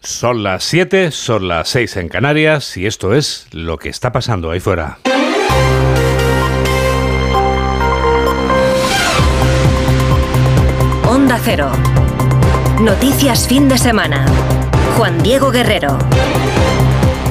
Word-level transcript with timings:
Son 0.00 0.44
las 0.44 0.62
7, 0.62 1.10
son 1.10 1.48
las 1.48 1.70
6 1.70 1.96
en 1.96 2.08
Canarias 2.08 2.76
y 2.76 2.86
esto 2.86 3.14
es 3.14 3.48
lo 3.50 3.78
que 3.78 3.88
está 3.88 4.12
pasando 4.12 4.52
ahí 4.52 4.60
fuera. 4.60 4.98
Onda 11.04 11.40
Cero. 11.42 11.72
Noticias 12.80 13.48
fin 13.48 13.68
de 13.68 13.76
semana. 13.76 14.24
Juan 14.96 15.20
Diego 15.20 15.50
Guerrero. 15.50 15.98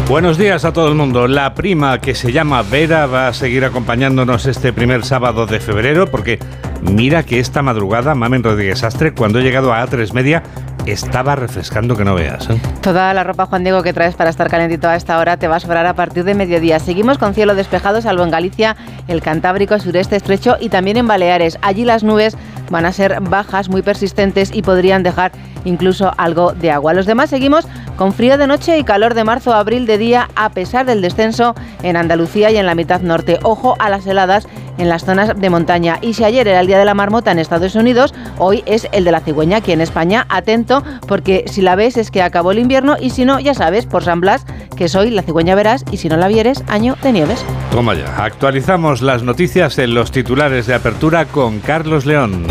Buenos 0.09 0.37
días 0.37 0.65
a 0.65 0.73
todo 0.73 0.89
el 0.89 0.95
mundo. 0.95 1.29
La 1.29 1.53
prima 1.53 2.01
que 2.01 2.15
se 2.15 2.33
llama 2.33 2.63
Vera 2.63 3.05
va 3.05 3.29
a 3.29 3.33
seguir 3.33 3.63
acompañándonos 3.63 4.45
este 4.45 4.73
primer 4.73 5.05
sábado 5.05 5.45
de 5.45 5.61
febrero 5.61 6.07
porque 6.11 6.37
mira 6.81 7.23
que 7.23 7.39
esta 7.39 7.61
madrugada 7.61 8.13
Mamen 8.13 8.43
Rodríguez 8.43 8.83
Astre 8.83 9.13
cuando 9.13 9.39
he 9.39 9.43
llegado 9.43 9.73
a 9.73 9.85
A3 9.85 10.11
Media 10.11 10.43
estaba 10.91 11.35
refrescando 11.35 11.95
que 11.95 12.03
no 12.05 12.15
veas. 12.15 12.49
¿eh? 12.49 12.59
Toda 12.81 13.13
la 13.13 13.23
ropa, 13.23 13.45
Juan 13.45 13.63
Diego, 13.63 13.83
que 13.83 13.93
traes 13.93 14.15
para 14.15 14.29
estar 14.29 14.49
calentito 14.49 14.87
a 14.87 14.95
esta 14.95 15.17
hora 15.19 15.37
te 15.37 15.47
va 15.47 15.57
a 15.57 15.59
sobrar 15.59 15.85
a 15.85 15.93
partir 15.93 16.23
de 16.23 16.33
mediodía. 16.33 16.79
Seguimos 16.79 17.17
con 17.17 17.33
cielo 17.33 17.55
despejado, 17.55 18.01
salvo 18.01 18.23
en 18.23 18.31
Galicia, 18.31 18.75
el 19.07 19.21
Cantábrico, 19.21 19.79
sureste 19.79 20.15
estrecho 20.15 20.57
y 20.59 20.69
también 20.69 20.97
en 20.97 21.07
Baleares. 21.07 21.57
Allí 21.61 21.85
las 21.85 22.03
nubes 22.03 22.37
van 22.69 22.85
a 22.85 22.91
ser 22.91 23.19
bajas, 23.21 23.69
muy 23.69 23.81
persistentes 23.81 24.51
y 24.53 24.61
podrían 24.61 25.03
dejar 25.03 25.31
incluso 25.65 26.11
algo 26.17 26.53
de 26.53 26.71
agua. 26.71 26.93
Los 26.93 27.05
demás 27.05 27.29
seguimos 27.29 27.67
con 27.97 28.13
frío 28.13 28.37
de 28.37 28.47
noche 28.47 28.77
y 28.77 28.83
calor 28.83 29.13
de 29.15 29.23
marzo 29.23 29.53
a 29.53 29.59
abril 29.59 29.85
de 29.85 29.97
día, 29.97 30.29
a 30.35 30.49
pesar 30.51 30.85
del 30.85 31.01
descenso 31.01 31.55
en 31.83 31.97
Andalucía 31.97 32.51
y 32.51 32.57
en 32.57 32.65
la 32.65 32.75
mitad 32.75 33.01
norte. 33.01 33.39
Ojo 33.43 33.75
a 33.79 33.89
las 33.89 34.05
heladas 34.05 34.47
en 34.77 34.89
las 34.89 35.03
zonas 35.03 35.39
de 35.39 35.49
montaña. 35.49 35.97
Y 36.01 36.13
si 36.13 36.23
ayer 36.23 36.47
era 36.47 36.61
el 36.61 36.67
día 36.67 36.77
de 36.77 36.85
la 36.85 36.93
marmota 36.93 37.31
en 37.31 37.39
Estados 37.39 37.75
Unidos, 37.75 38.13
hoy 38.37 38.63
es 38.65 38.87
el 38.91 39.03
de 39.03 39.11
la 39.11 39.19
cigüeña 39.19 39.57
aquí 39.57 39.71
en 39.71 39.81
España. 39.81 40.25
Atento, 40.29 40.83
porque 41.07 41.45
si 41.47 41.61
la 41.61 41.75
ves 41.75 41.97
es 41.97 42.11
que 42.11 42.21
acabó 42.21 42.51
el 42.51 42.59
invierno 42.59 42.95
y 42.99 43.09
si 43.09 43.25
no, 43.25 43.39
ya 43.39 43.53
sabes, 43.53 43.85
por 43.85 44.03
San 44.03 44.21
Blas, 44.21 44.45
que 44.75 44.87
soy 44.87 45.09
la 45.09 45.23
cigüeña 45.23 45.55
verás 45.55 45.83
y 45.91 45.97
si 45.97 46.07
no 46.07 46.17
la 46.17 46.27
vieres, 46.27 46.63
año 46.67 46.95
de 47.01 47.11
nieves. 47.11 47.43
Toma 47.71 47.95
ya, 47.95 48.23
actualizamos 48.23 49.01
las 49.01 49.23
noticias 49.23 49.77
en 49.79 49.93
los 49.93 50.11
titulares 50.11 50.67
de 50.67 50.75
apertura 50.75 51.25
con 51.25 51.59
Carlos 51.59 52.05
León. 52.05 52.45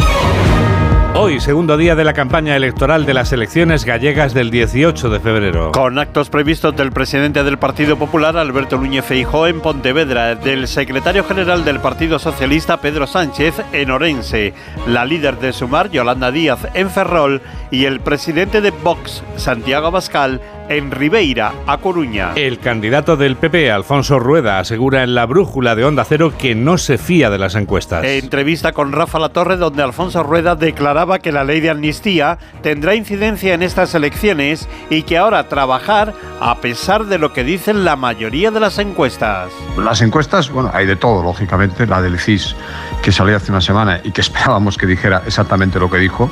Hoy, 1.19 1.41
segundo 1.41 1.79
día 1.79 1.97
de 1.97 2.05
la 2.05 2.13
campaña 2.13 2.57
electoral 2.57 3.07
de 3.07 3.15
las 3.15 3.33
elecciones 3.33 3.87
gallegas 3.87 4.35
del 4.35 4.51
18 4.51 5.09
de 5.09 5.19
febrero. 5.19 5.73
Con 5.73 5.99
actos 5.99 6.29
previstos 6.29 6.77
del 6.77 6.93
presidente 6.93 7.43
del 7.43 7.57
Partido 7.57 7.97
Popular, 7.97 8.37
Alberto 8.37 8.77
Núñez 8.77 9.07
Feijó, 9.07 9.47
en 9.47 9.63
Pontevedra, 9.63 10.35
del 10.35 10.69
secretario 10.69 11.25
general 11.25 11.65
del 11.65 11.81
Partido 11.81 12.19
Socialista, 12.19 12.83
Pedro 12.83 13.07
Sánchez, 13.07 13.55
en 13.73 13.91
Orense, 13.93 14.53
la 14.87 15.07
líder 15.07 15.39
de 15.39 15.55
Sumar, 15.55 15.91
Yolanda 15.91 16.31
Díaz, 16.31 16.69
en 16.75 16.91
Ferrol, 16.91 17.41
y 17.71 17.87
el 17.87 18.01
presidente 18.01 18.61
de 18.61 18.71
Vox, 18.71 19.25
Santiago 19.37 19.87
Abascal, 19.87 20.43
en 20.69 20.91
Ribeira, 20.91 21.53
a 21.67 21.79
Coruña. 21.79 22.33
El 22.35 22.59
candidato 22.59 23.17
del 23.17 23.37
PP, 23.37 23.71
Alfonso 23.71 24.19
Rueda, 24.19 24.59
asegura 24.59 25.03
en 25.03 25.15
la 25.15 25.27
brújula 25.27 25.75
de 25.75 25.85
Onda 25.85 26.05
Cero 26.05 26.33
que 26.39 26.55
no 26.55 26.79
se 26.79 26.99
fía 26.99 27.31
de 27.31 27.39
las 27.39 27.55
encuestas. 27.55 28.05
Entrevista 28.05 28.73
con 28.73 28.93
Rafa 28.93 29.19
Latorre, 29.19 29.57
donde 29.57 29.83
Alfonso 29.83 30.23
Rueda 30.23 30.57
declaraba 30.57 31.19
que 31.19 31.33
la 31.33 31.45
ley 31.45 31.61
de 31.61 31.71
amnistía 31.71 32.39
tendrá 32.63 32.95
incidencia 32.95 33.55
en 33.55 33.63
estas 33.63 33.95
elecciones 33.95 34.69
y 34.91 35.03
que 35.03 35.19
ahora 35.19 35.49
trabajar 35.49 36.15
a 36.41 36.57
pesar 36.57 37.07
de 37.07 37.19
lo 37.19 37.33
que 37.33 37.45
dicen 37.45 37.85
la 37.85 37.97
mayoría 37.97 38.51
de 38.51 38.61
las 38.61 38.79
encuestas. 38.79 39.51
Las 39.79 40.03
encuestas, 40.03 40.51
bueno, 40.51 40.71
hay 40.75 40.87
de 40.87 40.97
todo, 40.97 41.23
lógicamente. 41.23 41.87
La 41.87 42.03
del 42.03 42.19
CIS, 42.19 42.57
que 43.03 43.13
salió 43.13 43.37
hace 43.37 43.53
una 43.53 43.61
semana 43.61 44.01
y 44.03 44.11
que 44.11 44.21
esperábamos 44.27 44.77
que 44.77 44.87
dijera 44.87 45.23
exactamente 45.27 45.79
lo 45.79 45.91
que 45.91 45.99
dijo, 45.99 46.31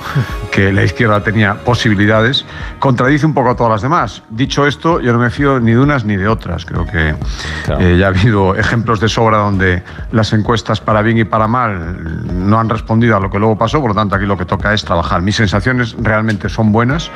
que 0.50 0.72
la 0.72 0.84
izquierda 0.84 1.22
tenía 1.22 1.54
posibilidades, 1.54 2.44
contradice 2.78 3.26
un 3.26 3.34
poco 3.34 3.50
a 3.50 3.56
todas 3.56 3.72
las 3.72 3.82
demás. 3.82 4.23
Dicho 4.34 4.66
esto, 4.66 5.00
yo 5.00 5.12
no 5.12 5.20
me 5.20 5.30
fío 5.30 5.60
ni 5.60 5.70
de 5.70 5.78
unas 5.78 6.04
ni 6.04 6.16
de 6.16 6.26
otras. 6.26 6.64
Creo 6.64 6.84
que 6.84 7.14
eh, 7.78 7.96
ya 7.96 8.06
ha 8.06 8.08
habido 8.08 8.56
ejemplos 8.56 8.98
de 8.98 9.08
sobra 9.08 9.38
donde 9.38 9.84
las 10.10 10.32
encuestas 10.32 10.80
para 10.80 11.02
bien 11.02 11.18
y 11.18 11.24
para 11.24 11.46
mal 11.46 12.48
no 12.48 12.58
han 12.58 12.68
respondido 12.68 13.16
a 13.16 13.20
lo 13.20 13.30
que 13.30 13.38
luego 13.38 13.56
pasó, 13.56 13.80
por 13.80 13.90
lo 13.90 13.94
tanto 13.94 14.16
aquí 14.16 14.26
lo 14.26 14.36
que 14.36 14.44
toca 14.44 14.74
es 14.74 14.84
trabajar. 14.84 15.22
Mis 15.22 15.36
sensaciones 15.36 15.94
realmente 16.00 16.48
son 16.48 16.72
buenas, 16.72 17.12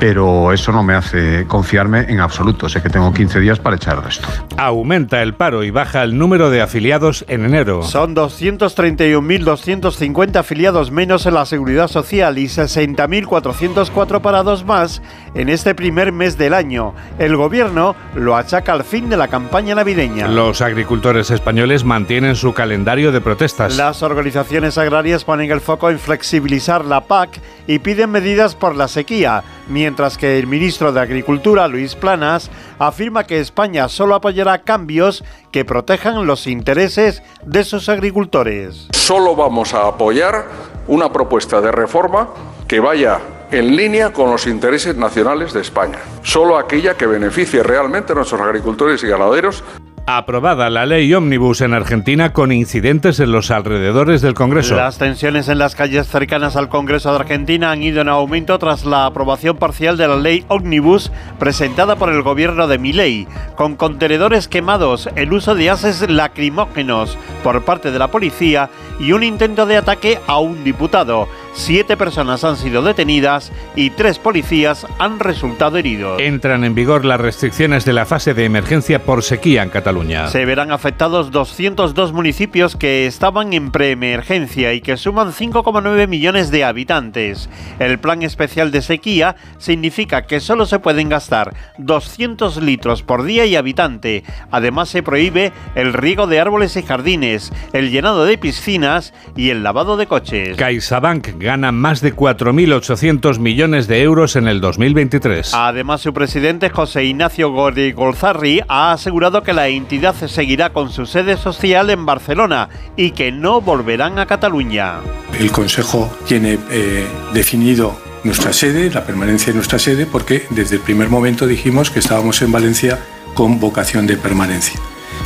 pero 0.00 0.52
eso 0.52 0.72
no 0.72 0.82
me 0.82 0.94
hace 0.94 1.44
confiarme 1.46 2.06
en 2.08 2.20
absoluto. 2.20 2.70
Sé 2.70 2.80
que 2.80 2.88
tengo 2.88 3.12
15 3.12 3.40
días 3.40 3.58
para 3.58 3.76
echar 3.76 3.98
el 3.98 4.04
resto. 4.04 4.26
Aumenta 4.56 5.22
el 5.22 5.34
paro 5.34 5.64
y 5.64 5.70
baja 5.70 6.02
el 6.02 6.16
número 6.16 6.48
de 6.48 6.62
afiliados 6.62 7.26
en 7.28 7.44
enero. 7.44 7.82
Son 7.82 8.16
231.250 8.16 10.36
afiliados 10.36 10.90
menos 10.90 11.26
en 11.26 11.34
la 11.34 11.44
Seguridad 11.44 11.88
Social 11.88 12.38
y 12.38 12.46
60.404 12.46 14.22
parados 14.22 14.64
más 14.64 15.02
en 15.34 15.50
este 15.50 15.74
primer 15.74 16.10
mes 16.10 16.38
del 16.38 16.53
año. 16.54 16.94
El 17.18 17.36
gobierno 17.36 17.94
lo 18.14 18.36
achaca 18.36 18.72
al 18.72 18.84
fin 18.84 19.10
de 19.10 19.16
la 19.16 19.28
campaña 19.28 19.74
navideña. 19.74 20.28
Los 20.28 20.62
agricultores 20.62 21.30
españoles 21.30 21.84
mantienen 21.84 22.36
su 22.36 22.54
calendario 22.54 23.12
de 23.12 23.20
protestas. 23.20 23.76
Las 23.76 24.02
organizaciones 24.02 24.78
agrarias 24.78 25.24
ponen 25.24 25.50
el 25.50 25.60
foco 25.60 25.90
en 25.90 25.98
flexibilizar 25.98 26.84
la 26.84 27.02
PAC 27.02 27.40
y 27.66 27.78
piden 27.80 28.10
medidas 28.10 28.54
por 28.54 28.76
la 28.76 28.88
sequía, 28.88 29.42
mientras 29.68 30.16
que 30.16 30.38
el 30.38 30.46
ministro 30.46 30.92
de 30.92 31.00
Agricultura, 31.00 31.68
Luis 31.68 31.94
Planas, 31.94 32.50
afirma 32.78 33.24
que 33.24 33.40
España 33.40 33.88
solo 33.88 34.14
apoyará 34.14 34.62
cambios 34.62 35.24
que 35.50 35.64
protejan 35.64 36.26
los 36.26 36.46
intereses 36.46 37.22
de 37.44 37.64
sus 37.64 37.88
agricultores. 37.88 38.88
Solo 38.92 39.36
vamos 39.36 39.74
a 39.74 39.88
apoyar 39.88 40.46
una 40.86 41.12
propuesta 41.12 41.60
de 41.60 41.72
reforma 41.72 42.28
que 42.68 42.80
vaya 42.80 43.20
en 43.58 43.76
línea 43.76 44.12
con 44.12 44.30
los 44.30 44.46
intereses 44.46 44.96
nacionales 44.96 45.52
de 45.52 45.60
España. 45.60 45.98
Solo 46.22 46.58
aquella 46.58 46.94
que 46.94 47.06
beneficie 47.06 47.62
realmente 47.62 48.12
a 48.12 48.16
nuestros 48.16 48.40
agricultores 48.40 49.02
y 49.02 49.08
ganaderos 49.08 49.64
Aprobada 50.06 50.68
la 50.68 50.84
ley 50.84 51.14
ómnibus 51.14 51.62
en 51.62 51.72
Argentina 51.72 52.34
con 52.34 52.52
incidentes 52.52 53.20
en 53.20 53.32
los 53.32 53.50
alrededores 53.50 54.20
del 54.20 54.34
Congreso. 54.34 54.76
Las 54.76 54.98
tensiones 54.98 55.48
en 55.48 55.56
las 55.56 55.74
calles 55.74 56.08
cercanas 56.08 56.56
al 56.56 56.68
Congreso 56.68 57.08
de 57.08 57.20
Argentina 57.20 57.70
han 57.70 57.82
ido 57.82 58.02
en 58.02 58.10
aumento 58.10 58.58
tras 58.58 58.84
la 58.84 59.06
aprobación 59.06 59.56
parcial 59.56 59.96
de 59.96 60.06
la 60.06 60.16
ley 60.16 60.44
ómnibus 60.48 61.10
presentada 61.38 61.96
por 61.96 62.12
el 62.12 62.20
gobierno 62.20 62.68
de 62.68 62.76
Milei, 62.76 63.26
con 63.56 63.76
contenedores 63.76 64.46
quemados, 64.46 65.08
el 65.16 65.32
uso 65.32 65.54
de 65.54 65.64
gases 65.64 66.06
lacrimógenos 66.06 67.16
por 67.42 67.64
parte 67.64 67.90
de 67.90 67.98
la 67.98 68.08
policía 68.08 68.68
y 69.00 69.12
un 69.12 69.22
intento 69.22 69.64
de 69.64 69.78
ataque 69.78 70.18
a 70.26 70.38
un 70.38 70.64
diputado. 70.64 71.28
Siete 71.56 71.96
personas 71.96 72.42
han 72.42 72.56
sido 72.56 72.82
detenidas 72.82 73.52
y 73.76 73.90
tres 73.90 74.18
policías 74.18 74.86
han 74.98 75.20
resultado 75.20 75.78
heridos. 75.78 76.20
Entran 76.20 76.64
en 76.64 76.74
vigor 76.74 77.04
las 77.04 77.20
restricciones 77.20 77.84
de 77.84 77.92
la 77.92 78.06
fase 78.06 78.34
de 78.34 78.44
emergencia 78.44 79.04
por 79.04 79.22
sequía 79.22 79.62
en 79.62 79.70
Cataluña. 79.70 80.26
Se 80.28 80.44
verán 80.44 80.72
afectados 80.72 81.30
202 81.30 82.12
municipios 82.12 82.74
que 82.76 83.06
estaban 83.06 83.52
en 83.52 83.70
preemergencia 83.70 84.74
y 84.74 84.80
que 84.80 84.96
suman 84.96 85.32
5,9 85.32 86.08
millones 86.08 86.50
de 86.50 86.64
habitantes. 86.64 87.48
El 87.78 88.00
plan 88.00 88.22
especial 88.22 88.72
de 88.72 88.82
sequía 88.82 89.36
significa 89.58 90.26
que 90.26 90.40
solo 90.40 90.66
se 90.66 90.80
pueden 90.80 91.08
gastar 91.08 91.54
200 91.78 92.62
litros 92.62 93.04
por 93.04 93.22
día 93.22 93.46
y 93.46 93.54
habitante. 93.54 94.24
Además 94.50 94.88
se 94.88 95.04
prohíbe 95.04 95.52
el 95.76 95.92
riego 95.92 96.26
de 96.26 96.40
árboles 96.40 96.76
y 96.76 96.82
jardines, 96.82 97.52
el 97.72 97.92
llenado 97.92 98.24
de 98.24 98.38
piscinas 98.38 99.14
y 99.36 99.50
el 99.50 99.62
lavado 99.62 99.96
de 99.96 100.08
coches. 100.08 100.56
CaixaBank 100.56 101.43
gana 101.44 101.70
más 101.70 102.00
de 102.00 102.16
4.800 102.16 103.38
millones 103.38 103.86
de 103.86 104.02
euros 104.02 104.34
en 104.34 104.48
el 104.48 104.60
2023. 104.60 105.52
Además, 105.54 106.00
su 106.00 106.12
presidente 106.12 106.70
José 106.70 107.04
Ignacio 107.04 107.52
Golzarri 107.52 108.62
ha 108.66 108.92
asegurado 108.92 109.42
que 109.42 109.52
la 109.52 109.68
entidad 109.68 110.14
seguirá 110.26 110.70
con 110.70 110.90
su 110.90 111.06
sede 111.06 111.36
social 111.36 111.90
en 111.90 112.06
Barcelona 112.06 112.70
y 112.96 113.12
que 113.12 113.30
no 113.30 113.60
volverán 113.60 114.18
a 114.18 114.26
Cataluña. 114.26 115.00
El 115.38 115.52
Consejo 115.52 116.10
tiene 116.26 116.58
eh, 116.70 117.06
definido 117.34 117.94
nuestra 118.24 118.52
sede, 118.54 118.90
la 118.90 119.04
permanencia 119.04 119.48
de 119.48 119.56
nuestra 119.56 119.78
sede, 119.78 120.06
porque 120.06 120.46
desde 120.50 120.76
el 120.76 120.82
primer 120.82 121.10
momento 121.10 121.46
dijimos 121.46 121.90
que 121.90 121.98
estábamos 121.98 122.40
en 122.40 122.52
Valencia 122.52 122.98
con 123.34 123.60
vocación 123.60 124.06
de 124.06 124.16
permanencia. 124.16 124.80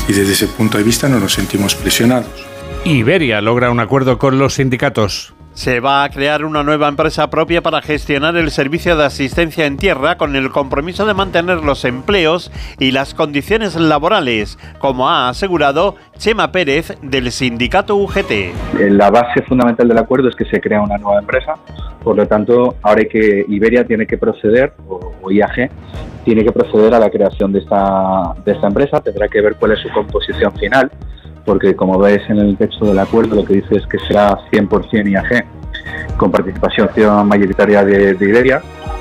Y 0.09 0.13
desde 0.13 0.33
ese 0.33 0.49
punto 0.49 0.79
de 0.79 0.85
vista 0.85 1.09
no 1.09 1.21
nos 1.21 1.35
sentimos 1.35 1.77
presionados. 1.77 2.45
Iberia 2.85 3.41
logra 3.41 3.71
un 3.71 3.79
acuerdo 3.79 4.19
con 4.19 4.39
los 4.39 4.55
sindicatos. 4.55 5.35
Se 5.59 5.81
va 5.81 6.05
a 6.05 6.09
crear 6.11 6.45
una 6.45 6.63
nueva 6.63 6.87
empresa 6.87 7.31
propia 7.31 7.63
para 7.63 7.83
gestionar 7.83 8.37
el 8.37 8.53
servicio 8.53 8.97
de 8.97 9.05
asistencia 9.05 9.67
en 9.67 9.77
tierra 9.77 10.17
con 10.17 10.37
el 10.37 10.51
compromiso 10.51 11.05
de 11.05 11.15
mantener 11.15 11.65
los 11.65 11.85
empleos 11.85 12.53
y 12.79 12.93
las 12.93 13.13
condiciones 13.13 13.75
laborales, 13.75 14.57
como 14.79 15.09
ha 15.09 15.29
asegurado 15.29 15.97
Chema 16.17 16.53
Pérez 16.53 16.97
del 17.03 17.33
sindicato 17.33 17.97
UGT. 17.97 18.55
La 18.89 19.11
base 19.11 19.43
fundamental 19.43 19.89
del 19.89 19.99
acuerdo 19.99 20.29
es 20.29 20.37
que 20.37 20.45
se 20.45 20.61
crea 20.61 20.81
una 20.81 20.97
nueva 20.97 21.19
empresa, 21.19 21.55
por 22.05 22.15
lo 22.15 22.29
tanto, 22.29 22.77
ahora 22.83 23.01
hay 23.01 23.09
que 23.09 23.45
Iberia 23.49 23.85
tiene 23.85 24.07
que 24.07 24.17
proceder, 24.17 24.75
o, 24.87 25.29
IAG, 25.29 25.73
tiene 26.25 26.45
que 26.45 26.53
proceder 26.53 26.95
a 26.95 27.01
la 27.01 27.11
creación 27.11 27.53
de 27.53 27.59
esta, 27.59 28.33
de 28.45 28.53
esta 28.53 28.69
empresa, 28.69 29.01
tendrá 29.01 29.27
que 29.27 29.41
ver 29.41 29.57
cuál 29.57 29.73
es 29.73 29.81
su 29.81 29.89
composición 29.89 30.53
final 30.53 30.89
porque 31.49 31.75
como 31.75 31.99
ves 31.99 32.21
en 32.29 32.41
el 32.41 32.59
texto 32.59 32.85
del 32.85 32.99
acuerdo 32.99 33.37
lo 33.37 33.43
que 33.43 33.55
dice 33.55 33.77
es 33.77 33.87
que 33.87 33.99
será 34.01 34.39
100% 34.53 35.11
IAG, 35.11 35.47
con 36.19 36.31
participación 36.31 36.91
mayoritaria 37.27 37.83
de, 37.83 38.11
Iberia, 38.21 38.61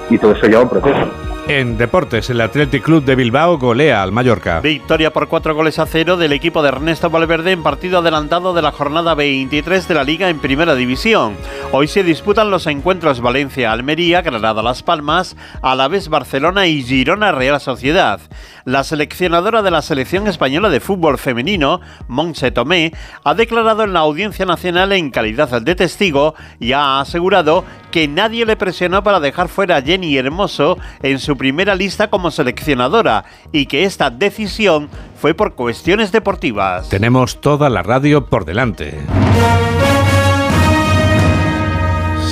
y 0.10 0.18
todo 0.18 0.32
eso 0.32 0.48
lleva 0.48 0.62
un 0.62 0.70
proceso. 0.70 1.12
En 1.50 1.78
deportes, 1.78 2.30
el 2.30 2.42
Athletic 2.42 2.84
Club 2.84 3.06
de 3.06 3.16
Bilbao 3.16 3.58
golea 3.58 4.04
al 4.04 4.12
Mallorca. 4.12 4.60
Victoria 4.60 5.14
por 5.14 5.30
cuatro 5.30 5.56
goles 5.56 5.80
a 5.80 5.86
cero 5.86 6.18
del 6.18 6.34
equipo 6.34 6.62
de 6.62 6.68
Ernesto 6.68 7.10
Valverde 7.10 7.54
en 7.54 7.64
partido 7.64 8.00
adelantado 8.00 8.54
de 8.54 8.62
la 8.62 8.74
jornada 8.74 9.16
23 9.16 9.88
de 9.88 9.94
la 9.94 10.04
Liga 10.04 10.28
en 10.28 10.40
Primera 10.40 10.76
División. 10.76 11.38
Hoy 11.72 11.88
se 11.88 12.04
disputan 12.04 12.52
los 12.52 12.68
encuentros 12.68 13.22
Valencia-Almería, 13.22 14.24
Granada-Las 14.24 14.84
Palmas, 14.84 15.38
Alavés 15.62 16.10
Barcelona 16.10 16.68
y 16.68 16.84
Girona-Real 16.84 17.62
Sociedad. 17.62 18.20
La 18.66 18.84
seleccionadora 18.84 19.62
de 19.62 19.72
la 19.72 19.82
selección 19.82 20.28
española 20.28 20.70
de 20.70 20.82
fútbol 20.82 21.18
femenino, 21.18 21.80
Montse 22.10 22.52
Tomé, 22.52 22.92
ha 23.24 23.36
declarado 23.36 23.86
en 23.86 23.94
la 23.94 24.02
Audiencia 24.02 24.46
Nacional 24.46 24.92
en 24.92 25.12
calidad 25.12 25.62
de 25.62 25.76
testigo 25.76 26.36
y 26.60 26.74
ha 26.74 27.00
asegurado 27.00 27.64
que 27.92 28.10
nadie 28.10 28.46
le 28.46 28.58
presionó 28.58 29.02
para 29.02 29.22
dejar 29.22 29.48
fuera 29.48 29.78
a 29.78 29.82
Jenny 29.82 30.18
Hermoso 30.18 30.78
en 31.02 31.20
su 31.20 31.37
primera 31.38 31.76
lista 31.76 32.10
como 32.10 32.32
seleccionadora 32.32 33.26
y 33.52 33.68
que 33.68 33.84
esta 33.86 34.10
decisión 34.10 34.90
fue 35.20 35.34
por 35.34 35.56
cuestiones 35.56 36.12
deportivas. 36.12 36.90
Tenemos 36.90 37.40
toda 37.42 37.70
la 37.70 37.84
radio 37.84 38.26
por 38.26 38.46
delante. 38.46 38.96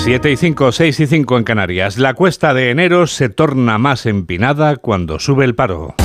7 0.06 0.31
y 0.31 0.38
5, 0.38 0.72
6 0.72 1.00
y 1.00 1.07
5 1.07 1.38
en 1.38 1.44
Canarias. 1.44 1.98
La 1.98 2.13
cuesta 2.13 2.54
de 2.54 2.69
enero 2.69 3.07
se 3.07 3.30
torna 3.30 3.80
más 3.80 4.06
empinada 4.06 4.75
cuando 4.75 5.18
sube 5.18 5.46
el 5.46 5.56
paro. 5.56 5.96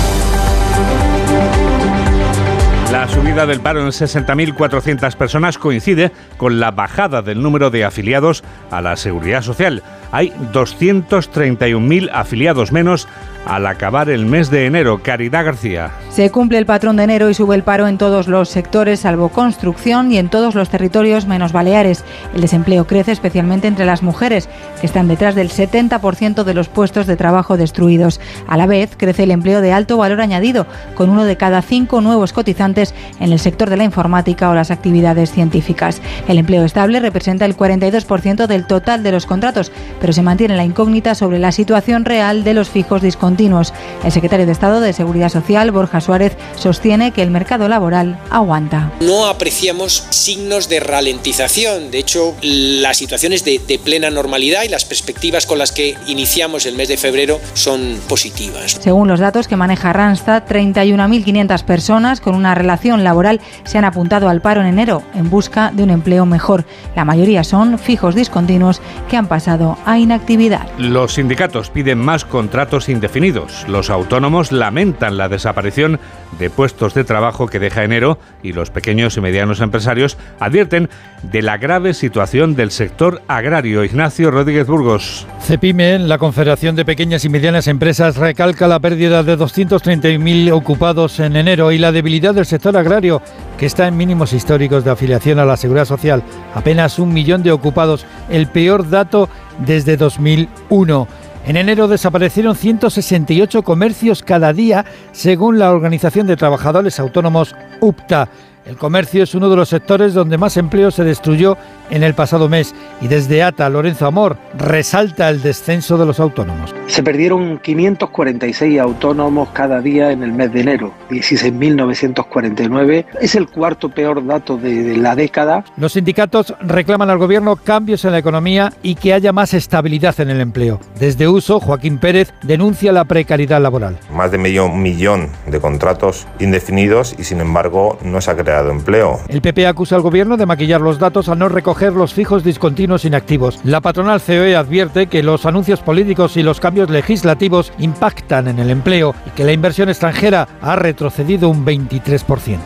La 3.00 3.08
subida 3.08 3.46
del 3.46 3.60
paro 3.60 3.80
en 3.80 3.86
60.400 3.86 5.16
personas 5.16 5.56
coincide 5.56 6.12
con 6.36 6.60
la 6.60 6.70
bajada 6.70 7.22
del 7.22 7.40
número 7.40 7.70
de 7.70 7.86
afiliados 7.86 8.44
a 8.70 8.82
la 8.82 8.94
seguridad 8.96 9.40
social. 9.40 9.82
Hay 10.12 10.34
231.000 10.52 12.10
afiliados 12.12 12.72
menos 12.72 13.08
al 13.46 13.66
acabar 13.66 14.10
el 14.10 14.26
mes 14.26 14.50
de 14.50 14.66
enero. 14.66 15.00
Caridad 15.02 15.44
García. 15.44 15.90
Se 16.10 16.30
cumple 16.30 16.58
el 16.58 16.66
patrón 16.66 16.96
de 16.96 17.04
enero 17.04 17.30
y 17.30 17.34
sube 17.34 17.54
el 17.54 17.62
paro 17.62 17.88
en 17.88 17.96
todos 17.96 18.28
los 18.28 18.48
sectores, 18.48 19.00
salvo 19.00 19.28
construcción, 19.28 20.12
y 20.12 20.18
en 20.18 20.28
todos 20.28 20.54
los 20.54 20.68
territorios 20.68 21.26
menos 21.26 21.52
Baleares. 21.52 22.04
El 22.34 22.40
desempleo 22.40 22.86
crece 22.86 23.12
especialmente 23.12 23.68
entre 23.68 23.86
las 23.86 24.02
mujeres, 24.02 24.48
que 24.80 24.86
están 24.86 25.08
detrás 25.08 25.34
del 25.34 25.50
70% 25.50 26.44
de 26.44 26.54
los 26.54 26.68
puestos 26.68 27.06
de 27.06 27.16
trabajo 27.16 27.56
destruidos. 27.56 28.20
A 28.46 28.56
la 28.56 28.66
vez, 28.66 28.90
crece 28.96 29.22
el 29.22 29.30
empleo 29.30 29.60
de 29.60 29.72
alto 29.72 29.96
valor 29.96 30.20
añadido, 30.20 30.66
con 30.94 31.08
uno 31.10 31.24
de 31.24 31.36
cada 31.36 31.62
cinco 31.62 32.00
nuevos 32.00 32.32
cotizantes 32.32 32.94
en 33.20 33.32
el 33.32 33.38
sector 33.38 33.70
de 33.70 33.76
la 33.76 33.84
informática 33.84 34.50
o 34.50 34.54
las 34.54 34.70
actividades 34.70 35.32
científicas. 35.32 36.02
El 36.28 36.38
empleo 36.38 36.64
estable 36.64 37.00
representa 37.00 37.46
el 37.46 37.56
42% 37.56 38.46
del 38.46 38.66
total 38.66 39.02
de 39.02 39.12
los 39.12 39.26
contratos, 39.26 39.72
pero 40.00 40.12
se 40.12 40.22
mantiene 40.22 40.56
la 40.56 40.64
incógnita 40.64 41.14
sobre 41.14 41.38
la 41.38 41.52
situación 41.52 42.04
real 42.04 42.44
de 42.44 42.54
los 42.54 42.68
fijos 42.68 43.00
discontinuos. 43.00 43.29
El 43.36 44.12
secretario 44.12 44.46
de 44.46 44.52
Estado 44.52 44.80
de 44.80 44.92
Seguridad 44.92 45.28
Social, 45.28 45.70
Borja 45.70 46.00
Suárez, 46.00 46.36
sostiene 46.56 47.12
que 47.12 47.22
el 47.22 47.30
mercado 47.30 47.68
laboral 47.68 48.18
aguanta. 48.30 48.92
No 49.00 49.26
apreciamos 49.26 50.04
signos 50.10 50.68
de 50.68 50.80
ralentización. 50.80 51.90
De 51.90 51.98
hecho, 51.98 52.34
la 52.42 52.94
situación 52.94 53.32
es 53.32 53.44
de, 53.44 53.60
de 53.66 53.78
plena 53.78 54.10
normalidad 54.10 54.64
y 54.64 54.68
las 54.68 54.84
perspectivas 54.84 55.46
con 55.46 55.58
las 55.58 55.72
que 55.72 55.96
iniciamos 56.06 56.66
el 56.66 56.76
mes 56.76 56.88
de 56.88 56.96
febrero 56.96 57.40
son 57.54 57.98
positivas. 58.08 58.78
Según 58.80 59.08
los 59.08 59.20
datos 59.20 59.48
que 59.48 59.56
maneja 59.56 59.92
Randstad, 59.92 60.44
31.500 60.48 61.64
personas 61.64 62.20
con 62.20 62.34
una 62.34 62.54
relación 62.54 63.04
laboral 63.04 63.40
se 63.64 63.78
han 63.78 63.84
apuntado 63.84 64.28
al 64.28 64.40
paro 64.40 64.60
en 64.60 64.66
enero 64.66 65.02
en 65.14 65.30
busca 65.30 65.70
de 65.72 65.82
un 65.82 65.90
empleo 65.90 66.26
mejor. 66.26 66.64
La 66.96 67.04
mayoría 67.04 67.44
son 67.44 67.78
fijos 67.78 68.14
discontinuos 68.14 68.80
que 69.08 69.16
han 69.16 69.28
pasado 69.28 69.78
a 69.86 69.98
inactividad. 69.98 70.66
Los 70.78 71.14
sindicatos 71.14 71.70
piden 71.70 71.98
más 71.98 72.24
contratos 72.24 72.88
indefinidos. 72.88 73.19
Los 73.68 73.90
autónomos 73.90 74.50
lamentan 74.50 75.18
la 75.18 75.28
desaparición 75.28 76.00
de 76.38 76.48
puestos 76.48 76.94
de 76.94 77.04
trabajo 77.04 77.48
que 77.48 77.58
deja 77.58 77.84
enero 77.84 78.18
y 78.42 78.54
los 78.54 78.70
pequeños 78.70 79.14
y 79.18 79.20
medianos 79.20 79.60
empresarios 79.60 80.16
advierten 80.38 80.88
de 81.22 81.42
la 81.42 81.58
grave 81.58 81.92
situación 81.92 82.54
del 82.54 82.70
sector 82.70 83.20
agrario. 83.28 83.84
Ignacio 83.84 84.30
Rodríguez 84.30 84.66
Burgos. 84.66 85.26
CEPIME, 85.42 85.98
la 85.98 86.16
Confederación 86.16 86.76
de 86.76 86.86
Pequeñas 86.86 87.26
y 87.26 87.28
Medianas 87.28 87.66
Empresas, 87.66 88.16
recalca 88.16 88.66
la 88.66 88.80
pérdida 88.80 89.22
de 89.22 89.36
230.000 89.36 90.50
ocupados 90.52 91.20
en 91.20 91.36
enero 91.36 91.72
y 91.72 91.78
la 91.78 91.92
debilidad 91.92 92.32
del 92.32 92.46
sector 92.46 92.74
agrario, 92.74 93.20
que 93.58 93.66
está 93.66 93.86
en 93.86 93.98
mínimos 93.98 94.32
históricos 94.32 94.82
de 94.82 94.92
afiliación 94.92 95.38
a 95.38 95.44
la 95.44 95.58
Seguridad 95.58 95.84
Social. 95.84 96.22
Apenas 96.54 96.98
un 96.98 97.12
millón 97.12 97.42
de 97.42 97.52
ocupados, 97.52 98.06
el 98.30 98.46
peor 98.46 98.88
dato 98.88 99.28
desde 99.58 99.98
2001. 99.98 101.06
En 101.46 101.56
enero 101.56 101.88
desaparecieron 101.88 102.54
168 102.54 103.62
comercios 103.62 104.22
cada 104.22 104.52
día, 104.52 104.84
según 105.12 105.58
la 105.58 105.72
Organización 105.72 106.26
de 106.26 106.36
Trabajadores 106.36 107.00
Autónomos 107.00 107.56
UPTA. 107.80 108.28
El 108.66 108.76
comercio 108.76 109.22
es 109.22 109.34
uno 109.34 109.48
de 109.48 109.56
los 109.56 109.70
sectores 109.70 110.12
donde 110.12 110.36
más 110.36 110.56
empleo 110.58 110.90
se 110.90 111.02
destruyó 111.02 111.56
en 111.88 112.02
el 112.02 112.14
pasado 112.14 112.48
mes 112.48 112.74
y 113.00 113.08
desde 113.08 113.42
ATA 113.42 113.68
Lorenzo 113.70 114.06
Amor 114.06 114.36
resalta 114.56 115.30
el 115.30 115.40
descenso 115.40 115.96
de 115.96 116.04
los 116.06 116.20
autónomos. 116.20 116.74
Se 116.86 117.02
perdieron 117.02 117.58
546 117.58 118.78
autónomos 118.78 119.48
cada 119.52 119.80
día 119.80 120.12
en 120.12 120.22
el 120.22 120.32
mes 120.32 120.52
de 120.52 120.60
enero, 120.60 120.92
16.949. 121.10 123.06
Es 123.20 123.34
el 123.34 123.48
cuarto 123.48 123.88
peor 123.88 124.26
dato 124.26 124.58
de, 124.58 124.82
de, 124.82 124.96
la 124.98 125.16
década. 125.16 125.64
Los 125.76 125.94
sindicatos 125.94 126.54
reclaman 126.60 127.10
al 127.10 127.18
gobierno 127.18 127.56
cambios 127.56 128.04
en 128.04 128.12
la 128.12 128.18
economía 128.18 128.72
y 128.82 128.94
que 128.94 129.14
haya 129.14 129.32
más 129.32 129.54
estabilidad 129.54 130.20
en 130.20 130.30
el 130.30 130.40
empleo. 130.40 130.80
Desde 130.98 131.28
Uso, 131.28 131.60
Joaquín 131.60 131.98
Pérez 131.98 132.34
denuncia 132.42 132.92
la 132.92 133.04
precariedad 133.04 133.60
laboral. 133.60 133.98
Más 134.12 134.30
de 134.30 134.38
medio 134.38 134.68
millón 134.68 135.30
de 135.46 135.60
contratos 135.60 136.26
indefinidos 136.38 137.16
y 137.18 137.24
sin 137.24 137.40
embargo 137.40 137.98
no 138.02 138.20
se 138.20 138.30
ha 138.30 138.36
creado 138.36 138.49
empleo. 138.58 139.20
El 139.28 139.40
PP 139.40 139.66
acusa 139.66 139.96
al 139.96 140.02
gobierno 140.02 140.36
de 140.36 140.46
maquillar 140.46 140.80
los 140.80 140.98
datos 140.98 141.28
al 141.28 141.38
no 141.38 141.48
recoger 141.48 141.92
los 141.92 142.14
fijos 142.14 142.44
discontinuos 142.44 143.04
inactivos. 143.04 143.60
La 143.64 143.80
patronal 143.80 144.20
COE 144.20 144.56
advierte 144.56 145.06
que 145.06 145.22
los 145.22 145.46
anuncios 145.46 145.80
políticos 145.80 146.36
y 146.36 146.42
los 146.42 146.60
cambios 146.60 146.90
legislativos 146.90 147.72
impactan 147.78 148.48
en 148.48 148.58
el 148.58 148.70
empleo 148.70 149.14
y 149.26 149.30
que 149.30 149.44
la 149.44 149.52
inversión 149.52 149.88
extranjera 149.88 150.48
ha 150.60 150.76
retrocedido 150.76 151.48
un 151.48 151.64
23%. 151.64 152.58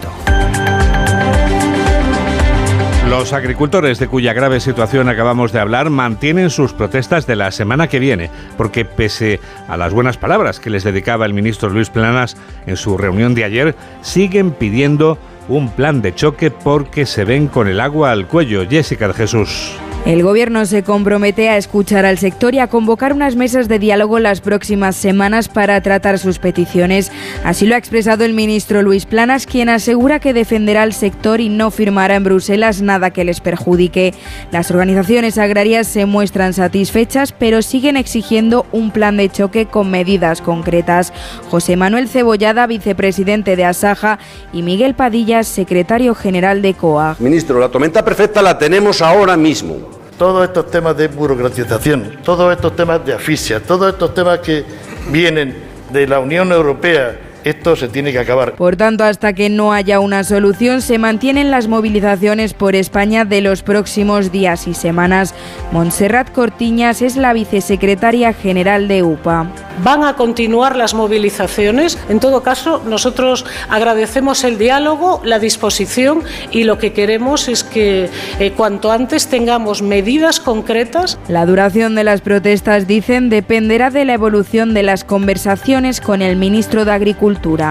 Los 3.08 3.32
agricultores 3.32 4.00
de 4.00 4.08
cuya 4.08 4.32
grave 4.32 4.58
situación 4.58 5.08
acabamos 5.08 5.52
de 5.52 5.60
hablar 5.60 5.88
mantienen 5.88 6.50
sus 6.50 6.72
protestas 6.72 7.26
de 7.28 7.36
la 7.36 7.52
semana 7.52 7.86
que 7.86 8.00
viene, 8.00 8.28
porque 8.56 8.84
pese 8.84 9.40
a 9.68 9.76
las 9.76 9.92
buenas 9.92 10.16
palabras 10.16 10.58
que 10.58 10.68
les 10.68 10.82
dedicaba 10.82 11.24
el 11.24 11.32
ministro 11.32 11.68
Luis 11.68 11.90
Planas 11.90 12.36
en 12.66 12.76
su 12.76 12.98
reunión 12.98 13.34
de 13.34 13.44
ayer, 13.44 13.76
siguen 14.02 14.50
pidiendo 14.50 15.16
un 15.48 15.70
plan 15.70 16.02
de 16.02 16.14
choque 16.14 16.50
porque 16.50 17.06
se 17.06 17.24
ven 17.24 17.48
con 17.48 17.68
el 17.68 17.80
agua 17.80 18.12
al 18.12 18.26
cuello. 18.26 18.66
Jessica 18.68 19.08
de 19.08 19.14
Jesús. 19.14 19.78
El 20.04 20.22
Gobierno 20.22 20.66
se 20.66 20.82
compromete 20.82 21.48
a 21.48 21.56
escuchar 21.56 22.04
al 22.04 22.18
sector 22.18 22.54
y 22.54 22.58
a 22.58 22.66
convocar 22.66 23.14
unas 23.14 23.36
mesas 23.36 23.68
de 23.68 23.78
diálogo 23.78 24.18
las 24.18 24.42
próximas 24.42 24.96
semanas 24.96 25.48
para 25.48 25.80
tratar 25.80 26.18
sus 26.18 26.38
peticiones. 26.38 27.10
Así 27.42 27.64
lo 27.64 27.74
ha 27.74 27.78
expresado 27.78 28.26
el 28.26 28.34
ministro 28.34 28.82
Luis 28.82 29.06
Planas, 29.06 29.46
quien 29.46 29.70
asegura 29.70 30.20
que 30.20 30.34
defenderá 30.34 30.82
al 30.82 30.92
sector 30.92 31.40
y 31.40 31.48
no 31.48 31.70
firmará 31.70 32.16
en 32.16 32.24
Bruselas 32.24 32.82
nada 32.82 33.12
que 33.12 33.24
les 33.24 33.40
perjudique. 33.40 34.12
Las 34.52 34.70
organizaciones 34.70 35.38
agrarias 35.38 35.86
se 35.86 36.04
muestran 36.04 36.52
satisfechas, 36.52 37.32
pero 37.32 37.62
siguen 37.62 37.96
exigiendo 37.96 38.66
un 38.72 38.90
plan 38.90 39.16
de 39.16 39.30
choque 39.30 39.64
con 39.64 39.90
medidas 39.90 40.42
concretas. 40.42 41.14
José 41.48 41.76
Manuel 41.76 42.10
Cebollada, 42.10 42.66
vicepresidente 42.66 43.56
de 43.56 43.64
Asaja, 43.64 44.18
y 44.52 44.60
Miguel 44.60 44.92
Padilla, 44.94 45.44
secretario 45.44 46.14
general 46.14 46.60
de 46.60 46.74
COA. 46.74 47.16
Ministro, 47.20 47.58
la 47.58 47.70
tormenta 47.70 48.04
perfecta 48.04 48.42
la 48.42 48.58
tenemos 48.58 49.00
ahora 49.00 49.38
mismo 49.38 49.93
todos 50.18 50.44
estos 50.44 50.70
temas 50.70 50.96
de 50.96 51.08
burocratización, 51.08 52.18
todos 52.24 52.52
estos 52.52 52.76
temas 52.76 53.04
de 53.04 53.14
asfixia, 53.14 53.60
todos 53.60 53.92
estos 53.92 54.14
temas 54.14 54.38
que 54.40 54.64
vienen 55.10 55.54
de 55.90 56.06
la 56.06 56.18
Unión 56.20 56.52
Europea, 56.52 57.16
esto 57.44 57.76
se 57.76 57.88
tiene 57.88 58.10
que 58.10 58.18
acabar. 58.18 58.52
Por 58.54 58.76
tanto, 58.76 59.04
hasta 59.04 59.34
que 59.34 59.50
no 59.50 59.72
haya 59.72 60.00
una 60.00 60.24
solución, 60.24 60.80
se 60.80 60.98
mantienen 60.98 61.50
las 61.50 61.68
movilizaciones 61.68 62.54
por 62.54 62.74
España 62.74 63.24
de 63.24 63.42
los 63.42 63.62
próximos 63.62 64.32
días 64.32 64.66
y 64.66 64.74
semanas. 64.74 65.34
Montserrat 65.70 66.32
Cortiñas 66.32 67.02
es 67.02 67.16
la 67.16 67.34
vicesecretaria 67.34 68.32
general 68.32 68.88
de 68.88 69.02
UPA. 69.02 69.63
Van 69.82 70.04
a 70.04 70.14
continuar 70.14 70.76
las 70.76 70.94
movilizaciones. 70.94 71.98
En 72.08 72.20
todo 72.20 72.42
caso, 72.42 72.82
nosotros 72.86 73.44
agradecemos 73.68 74.44
el 74.44 74.58
diálogo, 74.58 75.20
la 75.24 75.38
disposición 75.38 76.22
y 76.50 76.64
lo 76.64 76.78
que 76.78 76.92
queremos 76.92 77.48
es 77.48 77.64
que 77.64 78.10
eh, 78.38 78.52
cuanto 78.52 78.92
antes 78.92 79.28
tengamos 79.28 79.82
medidas 79.82 80.40
concretas. 80.40 81.18
La 81.28 81.46
duración 81.46 81.94
de 81.94 82.04
las 82.04 82.20
protestas, 82.20 82.86
dicen, 82.86 83.30
dependerá 83.30 83.90
de 83.90 84.04
la 84.04 84.14
evolución 84.14 84.74
de 84.74 84.82
las 84.82 85.04
conversaciones 85.04 86.00
con 86.00 86.22
el 86.22 86.36
ministro 86.36 86.84
de 86.84 86.92
Agricultura 86.92 87.24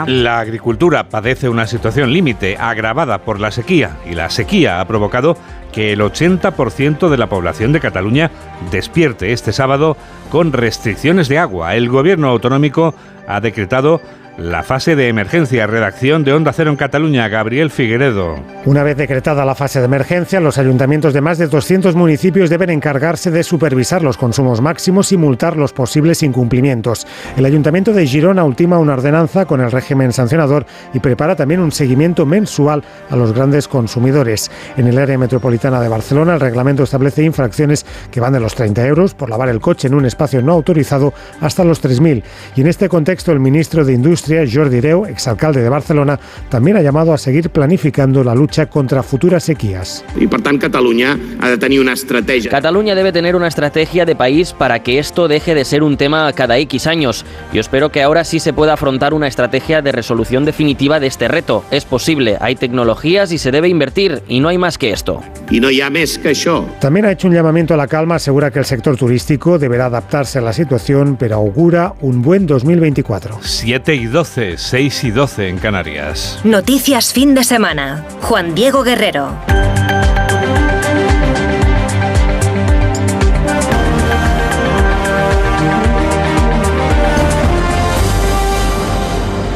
la 0.08 0.40
agricultura 0.40 1.10
padece 1.10 1.50
una 1.50 1.68
situación 1.68 2.12
límite 2.12 2.58
agravada 2.58 3.20
por 3.20 3.40
la 3.40 3.52
sequía 3.52 3.98
y 4.10 4.16
la 4.16 4.30
sequía 4.30 4.80
ha 4.80 4.88
provocado 4.88 5.38
que 5.74 5.92
el 5.92 6.00
80% 6.00 7.10
de 7.10 7.18
la 7.18 7.28
población 7.28 7.74
de 7.74 7.82
Cataluña 7.82 8.32
despierte 8.72 9.34
este 9.34 9.52
sábado 9.52 9.98
con 10.30 10.54
restricciones 10.54 11.28
de 11.28 11.40
agua. 11.40 11.76
El 11.76 11.90
gobierno 11.90 12.30
autonómico 12.30 12.96
ha 13.28 13.42
decretado 13.42 14.00
la 14.38 14.64
fase 14.64 14.96
de 14.96 15.08
emergencia. 15.08 15.68
Redacción 15.68 16.24
de 16.24 16.34
Onda 16.34 16.54
Cero 16.54 16.72
en 16.72 16.76
Cataluña, 16.76 17.28
Gabriel 17.28 17.70
Figueredo. 17.70 18.36
Una 18.66 18.84
vez 18.84 18.98
decretada 18.98 19.46
la 19.46 19.56
fase 19.56 19.80
de 19.80 19.86
emergencia, 19.86 20.40
los 20.40 20.58
ayuntamientos 20.58 21.14
de 21.14 21.22
más 21.22 21.38
de 21.38 21.48
200 21.48 21.96
municipios 21.96 22.50
deben 22.50 22.70
encargarse 22.70 23.30
de 23.30 23.44
supervisar 23.44 24.02
los 24.02 24.18
consumos 24.18 24.62
máximos 24.62 25.12
y 25.12 25.18
multar 25.18 25.58
los 25.58 25.74
posibles 25.74 26.24
incumplimientos. 26.24 27.06
El 27.38 27.46
ayuntamiento 27.46 27.94
de 27.94 28.08
Girona 28.08 28.44
ultima 28.44 28.80
una 28.80 28.94
ordenanza 28.94 29.46
con 29.46 29.62
el 29.62 29.72
régimen 29.72 30.14
sancionador 30.14 30.66
y 30.94 31.00
prepara 31.00 31.36
también 31.36 31.60
un 31.60 31.72
seguimiento 31.72 32.26
mensual 32.26 32.84
a 33.10 33.16
los 33.16 33.34
grandes 33.34 33.68
consumidores. 33.68 34.50
En 34.78 34.88
el 34.88 34.98
área 34.98 35.18
metropolitana 35.18 35.80
de 35.80 35.90
Barcelona, 35.90 36.36
el 36.36 36.40
reglamento 36.40 36.84
establece 36.84 37.24
infracciones 37.24 37.86
que 38.12 38.20
van 38.20 38.34
de 38.34 38.40
los 38.40 38.56
30 38.56 38.86
euros 38.88 39.14
por 39.14 39.30
lavar 39.30 39.50
el 39.50 39.62
coche 39.62 39.88
en 39.88 39.94
un 39.94 40.06
espacio 40.06 40.42
no 40.42 40.54
autorizado 40.54 41.14
hasta 41.42 41.64
los 41.64 41.84
3.000. 41.84 42.24
Y 42.56 42.62
en 42.62 42.68
este 42.68 42.90
contexto, 42.90 43.32
el 43.32 43.40
ministro 43.40 43.86
de 43.86 43.94
Industria 43.94 44.23
Jordi 44.52 44.82
Reu, 44.82 45.06
exalcalde 45.06 45.62
de 45.62 45.70
Barcelona, 45.70 46.20
también 46.50 46.78
ha 46.78 46.82
llamado 46.82 47.14
a 47.14 47.18
seguir 47.18 47.50
planificando 47.50 48.24
la 48.24 48.36
lucha 48.36 48.68
contra 48.68 49.04
futuras 49.04 49.44
sequías. 49.44 50.04
Y 50.16 50.28
por 50.28 50.42
tanto, 50.42 50.68
Cataluña 50.68 51.18
ha 51.40 51.50
de 51.50 51.58
tener 51.58 51.80
una 51.80 51.94
estrategia. 51.94 52.50
Cataluña 52.50 52.96
debe 52.96 53.12
tener 53.12 53.36
una 53.36 53.48
estrategia 53.48 54.06
de 54.06 54.16
país 54.16 54.54
para 54.54 54.80
que 54.82 55.00
esto 55.00 55.28
deje 55.28 55.56
de 55.56 55.66
ser 55.66 55.84
un 55.84 55.98
tema 55.98 56.32
cada 56.34 56.58
X 56.58 56.88
años. 56.88 57.26
Yo 57.52 57.62
espero 57.62 57.92
que 57.92 58.02
ahora 58.02 58.24
sí 58.24 58.40
se 58.40 58.54
pueda 58.54 58.74
afrontar 58.74 59.14
una 59.14 59.28
estrategia 59.28 59.82
de 59.82 59.92
resolución 59.92 60.46
definitiva 60.46 61.00
de 61.00 61.08
este 61.08 61.28
reto. 61.28 61.64
Es 61.72 61.86
posible, 61.86 62.38
hay 62.40 62.56
tecnologías 62.56 63.32
y 63.32 63.38
se 63.38 63.52
debe 63.52 63.68
invertir, 63.68 64.22
y 64.28 64.40
no 64.40 64.50
hay 64.50 64.58
más 64.58 64.78
que 64.78 64.92
esto. 64.92 65.22
Y 65.50 65.60
no 65.60 65.68
hay 65.68 65.82
más 65.90 66.18
que 66.18 66.32
eso. 66.32 66.66
También 66.80 67.06
ha 67.06 67.12
hecho 67.12 67.28
un 67.28 67.34
llamamiento 67.34 67.74
a 67.74 67.78
la 67.78 67.88
calma, 67.88 68.16
asegura 68.16 68.52
que 68.52 68.60
el 68.60 68.66
sector 68.66 68.96
turístico 68.96 69.60
deberá 69.60 69.86
adaptarse 69.86 70.40
a 70.40 70.42
la 70.42 70.54
situación, 70.54 71.18
pero 71.20 71.36
augura 71.36 71.94
un 72.02 72.22
buen 72.22 72.48
2024. 72.48 73.40
7 73.42 73.96
y 73.96 74.06
12, 74.14 74.60
6 74.60 75.04
y 75.06 75.12
12 75.12 75.48
en 75.50 75.58
Canarias. 75.58 76.40
Noticias 76.44 77.12
fin 77.12 77.34
de 77.34 77.44
semana. 77.44 78.06
Juan 78.22 78.54
Diego 78.54 78.84
Guerrero. 78.84 79.36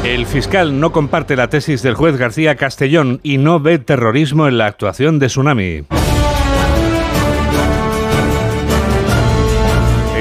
El 0.02 0.26
fiscal 0.26 0.80
no 0.80 0.90
comparte 0.90 1.36
la 1.36 1.48
tesis 1.48 1.82
del 1.82 1.94
juez 1.94 2.16
García 2.16 2.56
Castellón 2.56 3.20
y 3.22 3.38
no 3.38 3.60
ve 3.60 3.78
terrorismo 3.78 4.48
en 4.48 4.58
la 4.58 4.66
actuación 4.66 5.20
de 5.20 5.28
Tsunami. 5.28 5.84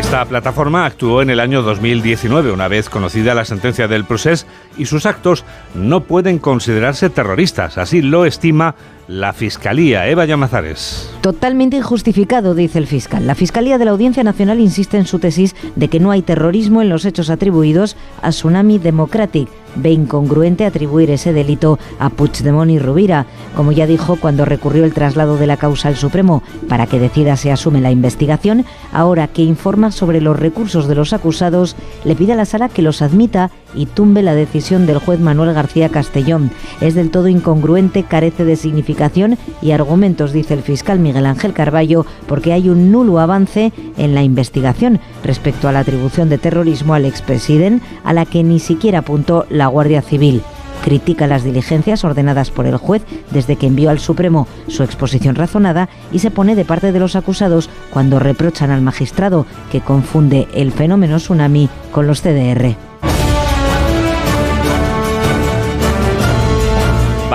Esta 0.08 0.24
plataforma 0.24 0.86
actuó 0.86 1.22
en 1.22 1.30
el 1.30 1.42
año 1.42 1.64
2019, 1.64 2.54
una 2.54 2.70
vez 2.70 2.88
conocida 2.88 3.36
la 3.36 3.44
sentencia 3.44 3.90
del 3.90 4.06
procés, 4.06 4.48
y 4.78 4.86
sus 4.86 5.06
actos 5.06 5.46
no 5.76 6.02
pueden 6.02 6.40
considerarse 6.40 7.10
terroristas. 7.10 7.78
Así 7.78 8.02
lo 8.02 8.26
estima 8.26 8.76
la 9.08 9.32
Fiscalía. 9.34 10.08
Eva 10.08 10.26
Llamazares. 10.26 11.10
Totalmente 11.22 11.78
injustificado, 11.78 12.56
dice 12.56 12.78
el 12.78 12.88
fiscal. 12.88 13.26
La 13.26 13.36
Fiscalía 13.36 13.78
de 13.78 13.86
la 13.86 13.92
Audiencia 13.92 14.24
Nacional 14.24 14.60
insiste 14.60 14.98
en 14.98 15.06
su 15.06 15.20
tesis 15.20 15.56
de 15.76 15.88
que 15.88 16.00
no 16.00 16.12
hay 16.12 16.22
terrorismo 16.22 16.82
en 16.82 16.90
los 16.90 17.06
hechos 17.06 17.30
atribuidos 17.30 17.96
a 18.22 18.30
Tsunami 18.30 18.80
Democratic. 18.80 19.48
Ve 19.76 19.92
incongruente 19.92 20.66
atribuir 20.66 21.12
ese 21.12 21.34
delito 21.34 21.78
a 22.00 22.10
Puigdemont 22.10 22.72
y 22.72 22.80
Rubira. 22.80 23.28
Como 23.56 23.72
ya 23.72 23.86
dijo 23.86 24.18
cuando 24.18 24.44
recurrió 24.44 24.84
el 24.84 24.94
traslado 24.94 25.38
de 25.38 25.48
la 25.48 25.58
causa 25.58 25.88
al 25.88 25.96
Supremo 25.96 26.42
para 26.68 26.88
que 26.88 27.00
decida 27.00 27.38
si 27.38 27.50
asume 27.50 27.80
la 27.80 27.92
investigación, 27.92 28.66
ahora 28.92 29.28
que 29.28 29.44
informa 29.44 29.92
sobre 29.92 30.20
los 30.20 30.38
recursos 30.38 30.88
de 30.88 30.96
los 30.96 31.14
acusados, 31.14 31.76
le 32.04 32.16
pide 32.16 32.34
a 32.34 32.38
la 32.38 32.46
sala 32.46 32.70
que 32.70 32.82
los 32.82 33.02
admita 33.02 33.52
y 33.76 33.86
tumbe 33.86 34.24
la 34.24 34.34
decisión 34.34 34.67
del 34.68 34.98
juez 34.98 35.22
Manuel 35.22 35.54
García 35.54 35.88
Castellón. 35.88 36.52
Es 36.82 36.94
del 36.94 37.10
todo 37.10 37.30
incongruente, 37.30 38.04
carece 38.04 38.44
de 38.44 38.58
significación 38.58 39.38
y 39.62 39.72
argumentos, 39.72 40.34
dice 40.34 40.56
el 40.56 40.62
fiscal 40.62 41.00
Miguel 41.00 41.26
Ángel 41.26 41.54
Carballo, 41.54 42.06
porque 42.28 42.52
hay 42.52 42.68
un 42.68 42.92
nulo 42.92 43.20
avance 43.20 43.72
en 43.98 44.14
la 44.14 44.24
investigación 44.24 45.00
respecto 45.24 45.70
a 45.70 45.72
la 45.72 45.80
atribución 45.80 46.28
de 46.28 46.38
terrorismo 46.38 46.94
al 46.94 47.06
expresidente, 47.06 47.86
a 48.04 48.12
la 48.12 48.26
que 48.26 48.44
ni 48.44 48.60
siquiera 48.60 49.00
apuntó 49.00 49.46
la 49.50 49.68
Guardia 49.68 50.02
Civil 50.02 50.42
critica 50.84 51.28
las 51.28 51.44
diligencias 51.44 52.06
ordenadas 52.06 52.52
por 52.52 52.66
el 52.66 52.78
juez 52.78 53.04
desde 53.32 53.56
que 53.56 53.68
envió 53.68 53.90
al 53.90 54.00
Supremo 54.00 54.48
su 54.68 54.84
exposición 54.84 55.36
razonada 55.36 55.90
y 56.12 56.20
se 56.20 56.32
pone 56.32 56.56
de 56.56 56.66
parte 56.66 56.92
de 56.92 57.00
los 57.00 57.16
acusados 57.16 57.70
cuando 57.92 58.20
reprochan 58.20 58.72
al 58.72 58.82
magistrado 58.82 59.46
que 59.72 59.82
confunde 59.82 60.48
el 60.54 60.72
fenómeno 60.72 61.18
tsunami 61.18 61.68
con 61.92 62.08
los 62.08 62.22
CDR. 62.22 62.87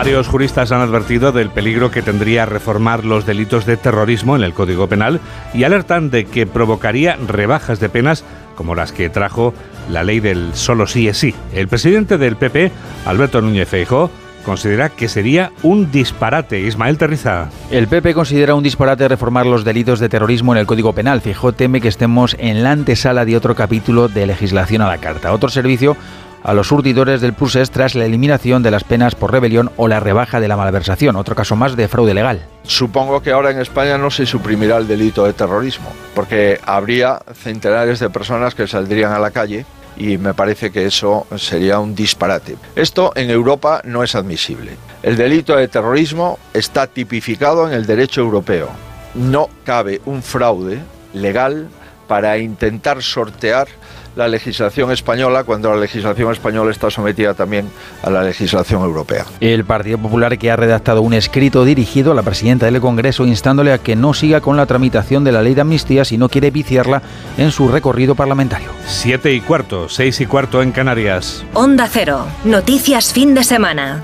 Varios 0.03 0.27
juristas 0.27 0.73
han 0.73 0.81
advertido 0.81 1.31
del 1.31 1.49
peligro 1.49 1.93
que 1.93 2.03
tendría 2.03 2.45
reformar 2.45 3.05
los 3.05 3.25
delitos 3.25 3.67
de 3.67 3.77
terrorismo 3.77 4.35
en 4.35 4.43
el 4.43 4.53
Código 4.53 4.89
Penal 4.89 5.21
y 5.55 5.63
alertan 5.63 6.11
de 6.11 6.25
que 6.25 6.45
provocaría 6.45 7.17
rebajas 7.29 7.79
de 7.79 7.89
penas 7.89 8.25
como 8.57 8.75
las 8.75 8.91
que 8.91 9.11
trajo 9.11 9.55
la 9.89 10.03
ley 10.03 10.19
del 10.19 10.55
solo 10.55 10.89
sí 10.89 11.07
es 11.07 11.19
sí. 11.19 11.37
El 11.55 11.69
presidente 11.69 12.19
del 12.19 12.35
PP, 12.35 12.73
Alberto 13.07 13.41
Núñez 13.41 13.69
Feijóo, 13.69 14.11
considera 14.45 14.89
que 14.89 15.09
sería 15.09 15.53
un 15.63 15.93
disparate. 15.93 16.59
Ismael 16.59 16.99
Terriza. 16.99 17.49
El 17.71 17.87
PP 17.87 18.13
considera 18.13 18.57
un 18.57 18.65
disparate 18.65 19.07
reformar 19.07 19.47
los 19.47 19.63
delitos 19.63 20.01
de 20.01 20.09
terrorismo 20.09 20.53
en 20.53 20.59
el 20.59 20.67
Código 20.67 20.93
Penal. 20.95 21.21
Fijó 21.21 21.53
teme 21.53 21.81
que 21.81 21.87
estemos 21.87 22.35
en 22.41 22.65
la 22.65 22.73
antesala 22.73 23.25
de 23.25 23.37
otro 23.37 23.55
capítulo 23.55 24.09
de 24.09 24.27
legislación 24.27 24.83
a 24.83 24.89
la 24.89 24.99
carta. 24.99 25.33
Otro 25.33 25.49
servicio 25.49 25.97
a 26.43 26.55
los 26.55 26.69
surtidores 26.69 27.21
del 27.21 27.33
procés 27.35 27.71
tras 27.71 27.95
la 27.95 28.05
eliminación 28.05 28.63
de 28.63 28.71
las 28.71 28.85
penas 28.85 29.15
por 29.15 29.33
rebelión 29.33 29.71
o 29.77 29.89
la 29.89 30.01
rebaja 30.01 30.41
de 30.41 30.49
la 30.49 30.57
malversación, 30.57 31.17
otro 31.17 31.35
caso 31.35 31.57
más 31.57 31.77
de 31.77 31.89
fraude 31.89 32.15
legal. 32.15 32.47
Supongo 32.65 33.23
que 33.23 33.33
ahora 33.33 33.51
en 33.51 33.61
España 33.61 33.99
no 33.99 34.11
se 34.11 34.27
suprimirá 34.27 34.79
el 34.79 34.89
delito 34.89 35.25
de 35.25 35.33
terrorismo, 35.33 35.93
porque 36.15 36.61
habría 36.65 37.21
centenares 37.35 38.01
de 38.01 38.11
personas 38.11 38.55
que 38.55 38.67
saldrían 38.67 39.13
a 39.13 39.19
la 39.19 39.31
calle 39.31 39.65
y 39.97 40.17
me 40.19 40.35
parece 40.35 40.71
que 40.71 40.87
eso 40.87 41.27
sería 41.37 41.79
un 41.79 41.95
disparate. 41.95 42.57
Esto 42.77 43.13
en 43.15 43.31
Europa 43.31 43.83
no 43.85 44.03
es 44.03 44.15
admisible. 44.15 44.77
El 45.03 45.17
delito 45.17 45.57
de 45.57 45.69
terrorismo 45.69 46.39
está 46.55 46.87
tipificado 46.87 47.69
en 47.69 47.75
el 47.75 47.87
derecho 47.87 48.21
europeo. 48.21 48.69
No 49.15 49.49
cabe 49.65 50.01
un 50.07 50.23
fraude 50.23 50.81
legal 51.13 51.69
para 52.09 52.39
intentar 52.39 53.03
sortear 53.03 53.69
la 54.17 54.29
legislación 54.29 54.91
española 54.91 55.45
cuando 55.45 55.71
la 55.71 55.81
legislación 55.81 56.33
española 56.33 56.71
está 56.71 56.91
sometida 56.91 57.35
también 57.35 57.71
a 58.03 58.11
la 58.11 58.23
legislación 58.23 58.83
europea. 58.83 59.25
El 59.41 59.65
Partido 59.65 59.99
Popular 59.99 60.39
que 60.39 60.51
ha 60.51 60.57
redactado 60.57 61.03
un 61.03 61.15
escrito 61.15 61.65
dirigido 61.65 62.13
a 62.13 62.15
la 62.15 62.23
presidenta 62.23 62.67
del 62.67 62.81
Congreso 62.81 63.27
instándole 63.27 63.73
a 63.73 63.79
que 63.79 63.97
no 63.97 64.15
siga 64.15 64.41
con 64.41 64.57
la 64.57 64.67
tramitación 64.67 65.25
de 65.25 65.33
la 65.33 65.43
ley 65.43 65.55
de 65.55 65.63
amnistía 65.63 66.05
si 66.05 66.19
no 66.19 66.29
quiere 66.29 66.51
viciarla 66.51 67.03
en 67.39 67.51
su 67.51 67.69
recorrido 67.69 68.15
parlamentario. 68.15 68.69
Siete 68.87 69.33
y 69.33 69.41
cuarto, 69.41 69.89
seis 69.89 70.21
y 70.21 70.27
cuarto 70.27 70.63
en 70.63 70.73
Canarias. 70.73 71.45
Onda 71.55 71.89
Cero. 71.91 72.27
Noticias 72.45 73.13
fin 73.13 73.35
de 73.35 73.45
semana. 73.45 74.03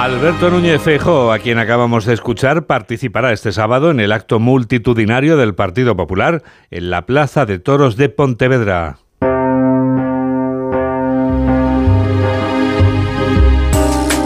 Alberto 0.00 0.48
Núñez 0.48 0.80
Feijóo, 0.80 1.30
a 1.30 1.38
quien 1.40 1.58
acabamos 1.58 2.06
de 2.06 2.14
escuchar, 2.14 2.64
participará 2.64 3.34
este 3.34 3.52
sábado 3.52 3.90
en 3.90 4.00
el 4.00 4.12
acto 4.12 4.38
multitudinario 4.40 5.36
del 5.36 5.54
Partido 5.54 5.94
Popular 5.94 6.42
en 6.70 6.88
la 6.88 7.04
Plaza 7.04 7.44
de 7.44 7.58
Toros 7.58 7.98
de 7.98 8.08
Pontevedra. 8.08 8.96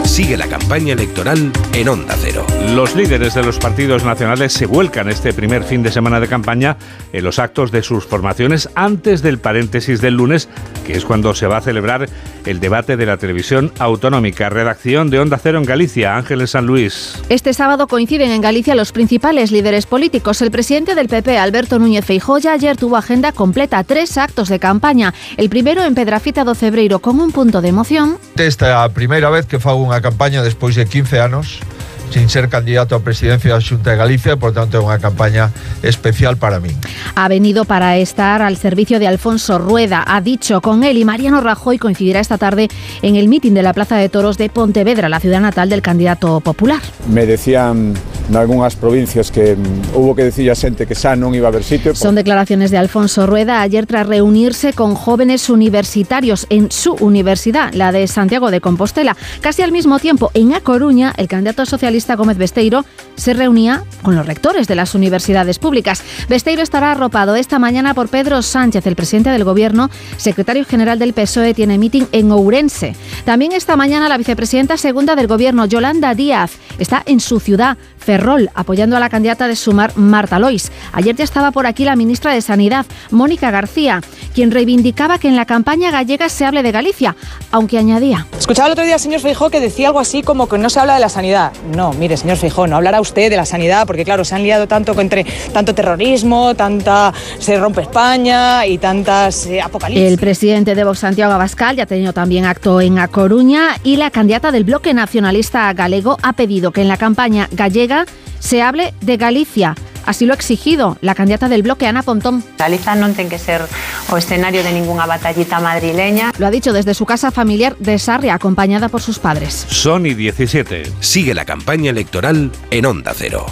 Sigue 0.05 0.37
la 0.37 0.47
campaña 0.47 0.93
electoral 0.93 1.51
en 1.73 1.89
Onda 1.89 2.15
Cero. 2.19 2.44
Los 2.73 2.95
líderes 2.95 3.35
de 3.35 3.43
los 3.43 3.59
partidos 3.59 4.03
nacionales 4.03 4.51
se 4.51 4.65
vuelcan 4.65 5.07
este 5.07 5.33
primer 5.33 5.63
fin 5.63 5.83
de 5.83 5.91
semana 5.91 6.19
de 6.19 6.27
campaña 6.27 6.77
en 7.13 7.23
los 7.23 7.39
actos 7.39 7.71
de 7.71 7.83
sus 7.83 8.05
formaciones 8.05 8.69
antes 8.75 9.21
del 9.21 9.37
paréntesis 9.37 10.01
del 10.01 10.15
lunes, 10.15 10.49
que 10.85 10.93
es 10.93 11.05
cuando 11.05 11.33
se 11.35 11.47
va 11.47 11.57
a 11.57 11.61
celebrar 11.61 12.09
el 12.45 12.59
debate 12.59 12.97
de 12.97 13.05
la 13.05 13.17
televisión 13.17 13.71
autonómica. 13.79 14.49
Redacción 14.49 15.09
de 15.09 15.19
Onda 15.19 15.37
Cero 15.37 15.59
en 15.59 15.65
Galicia, 15.65 16.17
Ángeles 16.17 16.51
San 16.51 16.65
Luis. 16.65 17.15
Este 17.29 17.53
sábado 17.53 17.87
coinciden 17.87 18.31
en 18.31 18.41
Galicia 18.41 18.75
los 18.75 18.91
principales 18.91 19.51
líderes 19.51 19.85
políticos. 19.85 20.41
El 20.41 20.51
presidente 20.51 20.95
del 20.95 21.07
PP, 21.07 21.37
Alberto 21.37 21.79
Núñez 21.79 22.03
Feijóo, 22.03 22.39
ayer 22.49 22.75
tuvo 22.75 22.97
agenda 22.97 23.31
completa, 23.31 23.83
tres 23.83 24.17
actos 24.17 24.49
de 24.49 24.59
campaña. 24.59 25.13
El 25.37 25.49
primero 25.49 25.83
en 25.83 25.95
Pedrafita 25.95 26.43
do 26.43 26.55
Cebreiro 26.55 26.99
con 26.99 27.19
un 27.21 27.31
punto 27.31 27.61
de 27.61 27.69
emoción. 27.69 28.17
Esta 28.35 28.67
é 28.67 28.73
a 28.73 28.89
primeira 28.89 29.29
vez 29.29 29.45
que 29.45 29.59
fago 29.59 29.79
unha 29.79 30.01
campaña 30.01 30.43
despois 30.43 30.75
de 30.75 30.83
15 30.83 31.21
anos 31.21 31.61
sin 32.09 32.29
ser 32.29 32.49
candidato 32.49 32.95
a 32.95 32.99
presidencia 32.99 33.53
de 33.53 33.59
la 33.59 33.65
Junta 33.65 33.91
de 33.91 33.97
Galicia, 33.97 34.37
por 34.37 34.53
tanto 34.53 34.79
es 34.79 34.85
una 34.85 34.99
campaña 34.99 35.51
especial 35.83 36.37
para 36.37 36.59
mí. 36.59 36.69
Ha 37.15 37.27
venido 37.27 37.65
para 37.65 37.97
estar 37.97 38.41
al 38.41 38.57
servicio 38.57 38.99
de 38.99 39.07
Alfonso 39.07 39.57
Rueda, 39.57 40.03
ha 40.07 40.21
dicho 40.21 40.61
con 40.61 40.83
él 40.83 40.97
y 40.97 41.05
Mariano 41.05 41.41
Rajoy 41.41 41.77
coincidirá 41.77 42.19
esta 42.19 42.37
tarde 42.37 42.69
en 43.01 43.15
el 43.15 43.27
mitin 43.27 43.53
de 43.53 43.63
la 43.63 43.73
Plaza 43.73 43.97
de 43.97 44.09
Toros 44.09 44.37
de 44.37 44.49
Pontevedra, 44.49 45.09
la 45.09 45.19
ciudad 45.19 45.41
natal 45.41 45.69
del 45.69 45.81
candidato 45.81 46.39
popular. 46.39 46.81
Me 47.09 47.25
decían 47.25 47.93
en 48.29 48.35
algunas 48.35 48.75
provincias 48.75 49.31
que 49.31 49.55
mm, 49.55 49.95
hubo 49.95 50.15
que 50.15 50.23
decir 50.23 50.49
a 50.49 50.55
xente 50.55 50.85
que 50.85 50.95
xa 50.95 51.15
non 51.15 51.33
iba 51.35 51.47
a 51.47 51.51
haber 51.53 51.63
sitio. 51.63 51.93
Son 51.93 52.15
declaraciones 52.15 52.71
de 52.71 52.77
Alfonso 52.77 53.27
Rueda 53.27 53.61
ayer 53.61 53.85
tras 53.85 54.07
reunirse 54.07 54.73
con 54.73 54.95
jóvenes 54.95 55.49
universitarios 55.49 56.47
en 56.49 56.71
su 56.71 56.93
universidad, 56.99 57.73
la 57.73 57.91
de 57.91 58.07
Santiago 58.07 58.51
de 58.51 58.61
Compostela. 58.61 59.15
Casi 59.41 59.61
al 59.61 59.71
mismo 59.71 59.99
tiempo, 59.99 60.31
en 60.33 60.53
A 60.53 60.61
Coruña, 60.61 61.13
el 61.17 61.27
candidato 61.27 61.65
socialista 61.65 62.15
Gómez 62.15 62.37
Besteiro 62.37 62.85
se 63.15 63.33
reunía 63.33 63.83
con 64.01 64.15
los 64.15 64.25
rectores 64.25 64.67
de 64.67 64.75
las 64.75 64.95
universidades 64.95 65.59
públicas. 65.59 66.03
Besteiro 66.29 66.61
estará 66.61 66.91
arropado 66.91 67.35
esta 67.35 67.59
mañana 67.59 67.93
por 67.93 68.09
Pedro 68.09 68.41
Sánchez, 68.41 68.85
el 68.87 68.95
presidente 68.95 69.29
del 69.29 69.43
Gobierno, 69.43 69.89
secretario 70.17 70.65
general 70.65 70.99
del 70.99 71.13
PSOE, 71.13 71.53
tiene 71.53 71.77
mitin 71.77 72.07
en 72.11 72.31
Ourense. 72.31 72.95
También 73.25 73.51
esta 73.51 73.75
mañana 73.75 74.09
la 74.09 74.17
vicepresidenta 74.17 74.77
segunda 74.77 75.15
del 75.15 75.27
Gobierno, 75.27 75.65
Yolanda 75.65 76.13
Díaz, 76.13 76.51
está 76.77 77.03
en 77.05 77.19
su 77.19 77.39
ciudad, 77.39 77.77
Ferrol, 77.97 78.49
apoyando 78.53 78.95
a 78.95 78.99
la 78.99 79.09
candidata 79.09 79.47
de 79.47 79.55
Sumar, 79.55 79.97
Marta 79.97 80.37
Lois. 80.37 80.71
Ayer 80.93 81.15
ya 81.15 81.23
estaba 81.23 81.51
por 81.51 81.65
aquí 81.65 81.85
la 81.85 81.95
ministra 81.95 82.33
de 82.33 82.41
Sanidad, 82.41 82.85
Mónica 83.09 83.49
García, 83.51 84.01
quien 84.33 84.51
reivindicaba 84.51 85.17
que 85.17 85.27
en 85.27 85.35
la 85.35 85.45
campaña 85.45 85.91
gallega 85.91 86.29
se 86.29 86.45
hable 86.45 86.61
de 86.61 86.71
Galicia, 86.71 87.15
aunque 87.51 87.77
añadía. 87.77 88.27
Escuchaba 88.37 88.67
el 88.67 88.73
otro 88.73 88.83
día 88.83 88.95
al 88.95 88.99
señor 88.99 89.21
Feijó 89.21 89.49
que 89.49 89.59
decía 89.59 89.87
algo 89.87 89.99
así 89.99 90.21
como 90.21 90.47
que 90.47 90.57
no 90.57 90.69
se 90.69 90.79
habla 90.79 90.95
de 90.95 90.99
la 90.99 91.09
sanidad. 91.09 91.51
No, 91.75 91.93
mire, 91.93 92.17
señor 92.17 92.37
Feijó, 92.37 92.67
no 92.67 92.75
hablará 92.75 92.99
usted 93.05 93.29
de 93.29 93.37
la 93.37 93.45
sanidad, 93.45 93.87
porque 93.87 94.03
claro, 94.03 94.25
se 94.25 94.35
han 94.35 94.43
liado 94.43 94.67
tanto 94.67 94.99
entre 94.99 95.25
tanto 95.53 95.73
terrorismo, 95.73 96.55
tanta 96.55 97.13
se 97.39 97.57
rompe 97.57 97.81
España 97.81 98.65
y 98.65 98.77
tantas 98.77 99.45
eh, 99.45 99.61
apocalipsis. 99.61 100.11
El 100.11 100.17
presidente 100.17 100.75
de 100.75 100.83
Vox 100.83 100.99
Santiago 100.99 101.33
Abascal 101.33 101.75
ya 101.75 101.83
ha 101.83 101.85
tenido 101.85 102.13
también 102.13 102.45
acto 102.45 102.81
en 102.81 102.99
A 102.99 103.07
Coruña 103.07 103.77
y 103.83 103.97
la 103.97 104.11
candidata 104.11 104.51
del 104.51 104.63
bloque 104.63 104.93
nacionalista 104.93 105.71
galego 105.73 106.17
ha 106.21 106.33
pedido 106.33 106.71
que 106.71 106.81
en 106.81 106.87
la 106.87 106.97
campaña 106.97 107.47
gallega 107.51 108.05
se 108.39 108.61
hable 108.61 108.93
de 109.01 109.17
Galicia. 109.17 109.75
Así 110.05 110.25
lo 110.25 110.33
ha 110.33 110.35
exigido 110.35 110.97
la 111.01 111.15
candidata 111.15 111.49
del 111.49 111.63
bloque, 111.63 111.87
Ana 111.87 112.03
Pontón. 112.03 112.43
Galiza 112.57 112.95
non 112.95 113.17
ten 113.17 113.29
que 113.29 113.41
ser 113.41 113.65
o 114.09 114.15
escenario 114.17 114.61
de 114.61 114.71
ninguna 114.71 115.09
batallita 115.09 115.59
madrileña. 115.59 116.31
Lo 116.37 116.47
ha 116.47 116.53
dicho 116.53 116.73
desde 116.73 116.93
su 116.93 117.05
casa 117.05 117.31
familiar 117.31 117.75
de 117.77 117.97
Sarria, 117.97 118.35
acompañada 118.35 118.89
por 118.89 119.01
sus 119.01 119.19
padres. 119.19 119.65
Sony 119.69 120.13
17. 120.13 120.91
Sigue 120.99 121.33
la 121.33 121.45
campaña 121.45 121.89
electoral 121.89 122.51
en 122.69 122.85
Onda 122.85 123.13
Cero. 123.15 123.45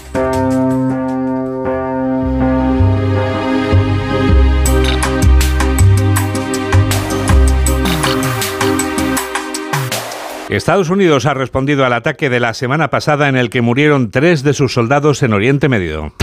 Estados 10.50 10.91
Unidos 10.91 11.25
ha 11.25 11.33
respondido 11.33 11.83
al 11.83 11.93
ataque 11.93 12.29
de 12.29 12.39
la 12.39 12.53
semana 12.53 12.91
pasada 12.91 13.27
en 13.27 13.36
el 13.36 13.50
que 13.50 13.62
murieron 13.62 14.12
tres 14.12 14.43
de 14.43 14.53
sus 14.53 14.72
soldados 14.72 15.24
en 15.24 15.33
Oriente 15.33 15.67
Medio. 15.67 16.13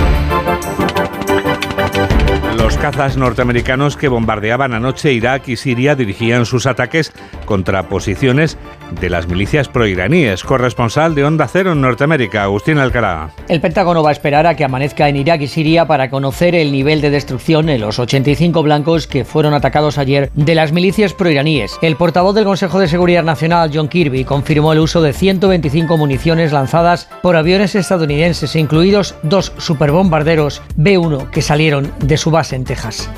Los 2.70 2.78
cazas 2.78 3.16
norteamericanos 3.16 3.96
que 3.96 4.06
bombardeaban 4.06 4.74
anoche 4.74 5.12
Irak 5.12 5.48
y 5.48 5.56
Siria 5.56 5.96
dirigían 5.96 6.46
sus 6.46 6.66
ataques 6.66 7.12
contra 7.44 7.88
posiciones 7.88 8.58
de 9.00 9.10
las 9.10 9.26
milicias 9.26 9.68
proiraníes. 9.68 10.42
Corresponsal 10.44 11.14
de 11.14 11.24
Onda 11.24 11.48
Cero 11.48 11.72
en 11.72 11.80
Norteamérica, 11.80 12.42
Agustín 12.42 12.78
Alcalá. 12.78 13.30
El 13.48 13.60
Pentágono 13.60 14.02
va 14.02 14.10
a 14.10 14.12
esperar 14.12 14.46
a 14.46 14.56
que 14.56 14.64
amanezca 14.64 15.08
en 15.08 15.16
Irak 15.16 15.42
y 15.42 15.48
Siria 15.48 15.86
para 15.86 16.10
conocer 16.10 16.54
el 16.54 16.72
nivel 16.72 17.00
de 17.00 17.10
destrucción 17.10 17.68
en 17.68 17.80
los 17.80 17.98
85 17.98 18.62
blancos 18.62 19.06
que 19.06 19.24
fueron 19.24 19.54
atacados 19.54 19.98
ayer 19.98 20.30
de 20.34 20.54
las 20.54 20.72
milicias 20.72 21.14
proiraníes. 21.14 21.78
El 21.82 21.96
portavoz 21.96 22.34
del 22.34 22.44
Consejo 22.44 22.78
de 22.78 22.88
Seguridad 22.88 23.24
Nacional, 23.24 23.70
John 23.72 23.88
Kirby, 23.88 24.24
confirmó 24.24 24.72
el 24.72 24.78
uso 24.80 25.02
de 25.02 25.12
125 25.12 25.96
municiones 25.96 26.52
lanzadas 26.52 27.08
por 27.22 27.36
aviones 27.36 27.74
estadounidenses, 27.74 28.56
incluidos 28.56 29.14
dos 29.22 29.52
superbombarderos 29.58 30.62
B-1 30.76 31.30
que 31.30 31.42
salieron 31.42 31.92
de 32.02 32.16
su 32.16 32.30
base 32.30 32.56
en 32.56 32.64
Texas. 32.64 33.10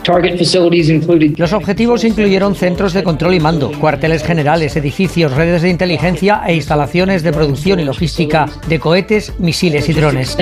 Los 1.36 1.52
objetivos 1.52 2.04
incluyeron 2.04 2.54
centros 2.54 2.92
de 2.92 3.02
control 3.02 3.34
y 3.34 3.40
mando, 3.40 3.72
cuarteles 3.80 4.22
generales, 4.22 4.76
edificios, 4.76 5.32
redes 5.32 5.61
de 5.62 5.70
inteligencia 5.70 6.42
e 6.46 6.54
instalaciones 6.54 7.22
de 7.22 7.32
producción 7.32 7.80
y 7.80 7.84
logística 7.84 8.46
de 8.68 8.78
cohetes, 8.78 9.32
misiles 9.38 9.88
y 9.88 9.92
drones. 9.92 10.36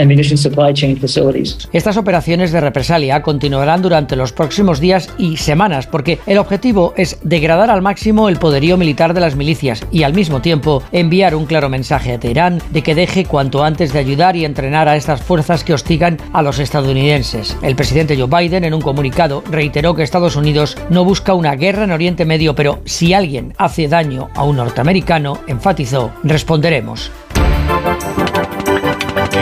Estas 1.72 1.96
operaciones 1.96 2.52
de 2.52 2.60
represalia 2.60 3.22
continuarán 3.22 3.82
durante 3.82 4.16
los 4.16 4.32
próximos 4.32 4.80
días 4.80 5.10
y 5.18 5.36
semanas 5.36 5.86
porque 5.86 6.18
el 6.26 6.38
objetivo 6.38 6.94
es 6.96 7.18
degradar 7.22 7.70
al 7.70 7.82
máximo 7.82 8.28
el 8.28 8.38
poderío 8.38 8.76
militar 8.76 9.14
de 9.14 9.20
las 9.20 9.36
milicias 9.36 9.86
y 9.92 10.02
al 10.02 10.14
mismo 10.14 10.40
tiempo 10.40 10.82
enviar 10.92 11.34
un 11.34 11.46
claro 11.46 11.68
mensaje 11.68 12.12
a 12.12 12.18
Teherán 12.18 12.60
de 12.70 12.82
que 12.82 12.94
deje 12.94 13.24
cuanto 13.24 13.62
antes 13.62 13.92
de 13.92 13.98
ayudar 13.98 14.36
y 14.36 14.44
entrenar 14.44 14.88
a 14.88 14.96
estas 14.96 15.20
fuerzas 15.20 15.64
que 15.64 15.74
hostigan 15.74 16.18
a 16.32 16.42
los 16.42 16.58
estadounidenses. 16.58 17.56
El 17.62 17.76
presidente 17.76 18.16
Joe 18.16 18.28
Biden 18.28 18.64
en 18.64 18.74
un 18.74 18.80
comunicado 18.80 19.42
reiteró 19.50 19.94
que 19.94 20.02
Estados 20.02 20.36
Unidos 20.36 20.76
no 20.88 21.04
busca 21.04 21.34
una 21.34 21.54
guerra 21.54 21.84
en 21.84 21.92
Oriente 21.92 22.24
Medio, 22.24 22.54
pero 22.54 22.80
si 22.84 23.12
alguien 23.12 23.54
hace 23.58 23.88
daño 23.88 24.28
a 24.34 24.44
un 24.44 24.56
norteamericano, 24.56 25.09
enfatizó, 25.48 26.12
responderemos. 26.22 27.10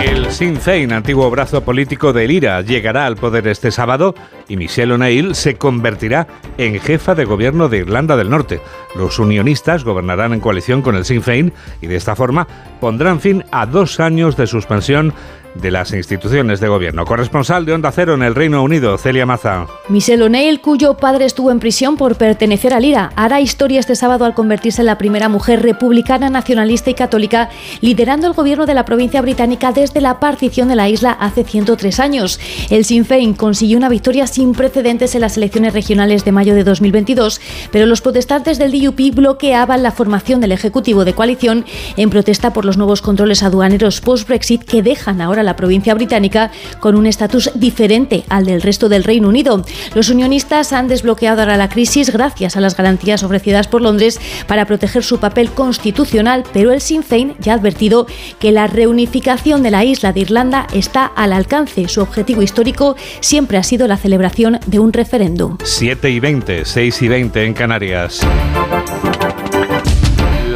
El 0.03 0.31
Sinn 0.33 0.57
Féin, 0.57 0.93
antiguo 0.93 1.31
brazo 1.31 1.63
político 1.63 2.13
del 2.13 2.31
IRA, 2.31 2.63
llegará 2.63 3.05
al 3.05 3.17
poder 3.17 3.47
este 3.49 3.71
sábado 3.71 4.15
y 4.49 4.57
Michelle 4.57 4.95
O'Neill 4.95 5.35
se 5.35 5.57
convertirá 5.57 6.27
en 6.57 6.81
jefa 6.81 7.15
de 7.15 7.27
gobierno 7.27 7.69
de 7.69 7.79
Irlanda 7.79 8.17
del 8.17 8.31
Norte. 8.31 8.61
Los 8.97 9.19
unionistas 9.19 9.85
gobernarán 9.85 10.33
en 10.33 10.41
coalición 10.41 10.81
con 10.81 10.97
el 10.97 11.05
Sinn 11.05 11.23
Féin 11.23 11.53
y 11.83 11.87
de 11.87 11.97
esta 11.97 12.17
forma 12.17 12.47
pondrán 12.81 13.21
fin 13.21 13.45
a 13.51 13.67
dos 13.67 14.01
años 14.01 14.37
de 14.37 14.47
suspensión 14.47 15.13
de 15.55 15.71
las 15.71 15.93
instituciones 15.93 16.61
de 16.61 16.69
gobierno. 16.69 17.05
Corresponsal 17.05 17.65
de 17.65 17.73
Onda 17.73 17.93
Cero 17.93 18.15
en 18.15 18.23
el 18.23 18.35
Reino 18.35 18.63
Unido, 18.63 18.97
Celia 18.99 19.27
Maza. 19.27 19.67
Michelle 19.89 20.23
O'Neill, 20.25 20.61
cuyo 20.61 20.95
padre 20.95 21.25
estuvo 21.25 21.51
en 21.51 21.61
prisión 21.61 21.97
por 21.97 22.17
pertenecer 22.17 22.75
al 22.75 22.85
IRA, 22.85 23.13
hará 23.17 23.41
historia 23.41 23.81
este 23.81 23.97
sábado 23.97 24.25
al 24.25 24.35
convertirse 24.35 24.83
en 24.83 24.87
la 24.87 24.99
primera 24.99 25.29
mujer 25.29 25.63
republicana, 25.63 26.31
nacionalista 26.31 26.91
y 26.91 26.95
católica, 26.95 27.51
liderando 27.81 28.27
el 28.27 28.33
gobierno 28.33 28.67
de 28.67 28.75
la 28.75 28.85
provincia 28.85 29.23
británica 29.23 29.73
desde 29.73 30.01
la 30.01 30.21
partición 30.21 30.69
de 30.69 30.77
la 30.77 30.89
isla 30.89 31.13
hace 31.13 31.45
103 31.45 32.01
años. 32.01 32.41
El 32.71 32.85
Sinn 32.85 33.05
Féin 33.05 33.35
consiguió 33.35 33.79
una 33.79 33.89
victoria 33.89 34.27
sin 34.27 34.53
precedentes 34.53 35.15
en 35.15 35.23
las 35.23 35.37
elecciones 35.37 35.73
regionales 35.73 36.25
de 36.25 36.33
mayo 36.33 36.55
de 36.55 36.65
2022, 36.65 37.41
pero 37.71 37.87
los 37.87 38.01
protestantes 38.01 38.59
del 38.59 38.73
DUP 38.73 39.15
bloqueaban 39.15 39.83
la 39.83 39.93
formación 39.93 40.41
del 40.41 40.53
Ejecutivo 40.53 41.05
de 41.05 41.15
coalición 41.15 41.65
en 41.97 42.11
protesta 42.11 42.53
por 42.53 42.65
los 42.65 42.77
nuevos 42.77 43.03
controles 43.03 43.43
aduaneros 43.43 44.01
post-Brexit 44.01 44.65
que 44.65 44.83
dejan 44.83 45.21
ahora 45.21 45.38
la 45.43 45.57
provincia 45.57 45.95
británica 45.95 46.51
con 46.81 46.95
un 46.97 47.07
estatus 47.07 47.51
diferente 47.55 48.25
al 48.29 48.45
del 48.45 48.63
resto 48.63 48.89
del 48.89 49.05
Reino 49.05 49.29
Unido. 49.29 49.65
Los 49.95 50.09
unionistas 50.09 50.73
han 50.73 50.89
desbloqueado 50.89 51.43
ahora 51.43 51.57
la 51.57 51.69
crisis 51.69 52.11
gracias 52.11 52.57
a 52.57 52.61
las 52.61 52.77
garantías 52.77 53.23
ofrecidas 53.23 53.69
por 53.69 53.83
Londres 53.83 54.21
para 54.47 54.65
proteger 54.65 55.05
su 55.05 55.19
papel 55.19 55.51
constitucional, 55.51 56.45
pero 56.53 56.73
el 56.73 56.81
Sinn 56.81 57.03
Féin 57.03 57.35
ya 57.41 57.53
ha 57.53 57.57
advertido 57.57 58.07
que 58.39 58.53
la 58.53 58.67
reunificación 58.67 59.63
de 59.63 59.71
la 59.71 59.85
isla 59.85 60.13
de 60.13 60.21
Irlanda 60.21 60.67
está 60.73 61.07
al 61.07 61.33
alcance. 61.33 61.89
Su 61.89 62.01
objetivo 62.01 62.43
histórico 62.43 62.97
siempre 63.21 63.59
ha 63.59 63.63
sido 63.63 63.87
la 63.87 63.97
celebración 63.97 64.59
de 64.67 64.79
un 64.79 64.93
referéndum. 64.93 65.59
7 65.63 66.11
y 66.11 66.21
20, 66.21 66.65
6 66.65 67.03
y 67.03 67.09
20 67.09 67.45
en 67.45 67.55
Canarias. 67.55 68.21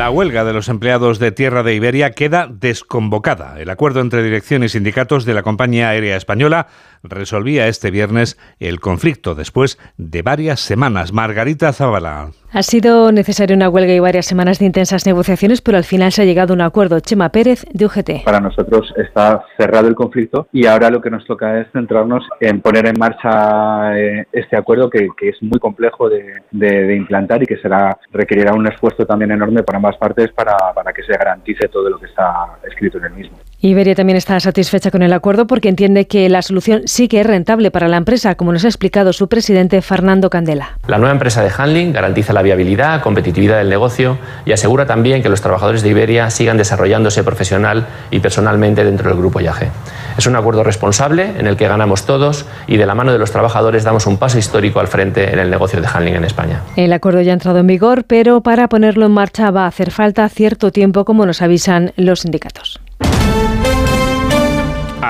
La 0.02 0.10
huelga 0.10 0.42
de 0.42 0.52
los 0.52 0.68
empleados 0.68 1.20
de 1.20 1.30
tierra 1.30 1.62
de 1.62 1.76
Iberia 1.76 2.10
queda 2.10 2.48
desconvocada. 2.50 3.60
El 3.60 3.70
acuerdo 3.70 4.00
entre 4.00 4.24
dirección 4.24 4.64
y 4.64 4.68
sindicatos 4.68 5.24
de 5.24 5.32
la 5.32 5.44
compañía 5.44 5.90
aérea 5.90 6.16
española 6.16 6.66
resolvía 7.02 7.68
este 7.68 7.90
viernes 7.90 8.38
el 8.58 8.80
conflicto 8.80 9.34
después 9.34 9.78
de 9.96 10.22
varias 10.22 10.60
semanas. 10.60 11.12
Margarita 11.12 11.72
Zavala. 11.72 12.30
Ha 12.54 12.62
sido 12.62 13.12
necesaria 13.12 13.56
una 13.56 13.70
huelga 13.70 13.94
y 13.94 13.98
varias 13.98 14.26
semanas 14.26 14.58
de 14.58 14.66
intensas 14.66 15.06
negociaciones, 15.06 15.62
pero 15.62 15.78
al 15.78 15.84
final 15.84 16.12
se 16.12 16.20
ha 16.20 16.24
llegado 16.26 16.52
a 16.52 16.56
un 16.56 16.60
acuerdo. 16.60 17.00
Chema 17.00 17.30
Pérez, 17.30 17.64
de 17.72 17.86
UGT. 17.86 18.24
Para 18.24 18.40
nosotros 18.40 18.92
está 18.96 19.42
cerrado 19.56 19.88
el 19.88 19.94
conflicto 19.94 20.48
y 20.52 20.66
ahora 20.66 20.90
lo 20.90 21.00
que 21.00 21.10
nos 21.10 21.24
toca 21.24 21.60
es 21.60 21.68
centrarnos 21.72 22.24
en 22.40 22.60
poner 22.60 22.86
en 22.86 22.98
marcha 22.98 23.98
eh, 23.98 24.26
este 24.32 24.56
acuerdo 24.56 24.90
que, 24.90 25.08
que 25.16 25.30
es 25.30 25.42
muy 25.42 25.58
complejo 25.58 26.10
de, 26.10 26.42
de, 26.50 26.82
de, 26.84 26.96
implantar 26.96 27.42
y 27.42 27.46
que 27.46 27.56
será 27.56 27.98
requerirá 28.12 28.52
un 28.52 28.66
esfuerzo 28.66 29.06
también 29.06 29.30
enorme 29.30 29.62
para 29.62 29.78
ambas 29.78 29.96
partes 29.96 30.30
para, 30.32 30.54
para 30.74 30.92
que 30.92 31.02
se 31.04 31.12
garantice 31.12 31.68
todo 31.68 31.88
lo 31.88 31.98
que 31.98 32.06
está 32.06 32.58
escrito 32.68 32.98
en 32.98 33.04
el 33.04 33.12
mismo. 33.12 33.38
Iberia 33.64 33.94
también 33.94 34.16
está 34.16 34.40
satisfecha 34.40 34.90
con 34.90 35.02
el 35.02 35.12
acuerdo 35.12 35.46
porque 35.46 35.68
entiende 35.68 36.08
que 36.08 36.28
la 36.28 36.42
solución 36.42 36.82
sí 36.86 37.06
que 37.06 37.20
es 37.20 37.26
rentable 37.26 37.70
para 37.70 37.86
la 37.86 37.96
empresa, 37.96 38.34
como 38.34 38.52
nos 38.52 38.64
ha 38.64 38.66
explicado 38.66 39.12
su 39.12 39.28
presidente 39.28 39.80
Fernando 39.82 40.30
Candela. 40.30 40.78
La 40.88 40.98
nueva 40.98 41.12
empresa 41.12 41.44
de 41.44 41.50
handling 41.56 41.92
garantiza 41.92 42.32
la 42.32 42.42
viabilidad, 42.42 43.00
competitividad 43.02 43.58
del 43.58 43.68
negocio 43.68 44.18
y 44.44 44.50
asegura 44.50 44.86
también 44.86 45.22
que 45.22 45.28
los 45.28 45.40
trabajadores 45.42 45.82
de 45.82 45.90
Iberia 45.90 46.28
sigan 46.30 46.56
desarrollándose 46.56 47.22
profesional 47.22 47.86
y 48.10 48.18
personalmente 48.18 48.82
dentro 48.82 49.10
del 49.10 49.18
grupo 49.18 49.40
IAG. 49.40 49.70
Es 50.18 50.26
un 50.26 50.34
acuerdo 50.34 50.64
responsable 50.64 51.30
en 51.38 51.46
el 51.46 51.56
que 51.56 51.68
ganamos 51.68 52.04
todos 52.04 52.46
y 52.66 52.78
de 52.78 52.86
la 52.86 52.96
mano 52.96 53.12
de 53.12 53.18
los 53.20 53.30
trabajadores 53.30 53.84
damos 53.84 54.08
un 54.08 54.16
paso 54.16 54.38
histórico 54.38 54.80
al 54.80 54.88
frente 54.88 55.32
en 55.32 55.38
el 55.38 55.50
negocio 55.50 55.80
de 55.80 55.86
handling 55.86 56.16
en 56.16 56.24
España. 56.24 56.62
El 56.74 56.92
acuerdo 56.92 57.20
ya 57.20 57.30
ha 57.30 57.34
entrado 57.34 57.60
en 57.60 57.68
vigor, 57.68 58.02
pero 58.08 58.40
para 58.40 58.66
ponerlo 58.66 59.06
en 59.06 59.12
marcha 59.12 59.52
va 59.52 59.66
a 59.66 59.68
hacer 59.68 59.92
falta 59.92 60.28
cierto 60.28 60.72
tiempo, 60.72 61.04
como 61.04 61.26
nos 61.26 61.42
avisan 61.42 61.92
los 61.96 62.22
sindicatos. 62.22 62.80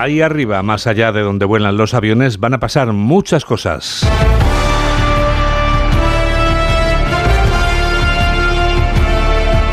Ahí 0.03 0.21
arriba, 0.21 0.65
más 0.65 0.88
allá 0.88 1.12
de 1.12 1.21
donde 1.21 1.45
vuelan 1.45 1.77
los 1.77 1.95
aviones, 1.95 2.41
van 2.41 2.55
a 2.55 2.59
pasar 2.59 2.93
muchas 2.93 3.45
cosas. 3.45 4.05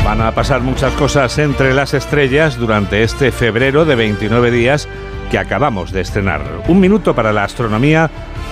Van 0.04 0.20
a 0.20 0.30
pasar 0.32 0.60
muchas 0.60 0.92
cosas 0.92 1.36
entre 1.38 1.74
las 1.74 1.94
estrellas 1.94 2.58
durante 2.58 3.02
este 3.02 3.32
febrero 3.32 3.84
de 3.84 3.96
29 3.96 4.52
días 4.52 4.88
que 5.32 5.38
acabamos 5.38 5.90
de 5.90 6.02
estrenar. 6.02 6.42
Un 6.68 6.78
minuto 6.78 7.12
para 7.16 7.32
la 7.32 7.42
astronomía 7.42 8.08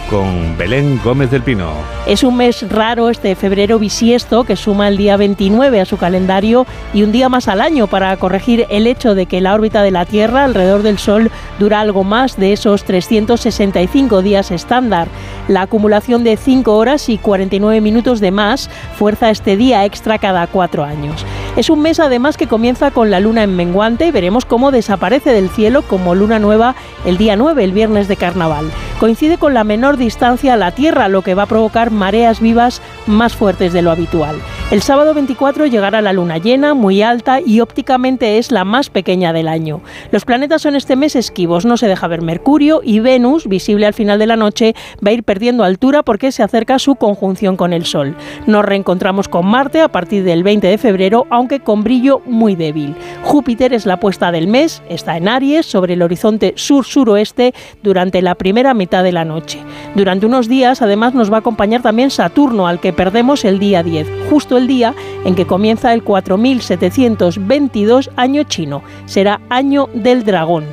con 0.09 0.57
Belén 0.57 1.01
Gómez 1.05 1.31
del 1.31 1.43
Pino. 1.43 1.71
Es 2.07 2.23
un 2.23 2.37
mes 2.37 2.69
raro 2.71 3.11
este 3.11 3.35
febrero 3.35 3.79
bisiesto 3.79 4.45
que 4.45 4.57
suma 4.57 4.89
el 4.89 4.97
día 4.97 5.17
29 5.17 5.81
a 5.81 5.85
su 5.85 5.97
calendario 5.97 6.67
y 6.95 7.03
un 7.03 7.13
día 7.13 7.29
más 7.29 7.49
al 7.49 7.61
año 7.61 7.87
para 7.87 8.17
corregir 8.17 8.67
el 8.71 8.87
hecho 8.87 9.15
de 9.15 9.27
que 9.27 9.41
la 9.41 9.55
órbita 9.55 9.83
de 9.83 9.91
la 9.91 10.07
Tierra 10.07 10.45
alrededor 10.45 10.83
del 10.83 10.99
Sol 10.99 11.31
dura 11.59 11.81
algo 11.81 12.05
más 12.05 12.37
de 12.37 12.53
esos 12.53 12.85
365 12.85 14.23
días 14.23 14.51
estándar. 14.51 15.09
La 15.47 15.63
acumulación 15.63 16.25
de 16.25 16.37
5 16.37 16.77
horas 16.77 17.09
y 17.09 17.19
49 17.19 17.81
minutos 17.81 18.21
de 18.21 18.31
más 18.31 18.71
fuerza 18.97 19.31
este 19.31 19.57
día 19.57 19.85
extra 19.85 20.19
cada 20.19 20.47
cuatro 20.47 20.85
años. 20.85 21.25
Es 21.57 21.71
un 21.71 21.81
mes 21.81 21.99
además 21.99 22.37
que 22.37 22.47
comienza 22.47 22.91
con 22.91 23.11
la 23.11 23.21
luna 23.21 23.43
en 23.43 23.57
menguante 23.57 24.07
y 24.07 24.11
veremos 24.13 24.45
cómo 24.45 24.71
desaparece 24.71 25.33
del 25.33 25.49
cielo 25.51 25.83
como 25.83 26.15
luna 26.15 26.39
nueva 26.39 26.77
el 27.05 27.19
día 27.19 27.37
9, 27.37 27.65
el 27.65 27.73
viernes 27.73 28.07
de 28.07 28.17
carnaval. 28.17 28.71
Coincide 29.01 29.39
con 29.39 29.55
la 29.55 29.65
menor 29.65 29.97
distancia 29.97 30.55
a 30.55 30.57
la 30.57 30.73
Tierra, 30.73 31.09
lo 31.09 31.23
que 31.23 31.35
va 31.35 31.45
a 31.45 31.47
provocar 31.47 31.91
mareas 31.91 32.41
vivas 32.41 32.83
más 33.07 33.35
fuertes 33.35 33.73
de 33.73 33.83
lo 33.83 33.91
habitual. 33.91 34.37
El 34.71 34.83
sábado 34.83 35.15
24 35.15 35.65
llegará 35.65 36.03
la 36.03 36.13
luna 36.13 36.37
llena, 36.37 36.75
muy 36.75 37.01
alta 37.01 37.41
y 37.41 37.61
ópticamente 37.61 38.37
es 38.37 38.53
la 38.53 38.65
más 38.65 38.91
pequeña 38.91 39.33
del 39.33 39.49
año. 39.49 39.81
Los 40.11 40.27
planetas 40.27 40.61
son 40.61 40.77
este 40.77 40.95
mes 40.95 41.17
esquivos, 41.17 41.65
no 41.65 41.79
se 41.79 41.89
deja 41.89 42.07
ver 42.07 42.21
Mercurio 42.21 42.83
y 42.85 43.01
Venus, 43.01 43.49
visible 43.49 43.87
al 43.87 43.95
final 43.95 44.19
de 44.19 44.27
la 44.27 44.37
noche, 44.37 44.75
va 45.05 45.11
a 45.11 45.15
ir 45.15 45.23
perdiendo 45.23 45.65
altura 45.65 46.03
porque 46.03 46.33
se 46.33 46.43
acerca 46.43 46.79
su 46.79 46.97
conjunción 46.97 47.57
con 47.57 47.73
el 47.73 47.87
Sol. 47.87 48.15
Nos 48.47 48.65
reencontramos 48.65 49.29
con 49.29 49.47
Marte 49.47 49.81
a 49.81 49.89
partir 49.89 50.23
del 50.23 50.43
20 50.43 50.67
de 50.67 50.77
febrero, 50.77 51.27
aunque 51.39 51.61
con 51.61 51.85
brillo 51.85 52.21
muy 52.27 52.57
débil. 52.57 52.97
Júpiter 53.23 53.73
es 53.73 53.87
la 53.87 54.01
puesta 54.01 54.33
del 54.33 54.49
mes, 54.49 54.83
está 54.89 55.17
en 55.17 55.29
Aries, 55.29 55.67
sobre 55.67 55.95
el 55.95 56.03
horizonte 56.03 56.55
sur-suroeste, 56.57 57.55
durante 57.83 58.23
la 58.23 58.35
primera 58.35 58.75
mitad 58.75 59.05
de 59.05 59.13
la 59.13 59.25
noche. 59.25 59.61
Durante 59.95 60.27
unos 60.27 60.49
días, 60.49 60.83
además, 60.83 61.15
nos 61.15 61.31
va 61.31 61.37
a 61.37 61.41
acompañar 61.41 61.81
también 61.81 62.11
Saturno, 62.11 62.67
al 62.67 62.81
que 62.81 62.93
perdemos 62.93 63.45
el 63.45 63.61
día 63.61 63.85
10, 63.85 64.09
justo 64.29 64.57
el 64.57 64.67
día 64.67 64.95
en 65.25 65.37
que 65.37 65.47
comienza 65.47 65.95
el 65.95 66.03
4722 66.03 68.11
año 68.17 68.43
chino. 68.43 68.83
Será 69.07 69.41
año 69.49 69.89
del 69.95 70.25
dragón. 70.25 70.65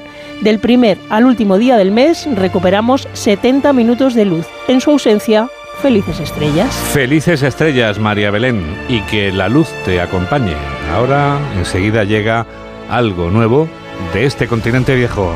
Del 0.42 0.60
primer 0.60 0.98
al 1.10 1.26
último 1.26 1.60
día 1.60 1.78
del 1.78 1.92
mes 1.92 2.28
recuperamos 2.36 3.08
70 3.14 3.72
minutos 3.74 4.16
de 4.16 4.26
luz. 4.26 4.48
En 4.68 4.82
su 4.82 4.90
ausencia, 4.90 5.48
felices 5.86 6.20
estrellas. 6.20 6.74
Felices 6.94 7.44
estrellas, 7.44 8.00
María 8.00 8.32
Belén, 8.32 8.60
y 8.90 9.02
que 9.02 9.32
la 9.32 9.48
luz 9.48 9.68
te 9.86 10.02
acompañe. 10.02 10.56
Ahora, 10.92 11.38
enseguida 11.56 12.04
llega 12.04 12.48
algo 12.90 13.30
nuevo 13.30 13.68
de 14.12 14.26
este 14.26 14.48
continente 14.48 14.96
viejo. 14.96 15.32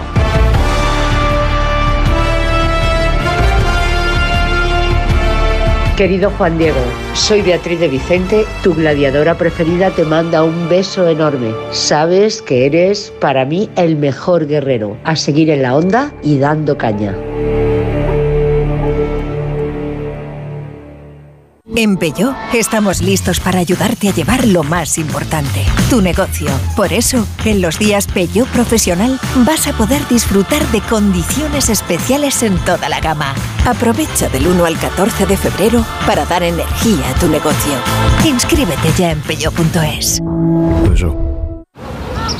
Querido 5.95 6.31
Juan 6.31 6.57
Diego, 6.57 6.81
soy 7.13 7.43
Beatriz 7.43 7.79
de 7.79 7.87
Vicente, 7.87 8.45
tu 8.63 8.73
gladiadora 8.73 9.35
preferida 9.35 9.91
te 9.91 10.03
manda 10.03 10.43
un 10.43 10.67
beso 10.67 11.07
enorme. 11.07 11.53
Sabes 11.69 12.41
que 12.41 12.65
eres 12.65 13.13
para 13.21 13.45
mí 13.45 13.69
el 13.75 13.97
mejor 13.97 14.47
guerrero. 14.47 14.97
A 15.03 15.15
seguir 15.15 15.51
en 15.51 15.61
la 15.61 15.75
onda 15.75 16.11
y 16.23 16.39
dando 16.39 16.75
caña. 16.75 17.15
En 21.79 21.95
Peugeot 21.95 22.35
estamos 22.53 23.01
listos 23.01 23.39
para 23.39 23.59
ayudarte 23.59 24.09
a 24.09 24.13
llevar 24.13 24.45
lo 24.45 24.63
más 24.63 24.97
importante, 24.97 25.63
tu 25.89 26.01
negocio. 26.01 26.49
Por 26.75 26.91
eso, 26.91 27.25
en 27.45 27.61
los 27.61 27.79
días 27.79 28.05
Peugeot 28.05 28.49
Profesional 28.49 29.17
vas 29.45 29.65
a 29.65 29.71
poder 29.71 30.05
disfrutar 30.09 30.61
de 30.73 30.81
condiciones 30.81 31.69
especiales 31.69 32.43
en 32.43 32.57
toda 32.65 32.89
la 32.89 32.99
gama. 32.99 33.33
Aprovecha 33.65 34.27
del 34.27 34.47
1 34.47 34.65
al 34.65 34.77
14 34.77 35.25
de 35.25 35.37
febrero 35.37 35.85
para 36.05 36.25
dar 36.25 36.43
energía 36.43 37.11
a 37.11 37.13
tu 37.17 37.29
negocio. 37.29 37.75
Inscríbete 38.25 38.91
ya 38.97 39.11
en 39.11 39.21
peugeot.es. 39.21 40.19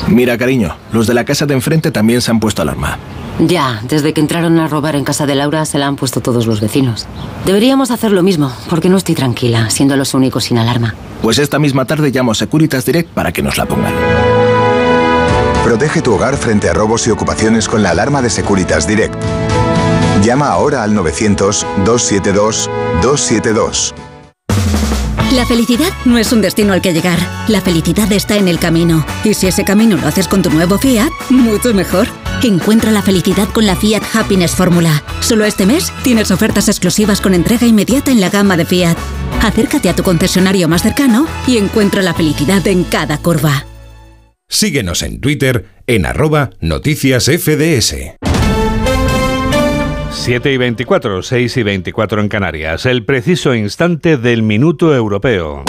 Mira, 0.09 0.37
cariño, 0.37 0.75
los 0.91 1.07
de 1.07 1.13
la 1.13 1.23
casa 1.23 1.45
de 1.45 1.53
enfrente 1.53 1.91
también 1.91 2.21
se 2.21 2.29
han 2.29 2.41
puesto 2.41 2.61
alarma. 2.61 2.99
Ya, 3.39 3.81
desde 3.87 4.13
que 4.13 4.19
entraron 4.19 4.59
a 4.59 4.67
robar 4.67 4.97
en 4.97 5.05
casa 5.05 5.25
de 5.25 5.33
Laura 5.33 5.65
se 5.65 5.77
la 5.77 5.87
han 5.87 5.95
puesto 5.95 6.19
todos 6.19 6.45
los 6.45 6.59
vecinos. 6.59 7.07
Deberíamos 7.45 7.89
hacer 7.89 8.11
lo 8.11 8.21
mismo, 8.21 8.51
porque 8.69 8.89
no 8.89 8.97
estoy 8.97 9.15
tranquila, 9.15 9.69
siendo 9.69 9.95
los 9.95 10.13
únicos 10.13 10.43
sin 10.45 10.57
alarma. 10.57 10.93
Pues 11.21 11.39
esta 11.39 11.57
misma 11.57 11.85
tarde 11.85 12.11
llamo 12.11 12.33
a 12.33 12.35
Securitas 12.35 12.85
Direct 12.85 13.11
para 13.11 13.31
que 13.31 13.41
nos 13.41 13.57
la 13.57 13.65
pongan. 13.65 13.93
Protege 15.63 16.01
tu 16.01 16.15
hogar 16.15 16.35
frente 16.35 16.69
a 16.69 16.73
robos 16.73 17.07
y 17.07 17.11
ocupaciones 17.11 17.69
con 17.69 17.81
la 17.81 17.91
alarma 17.91 18.21
de 18.21 18.29
Securitas 18.29 18.85
Direct. 18.87 19.15
Llama 20.23 20.49
ahora 20.49 20.83
al 20.83 20.93
900-272-272. 20.95 23.93
La 25.33 25.45
felicidad 25.45 25.91
no 26.05 26.17
es 26.17 26.33
un 26.33 26.41
destino 26.41 26.73
al 26.73 26.81
que 26.81 26.91
llegar. 26.91 27.19
La 27.47 27.61
felicidad 27.61 28.11
está 28.11 28.35
en 28.35 28.47
el 28.47 28.57
camino. 28.59 29.05
Y 29.23 29.35
si 29.35 29.47
ese 29.47 29.63
camino 29.63 29.95
lo 29.95 30.07
haces 30.07 30.27
con 30.27 30.41
tu 30.41 30.49
nuevo 30.49 30.77
Fiat, 30.77 31.11
mucho 31.29 31.73
mejor. 31.73 32.07
Encuentra 32.43 32.91
la 32.91 33.01
felicidad 33.01 33.49
con 33.49 33.65
la 33.65 33.75
Fiat 33.75 34.03
Happiness 34.13 34.55
Fórmula. 34.55 35.03
Solo 35.19 35.43
este 35.43 35.65
mes 35.65 35.91
tienes 36.03 36.31
ofertas 36.31 36.69
exclusivas 36.69 37.19
con 37.19 37.33
entrega 37.33 37.67
inmediata 37.67 38.11
en 38.11 38.21
la 38.21 38.29
gama 38.29 38.55
de 38.55 38.65
Fiat. 38.65 38.97
Acércate 39.41 39.89
a 39.89 39.95
tu 39.95 40.03
concesionario 40.03 40.69
más 40.69 40.81
cercano 40.81 41.27
y 41.47 41.57
encuentra 41.57 42.01
la 42.01 42.13
felicidad 42.13 42.65
en 42.67 42.85
cada 42.85 43.17
curva. 43.17 43.65
Síguenos 44.47 45.03
en 45.03 45.19
Twitter 45.19 45.65
en 45.85 46.05
arroba 46.05 46.51
noticias 46.61 47.25
FDS. 47.25 48.15
7 50.11 50.53
y 50.53 50.57
24, 50.57 51.21
6 51.21 51.57
y 51.57 51.63
24 51.63 52.21
en 52.21 52.29
Canarias. 52.29 52.85
El 52.85 53.05
preciso 53.05 53.53
instante 53.53 54.17
del 54.17 54.43
minuto 54.43 54.95
europeo. 54.95 55.63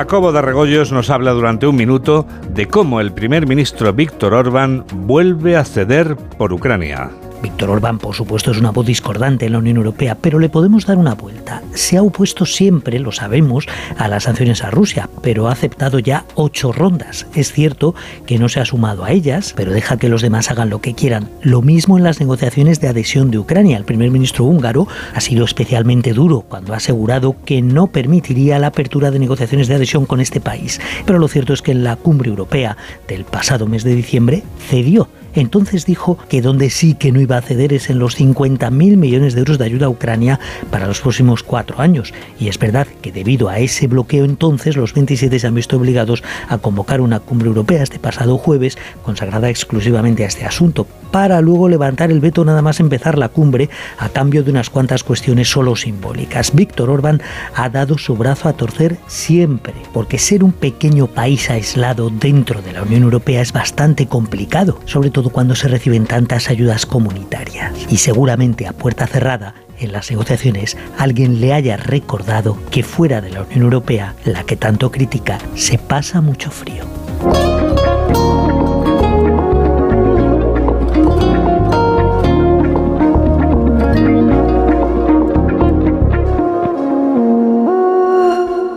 Jacobo 0.00 0.32
de 0.32 0.40
Regoyos 0.40 0.92
nos 0.92 1.10
habla 1.10 1.32
durante 1.32 1.66
un 1.66 1.76
minuto 1.76 2.26
de 2.48 2.66
cómo 2.66 3.02
el 3.02 3.12
primer 3.12 3.46
ministro 3.46 3.92
Víctor 3.92 4.32
Orbán 4.32 4.86
vuelve 4.94 5.58
a 5.58 5.64
ceder 5.66 6.16
por 6.16 6.54
Ucrania. 6.54 7.10
Víctor 7.42 7.70
Orbán, 7.70 7.98
por 7.98 8.14
supuesto, 8.14 8.50
es 8.50 8.58
una 8.58 8.70
voz 8.70 8.86
discordante 8.86 9.46
en 9.46 9.52
la 9.52 9.58
Unión 9.58 9.78
Europea, 9.78 10.16
pero 10.20 10.38
le 10.38 10.48
podemos 10.48 10.86
dar 10.86 10.98
una 10.98 11.14
vuelta. 11.14 11.62
Se 11.74 11.96
ha 11.96 12.02
opuesto 12.02 12.44
siempre, 12.44 12.98
lo 12.98 13.12
sabemos, 13.12 13.66
a 13.96 14.08
las 14.08 14.24
sanciones 14.24 14.62
a 14.62 14.70
Rusia, 14.70 15.08
pero 15.22 15.48
ha 15.48 15.52
aceptado 15.52 15.98
ya 15.98 16.24
ocho 16.34 16.72
rondas. 16.72 17.26
Es 17.34 17.52
cierto 17.52 17.94
que 18.26 18.38
no 18.38 18.48
se 18.48 18.60
ha 18.60 18.64
sumado 18.64 19.04
a 19.04 19.12
ellas, 19.12 19.54
pero 19.56 19.72
deja 19.72 19.96
que 19.96 20.08
los 20.08 20.22
demás 20.22 20.50
hagan 20.50 20.70
lo 20.70 20.80
que 20.80 20.94
quieran. 20.94 21.28
Lo 21.42 21.62
mismo 21.62 21.96
en 21.96 22.04
las 22.04 22.20
negociaciones 22.20 22.80
de 22.80 22.88
adhesión 22.88 23.30
de 23.30 23.38
Ucrania. 23.38 23.76
El 23.76 23.84
primer 23.84 24.10
ministro 24.10 24.44
húngaro 24.44 24.86
ha 25.14 25.20
sido 25.20 25.44
especialmente 25.44 26.12
duro 26.12 26.42
cuando 26.42 26.74
ha 26.74 26.76
asegurado 26.76 27.36
que 27.44 27.62
no 27.62 27.86
permitiría 27.86 28.58
la 28.58 28.68
apertura 28.68 29.10
de 29.10 29.18
negociaciones 29.18 29.68
de 29.68 29.74
adhesión 29.74 30.06
con 30.06 30.20
este 30.20 30.40
país. 30.40 30.80
Pero 31.06 31.18
lo 31.18 31.28
cierto 31.28 31.52
es 31.52 31.62
que 31.62 31.72
en 31.72 31.84
la 31.84 31.96
cumbre 31.96 32.28
europea 32.28 32.76
del 33.08 33.24
pasado 33.24 33.66
mes 33.66 33.84
de 33.84 33.94
diciembre 33.94 34.42
cedió. 34.68 35.08
Entonces 35.34 35.86
dijo 35.86 36.18
que 36.28 36.42
donde 36.42 36.70
sí 36.70 36.94
que 36.94 37.12
no 37.12 37.20
iba 37.20 37.36
a 37.36 37.42
ceder 37.42 37.72
es 37.72 37.90
en 37.90 37.98
los 37.98 38.18
50.000 38.18 38.70
millones 38.96 39.34
de 39.34 39.40
euros 39.40 39.58
de 39.58 39.64
ayuda 39.64 39.86
a 39.86 39.90
Ucrania 39.90 40.40
para 40.70 40.86
los 40.86 41.00
próximos 41.00 41.42
cuatro 41.42 41.80
años. 41.80 42.12
Y 42.38 42.48
es 42.48 42.58
verdad 42.58 42.86
que 43.00 43.12
debido 43.12 43.48
a 43.48 43.58
ese 43.58 43.86
bloqueo 43.86 44.24
entonces 44.24 44.76
los 44.76 44.94
27 44.94 45.38
se 45.38 45.46
han 45.46 45.54
visto 45.54 45.76
obligados 45.76 46.22
a 46.48 46.58
convocar 46.58 47.00
una 47.00 47.20
cumbre 47.20 47.48
europea 47.48 47.82
este 47.82 47.98
pasado 47.98 48.38
jueves 48.38 48.78
consagrada 49.02 49.50
exclusivamente 49.50 50.24
a 50.24 50.28
este 50.28 50.44
asunto 50.44 50.86
para 51.10 51.40
luego 51.40 51.68
levantar 51.68 52.10
el 52.10 52.20
veto 52.20 52.44
nada 52.44 52.62
más 52.62 52.80
empezar 52.80 53.18
la 53.18 53.28
cumbre 53.28 53.68
a 53.98 54.08
cambio 54.08 54.42
de 54.42 54.50
unas 54.50 54.70
cuantas 54.70 55.02
cuestiones 55.02 55.50
solo 55.50 55.76
simbólicas. 55.76 56.54
Víctor 56.54 56.90
Orbán 56.90 57.20
ha 57.54 57.68
dado 57.68 57.98
su 57.98 58.16
brazo 58.16 58.48
a 58.48 58.52
torcer 58.52 58.96
siempre, 59.06 59.74
porque 59.92 60.18
ser 60.18 60.44
un 60.44 60.52
pequeño 60.52 61.06
país 61.08 61.50
aislado 61.50 62.10
dentro 62.10 62.62
de 62.62 62.72
la 62.72 62.82
Unión 62.82 63.02
Europea 63.02 63.40
es 63.40 63.52
bastante 63.52 64.06
complicado, 64.06 64.80
sobre 64.84 65.10
todo 65.10 65.19
cuando 65.28 65.54
se 65.54 65.68
reciben 65.68 66.06
tantas 66.06 66.48
ayudas 66.48 66.86
comunitarias. 66.86 67.74
Y 67.90 67.98
seguramente 67.98 68.66
a 68.66 68.72
puerta 68.72 69.06
cerrada, 69.06 69.54
en 69.78 69.92
las 69.92 70.10
negociaciones 70.10 70.78
alguien 70.96 71.40
le 71.40 71.52
haya 71.52 71.76
recordado 71.76 72.56
que 72.70 72.82
fuera 72.82 73.20
de 73.20 73.30
la 73.30 73.42
Unión 73.42 73.62
Europea, 73.62 74.14
la 74.24 74.44
que 74.44 74.56
tanto 74.56 74.90
critica, 74.90 75.38
se 75.54 75.76
pasa 75.76 76.22
mucho 76.22 76.50
frío. 76.50 76.84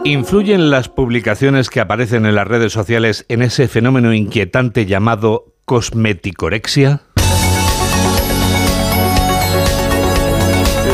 ¿Influyen 0.05 0.69
las 0.69 0.89
publicaciones 0.89 1.69
que 1.69 1.79
aparecen 1.79 2.25
en 2.25 2.35
las 2.35 2.45
redes 2.45 2.73
sociales 2.73 3.25
en 3.29 3.41
ese 3.41 3.69
fenómeno 3.69 4.13
inquietante 4.13 4.85
llamado 4.85 5.53
cosmeticorexia? 5.63 7.03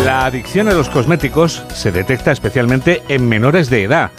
La 0.06 0.28
adicción 0.28 0.67
a 0.67 0.74
los 0.74 0.89
cosméticos 0.89 1.63
se 1.74 1.91
detecta 1.91 2.32
especialmente 2.32 3.02
en 3.08 3.28
menores 3.28 3.72
de 3.72 3.84
edad, 3.86 4.12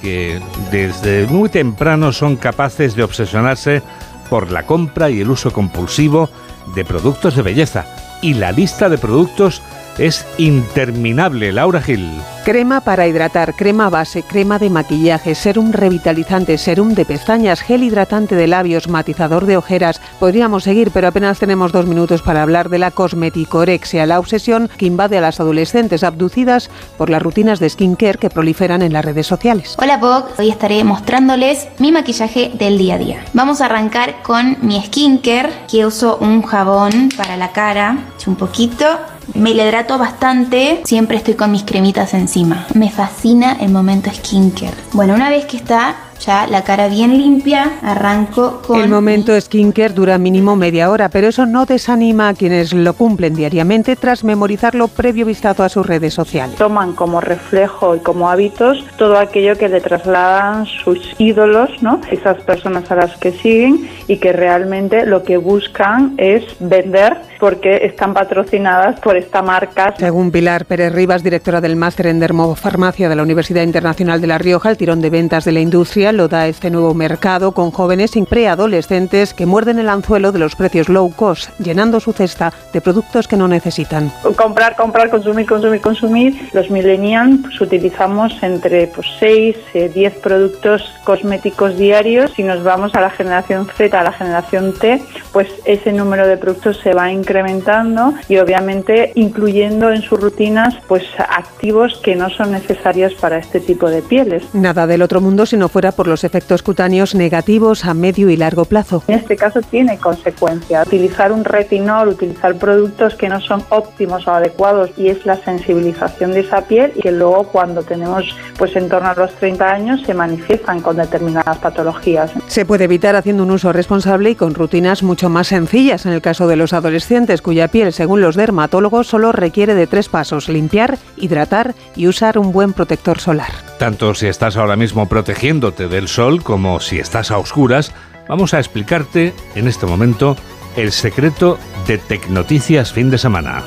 que 0.00 0.40
desde 0.70 1.26
muy 1.26 1.48
temprano 1.48 2.12
son 2.12 2.36
capaces 2.36 2.94
de 2.94 3.02
obsesionarse 3.02 3.82
por 4.30 4.52
la 4.52 4.64
compra 4.64 5.10
y 5.10 5.22
el 5.22 5.30
uso 5.30 5.52
compulsivo 5.52 6.30
de 6.76 6.84
productos 6.84 7.34
de 7.34 7.42
belleza. 7.42 7.84
Y 8.22 8.34
la 8.34 8.52
lista 8.52 8.88
de 8.88 8.98
productos 8.98 9.60
es 9.98 10.26
interminable, 10.38 11.52
Laura 11.52 11.80
Gil. 11.80 12.10
Crema 12.44 12.80
para 12.80 13.08
hidratar, 13.08 13.54
crema 13.54 13.90
base, 13.90 14.22
crema 14.22 14.60
de 14.60 14.70
maquillaje, 14.70 15.34
serum 15.34 15.72
revitalizante, 15.72 16.58
serum 16.58 16.94
de 16.94 17.04
pestañas, 17.04 17.60
gel 17.60 17.82
hidratante 17.82 18.36
de 18.36 18.46
labios, 18.46 18.88
matizador 18.88 19.46
de 19.46 19.56
ojeras. 19.56 20.00
Podríamos 20.20 20.62
seguir, 20.62 20.92
pero 20.92 21.08
apenas 21.08 21.40
tenemos 21.40 21.72
dos 21.72 21.86
minutos 21.86 22.22
para 22.22 22.42
hablar 22.42 22.68
de 22.68 22.78
la 22.78 22.92
cosmeticorexia, 22.92 24.06
la 24.06 24.20
obsesión 24.20 24.70
que 24.76 24.86
invade 24.86 25.18
a 25.18 25.22
las 25.22 25.40
adolescentes 25.40 26.04
abducidas 26.04 26.70
por 26.96 27.10
las 27.10 27.20
rutinas 27.20 27.58
de 27.58 27.68
skincare 27.68 28.18
que 28.18 28.30
proliferan 28.30 28.82
en 28.82 28.92
las 28.92 29.04
redes 29.04 29.26
sociales. 29.26 29.74
Hola 29.82 29.98
Pog, 29.98 30.28
hoy 30.38 30.50
estaré 30.50 30.84
mostrándoles 30.84 31.66
mi 31.78 31.90
maquillaje 31.90 32.52
del 32.54 32.78
día 32.78 32.94
a 32.94 32.98
día. 32.98 33.24
Vamos 33.32 33.60
a 33.60 33.66
arrancar 33.66 34.22
con 34.22 34.56
mi 34.60 34.80
skincare, 34.84 35.50
que 35.68 35.84
uso 35.84 36.16
un 36.20 36.42
jabón 36.42 37.08
para 37.16 37.36
la 37.36 37.50
cara, 37.50 37.98
un 38.26 38.34
poquito 38.34 38.86
me 39.34 39.54
le 39.54 39.64
hidrato 39.64 39.98
bastante, 39.98 40.82
siempre 40.84 41.16
estoy 41.16 41.34
con 41.34 41.52
mis 41.52 41.62
cremitas 41.64 42.14
encima. 42.14 42.66
Me 42.74 42.90
fascina 42.90 43.56
el 43.60 43.70
momento 43.70 44.10
skincare. 44.12 44.74
Bueno, 44.92 45.14
una 45.14 45.30
vez 45.30 45.46
que 45.46 45.56
está 45.56 45.96
ya 46.20 46.46
la 46.46 46.64
cara 46.64 46.88
bien 46.88 47.16
limpia, 47.16 47.72
arranco 47.82 48.62
con... 48.66 48.80
El 48.80 48.88
momento 48.88 49.38
skincare 49.40 49.94
dura 49.94 50.18
mínimo 50.18 50.56
media 50.56 50.90
hora, 50.90 51.08
pero 51.08 51.28
eso 51.28 51.46
no 51.46 51.66
desanima 51.66 52.28
a 52.28 52.34
quienes 52.34 52.72
lo 52.72 52.94
cumplen 52.94 53.34
diariamente 53.34 53.96
tras 53.96 54.24
memorizarlo 54.24 54.88
previo 54.88 55.26
vistazo 55.26 55.62
a 55.62 55.68
sus 55.68 55.86
redes 55.86 56.14
sociales. 56.14 56.56
Toman 56.56 56.94
como 56.94 57.20
reflejo 57.20 57.96
y 57.96 58.00
como 58.00 58.30
hábitos 58.30 58.84
todo 58.96 59.18
aquello 59.18 59.56
que 59.56 59.68
le 59.68 59.80
trasladan 59.80 60.66
sus 60.66 61.14
ídolos, 61.18 61.70
¿no? 61.82 62.00
Esas 62.10 62.40
personas 62.42 62.90
a 62.90 62.96
las 62.96 63.16
que 63.16 63.32
siguen 63.32 63.88
y 64.08 64.18
que 64.18 64.32
realmente 64.32 65.06
lo 65.06 65.22
que 65.22 65.36
buscan 65.36 66.14
es 66.16 66.44
vender 66.60 67.16
porque 67.38 67.80
están 67.82 68.14
patrocinadas 68.14 68.98
por 69.00 69.16
esta 69.16 69.42
marca. 69.42 69.94
Según 69.98 70.30
Pilar 70.30 70.64
Pérez 70.64 70.92
Rivas, 70.92 71.22
directora 71.22 71.60
del 71.60 71.76
máster 71.76 72.06
en 72.06 72.20
dermofarmacia 72.20 73.08
de 73.08 73.16
la 73.16 73.22
Universidad 73.22 73.62
Internacional 73.62 74.20
de 74.20 74.26
La 74.26 74.38
Rioja, 74.38 74.70
el 74.70 74.76
tirón 74.76 75.00
de 75.00 75.10
ventas 75.10 75.44
de 75.44 75.52
la 75.52 75.60
industria 75.60 76.05
lo 76.12 76.28
da 76.28 76.46
este 76.46 76.70
nuevo 76.70 76.94
mercado 76.94 77.52
con 77.52 77.70
jóvenes 77.70 78.16
y 78.16 78.22
preadolescentes 78.22 79.34
que 79.34 79.46
muerden 79.46 79.78
el 79.78 79.88
anzuelo 79.88 80.32
de 80.32 80.38
los 80.38 80.56
precios 80.56 80.88
low 80.88 81.10
cost, 81.14 81.50
llenando 81.58 82.00
su 82.00 82.12
cesta 82.12 82.52
de 82.72 82.80
productos 82.80 83.28
que 83.28 83.36
no 83.36 83.48
necesitan. 83.48 84.12
Comprar, 84.36 84.76
comprar, 84.76 85.10
consumir, 85.10 85.46
consumir, 85.46 85.80
consumir. 85.80 86.48
Los 86.52 86.70
millennials 86.70 87.40
pues, 87.42 87.60
utilizamos 87.60 88.32
entre 88.42 88.86
pues, 88.88 89.06
6, 89.18 89.56
10 89.72 89.96
eh, 89.96 90.18
productos 90.22 90.82
cosméticos 91.04 91.76
diarios. 91.76 92.32
Si 92.34 92.42
nos 92.42 92.62
vamos 92.62 92.94
a 92.94 93.00
la 93.00 93.10
generación 93.10 93.66
Z, 93.76 93.98
a 93.98 94.02
la 94.02 94.12
generación 94.12 94.74
T, 94.74 95.02
pues 95.32 95.48
ese 95.64 95.92
número 95.92 96.26
de 96.26 96.36
productos 96.36 96.78
se 96.78 96.92
va 96.92 97.10
incrementando 97.10 98.14
y 98.28 98.38
obviamente 98.38 99.12
incluyendo 99.14 99.90
en 99.90 100.02
sus 100.02 100.20
rutinas 100.20 100.74
pues 100.86 101.04
activos 101.18 102.00
que 102.02 102.16
no 102.16 102.30
son 102.30 102.52
necesarios 102.52 103.14
para 103.14 103.38
este 103.38 103.60
tipo 103.60 103.90
de 103.90 104.02
pieles. 104.02 104.42
Nada 104.52 104.86
del 104.86 105.02
otro 105.02 105.20
mundo 105.20 105.46
si 105.46 105.56
no 105.56 105.68
fuera 105.68 105.92
por 105.96 106.06
los 106.06 106.24
efectos 106.24 106.62
cutáneos 106.62 107.14
negativos 107.14 107.84
a 107.84 107.94
medio 107.94 108.30
y 108.30 108.36
largo 108.36 108.66
plazo. 108.66 109.02
En 109.08 109.18
este 109.18 109.36
caso 109.36 109.60
tiene 109.62 109.98
consecuencias. 109.98 110.86
Utilizar 110.86 111.32
un 111.32 111.44
retinol, 111.44 112.08
utilizar 112.08 112.54
productos 112.56 113.14
que 113.14 113.28
no 113.28 113.40
son 113.40 113.64
óptimos 113.70 114.28
o 114.28 114.32
adecuados 114.32 114.90
y 114.96 115.08
es 115.08 115.24
la 115.26 115.36
sensibilización 115.36 116.32
de 116.32 116.40
esa 116.40 116.62
piel 116.62 116.92
y 116.94 117.00
que 117.00 117.12
luego 117.12 117.44
cuando 117.44 117.82
tenemos 117.82 118.24
pues 118.58 118.76
en 118.76 118.88
torno 118.88 119.08
a 119.08 119.14
los 119.14 119.32
30 119.34 119.66
años 119.66 120.00
se 120.04 120.14
manifiestan 120.14 120.80
con 120.80 120.96
determinadas 120.96 121.58
patologías. 121.58 122.30
Se 122.46 122.64
puede 122.64 122.84
evitar 122.84 123.16
haciendo 123.16 123.42
un 123.42 123.50
uso 123.50 123.72
responsable 123.72 124.30
y 124.30 124.34
con 124.34 124.54
rutinas 124.54 125.02
mucho 125.02 125.28
más 125.28 125.48
sencillas 125.48 126.06
en 126.06 126.12
el 126.12 126.20
caso 126.20 126.46
de 126.46 126.56
los 126.56 126.72
adolescentes 126.72 127.42
cuya 127.42 127.68
piel 127.68 127.92
según 127.92 128.20
los 128.20 128.36
dermatólogos 128.36 129.06
solo 129.06 129.32
requiere 129.32 129.74
de 129.74 129.86
tres 129.86 130.08
pasos, 130.08 130.48
limpiar, 130.48 130.98
hidratar 131.16 131.74
y 131.94 132.08
usar 132.08 132.38
un 132.38 132.52
buen 132.52 132.72
protector 132.72 133.18
solar. 133.18 133.75
Tanto 133.78 134.14
si 134.14 134.26
estás 134.26 134.56
ahora 134.56 134.76
mismo 134.76 135.06
protegiéndote 135.06 135.88
del 135.88 136.08
sol 136.08 136.42
como 136.42 136.80
si 136.80 136.98
estás 136.98 137.30
a 137.30 137.38
oscuras, 137.38 137.92
vamos 138.26 138.54
a 138.54 138.58
explicarte 138.58 139.34
en 139.54 139.68
este 139.68 139.84
momento 139.86 140.36
el 140.76 140.92
secreto 140.92 141.58
de 141.86 141.98
Tecnoticias 141.98 142.92
fin 142.92 143.10
de 143.10 143.18
semana. 143.18 143.62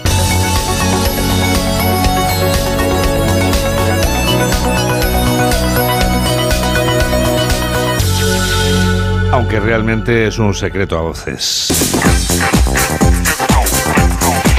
Aunque 9.31 9.59
realmente 9.59 10.27
es 10.27 10.39
un 10.39 10.55
secreto 10.55 10.97
a 10.97 11.01
voces. 11.01 11.67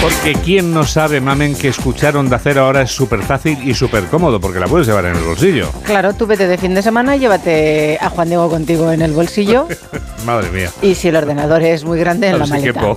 Porque 0.00 0.32
quién 0.32 0.72
no 0.72 0.84
sabe, 0.84 1.20
mamen, 1.20 1.54
que 1.54 1.68
escuchar 1.68 2.16
Onda 2.16 2.40
Cero 2.42 2.62
ahora 2.62 2.80
es 2.82 2.90
súper 2.90 3.22
fácil 3.22 3.58
y 3.68 3.74
súper 3.74 4.04
cómodo, 4.04 4.40
porque 4.40 4.58
la 4.58 4.66
puedes 4.66 4.86
llevar 4.86 5.04
en 5.04 5.14
el 5.14 5.22
bolsillo. 5.22 5.70
Claro, 5.84 6.14
tú 6.14 6.26
vete 6.26 6.46
de 6.46 6.56
fin 6.56 6.74
de 6.74 6.82
semana 6.82 7.16
y 7.16 7.18
llévate 7.18 7.98
a 8.00 8.08
Juan 8.08 8.28
Diego 8.28 8.48
contigo 8.48 8.90
en 8.92 9.02
el 9.02 9.12
bolsillo. 9.12 9.68
Madre 10.24 10.50
mía. 10.50 10.70
Y 10.80 10.94
si 10.94 11.08
el 11.08 11.16
ordenador 11.16 11.62
es 11.62 11.84
muy 11.84 11.98
grande, 11.98 12.28
en 12.28 12.38
la 12.38 12.46
maleta. 12.46 12.80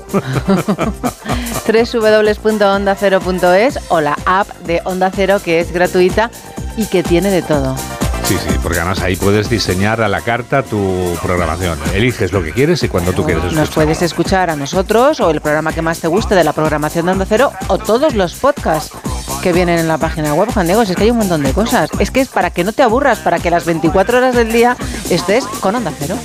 www.ondacero.es 1.68 3.80
o 3.90 4.00
la 4.00 4.18
app 4.26 4.48
de 4.66 4.82
Onda 4.86 5.12
Cero, 5.14 5.42
que 5.44 5.60
es 5.60 5.74
gratuita 5.74 6.32
y 6.78 6.86
que 6.86 7.04
tiene 7.04 7.32
de 7.32 7.42
todo. 7.42 7.76
Sí, 8.24 8.38
sí, 8.38 8.58
porque 8.62 8.80
además 8.80 9.02
ahí 9.02 9.16
puedes 9.16 9.50
diseñar 9.50 10.02
a 10.02 10.08
la 10.08 10.22
carta 10.22 10.64
tu 10.64 11.16
programación. 11.22 11.78
Eliges 11.94 12.32
lo 12.32 12.42
que 12.42 12.52
quieres 12.52 12.82
y 12.84 12.88
cuando 12.88 13.12
tú 13.12 13.24
quieres 13.26 13.44
escuchar. 13.44 13.60
Nos 13.60 13.76
puedes 13.76 14.02
escuchar 14.02 14.50
a 14.50 14.56
nosotros 14.56 15.20
o 15.20 15.30
el 15.30 15.42
programa 15.42 15.74
que 15.74 15.82
más 15.82 16.00
te 16.00 16.08
guste 16.08 16.34
de 16.34 16.44
la 16.44 16.54
programación 16.54 17.06
de 17.06 17.12
Onda 17.12 17.26
Cero 17.28 17.52
o 17.68 17.78
todos 17.78 18.16
los 18.16 18.36
podcasts 18.36 18.96
que 19.42 19.52
vienen 19.52 19.78
en 19.78 19.90
la 19.90 19.98
página 19.98 20.34
web, 20.34 20.50
Juan 20.54 20.68
Diego. 20.68 20.82
Es 20.82 20.96
que 20.96 21.04
hay 21.04 21.12
un 21.12 21.18
montón 21.18 21.44
de 21.44 21.52
cosas. 21.52 21.90
Es 22.00 22.12
que 22.12 22.22
es 22.22 22.30
para 22.30 22.50
que 22.50 22.64
no 22.64 22.72
te 22.72 22.82
aburras, 22.82 23.20
para 23.20 23.40
que 23.40 23.50
las 23.50 23.66
24 23.66 24.18
horas 24.18 24.36
del 24.36 24.54
día 24.54 24.78
estés 25.10 25.46
con 25.46 25.76
Onda 25.76 25.92
Cero. 26.00 26.16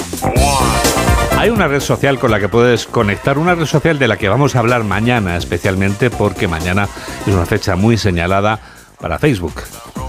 Hay 1.36 1.50
una 1.50 1.66
red 1.66 1.80
social 1.80 2.18
con 2.18 2.30
la 2.30 2.38
que 2.38 2.48
puedes 2.48 2.86
conectar, 2.86 3.38
una 3.38 3.54
red 3.54 3.66
social 3.66 3.98
de 3.98 4.08
la 4.08 4.16
que 4.16 4.28
vamos 4.28 4.56
a 4.56 4.60
hablar 4.60 4.84
mañana 4.84 5.36
especialmente 5.36 6.10
porque 6.10 6.48
mañana 6.48 6.88
es 7.26 7.34
una 7.34 7.46
fecha 7.46 7.76
muy 7.76 7.96
señalada 7.98 8.60
para 9.00 9.18
Facebook. 9.18 9.62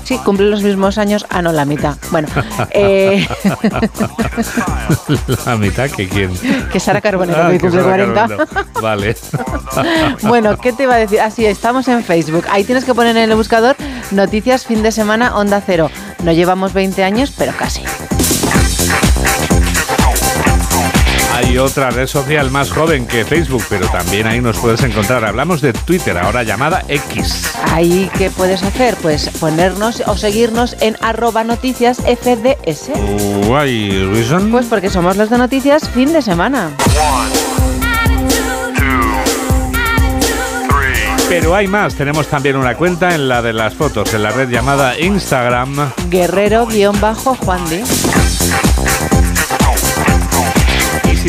Sí, 0.10 0.17
cumple 0.17 0.50
los 0.50 0.63
mismos 0.63 0.98
años. 0.98 1.28
Ah, 1.30 1.43
no, 1.43 1.52
la 1.52 1.65
mitad. 1.65 1.95
Bueno. 2.10 2.28
Eh... 2.72 3.28
¿La 5.45 5.56
mitad 5.56 5.88
que 5.88 6.10
quién? 6.10 6.32
Que 6.72 6.80
Sara 6.80 7.00
Carbonero, 7.00 7.43
ah, 7.43 7.52
que 7.52 7.60
cumple 7.60 7.84
40. 7.84 8.28
Vale. 8.82 9.15
bueno, 10.24 10.58
¿qué 10.58 10.74
te 10.74 10.82
iba 10.82 10.95
a 10.95 10.98
decir? 10.98 11.22
Así, 11.22 11.45
ah, 11.45 11.52
estamos 11.52 11.88
en 11.89 12.04
Facebook. 12.04 12.45
Ahí 12.50 12.63
tienes 12.63 12.86
que 12.86 12.95
poner 12.95 13.15
en 13.17 13.30
el 13.30 13.36
buscador 13.36 13.76
Noticias 14.10 14.65
Fin 14.65 14.82
de 14.82 14.91
Semana 14.91 15.36
Onda 15.36 15.62
Cero. 15.63 15.91
No 16.24 16.32
llevamos 16.32 16.74
20 16.74 17.04
años, 17.04 17.32
pero 17.38 17.54
casi. 17.56 17.84
Hay 21.39 21.58
otra 21.58 21.89
red 21.89 22.06
social 22.06 22.52
más 22.52 22.69
joven 22.69 23.08
que 23.08 23.23
Facebook, 23.23 23.63
pero 23.69 23.88
también 23.88 24.28
ahí 24.28 24.41
nos 24.41 24.58
puedes 24.58 24.84
encontrar. 24.84 25.23
Hablamos 25.23 25.62
de 25.62 25.71
Twitter, 25.71 26.17
ahora 26.17 26.43
llamada 26.43 26.84
X. 26.89 27.54
Ahí, 27.71 28.12
¿qué 28.17 28.30
puedes 28.30 28.62
hacer? 28.62 28.97
Pues 29.02 29.30
ponernos 29.39 30.04
o 30.06 30.17
seguirnos 30.17 30.75
en 30.82 30.97
arroba 30.99 31.45
noticias 31.45 31.99
FDS. 31.99 32.89
Why 33.47 34.04
reason? 34.13 34.52
Pues 34.52 34.65
porque 34.65 34.89
somos 34.89 35.15
los 35.15 35.30
de 35.30 35.38
noticias 35.38 35.88
fin 35.88 36.12
de 36.12 36.21
semana. 36.21 36.71
Pero 41.30 41.56
hay 41.56 41.69
más, 41.69 41.95
tenemos 41.95 42.28
también 42.28 42.58
una 42.58 42.75
cuenta 42.75 43.15
en 43.15 43.30
la 43.30 43.41
de 43.41 43.54
las 43.54 43.75
fotos, 43.75 44.13
en 44.13 44.23
la 44.23 44.32
red 44.32 44.49
llamada 44.49 44.99
Instagram. 44.99 45.93
Guerrero-Juan 46.10 47.63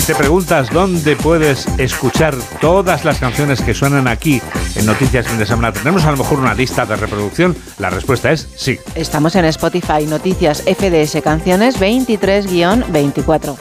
si 0.01 0.07
te 0.07 0.15
preguntas 0.15 0.71
dónde 0.71 1.15
puedes 1.17 1.67
escuchar 1.79 2.35
todas 2.61 3.05
las 3.05 3.19
canciones 3.19 3.61
que 3.61 3.75
suenan 3.75 4.09
aquí 4.09 4.41
en 4.75 4.87
Noticias 4.87 5.27
Fin 5.27 5.37
de 5.39 5.45
Semana, 5.45 5.73
¿tenemos 5.73 6.05
a 6.05 6.11
lo 6.11 6.17
mejor 6.17 6.39
una 6.39 6.55
lista 6.55 6.87
de 6.87 6.97
reproducción? 6.97 7.55
La 7.79 7.91
respuesta 7.91 8.33
es 8.33 8.49
sí. 8.57 8.79
Estamos 8.95 9.35
en 9.37 9.45
Spotify, 9.47 10.07
Noticias 10.07 10.63
FDS 10.63 11.21
Canciones 11.23 11.79
23-24. 11.79 13.57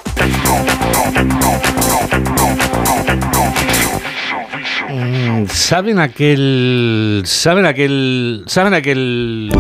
Mm, 4.90 5.46
¿Saben 5.48 6.00
aquel... 6.00 7.24
¿Saben 7.26 7.66
aquel... 7.66 8.44
¿Saben 8.48 8.74
aquel... 8.74 9.52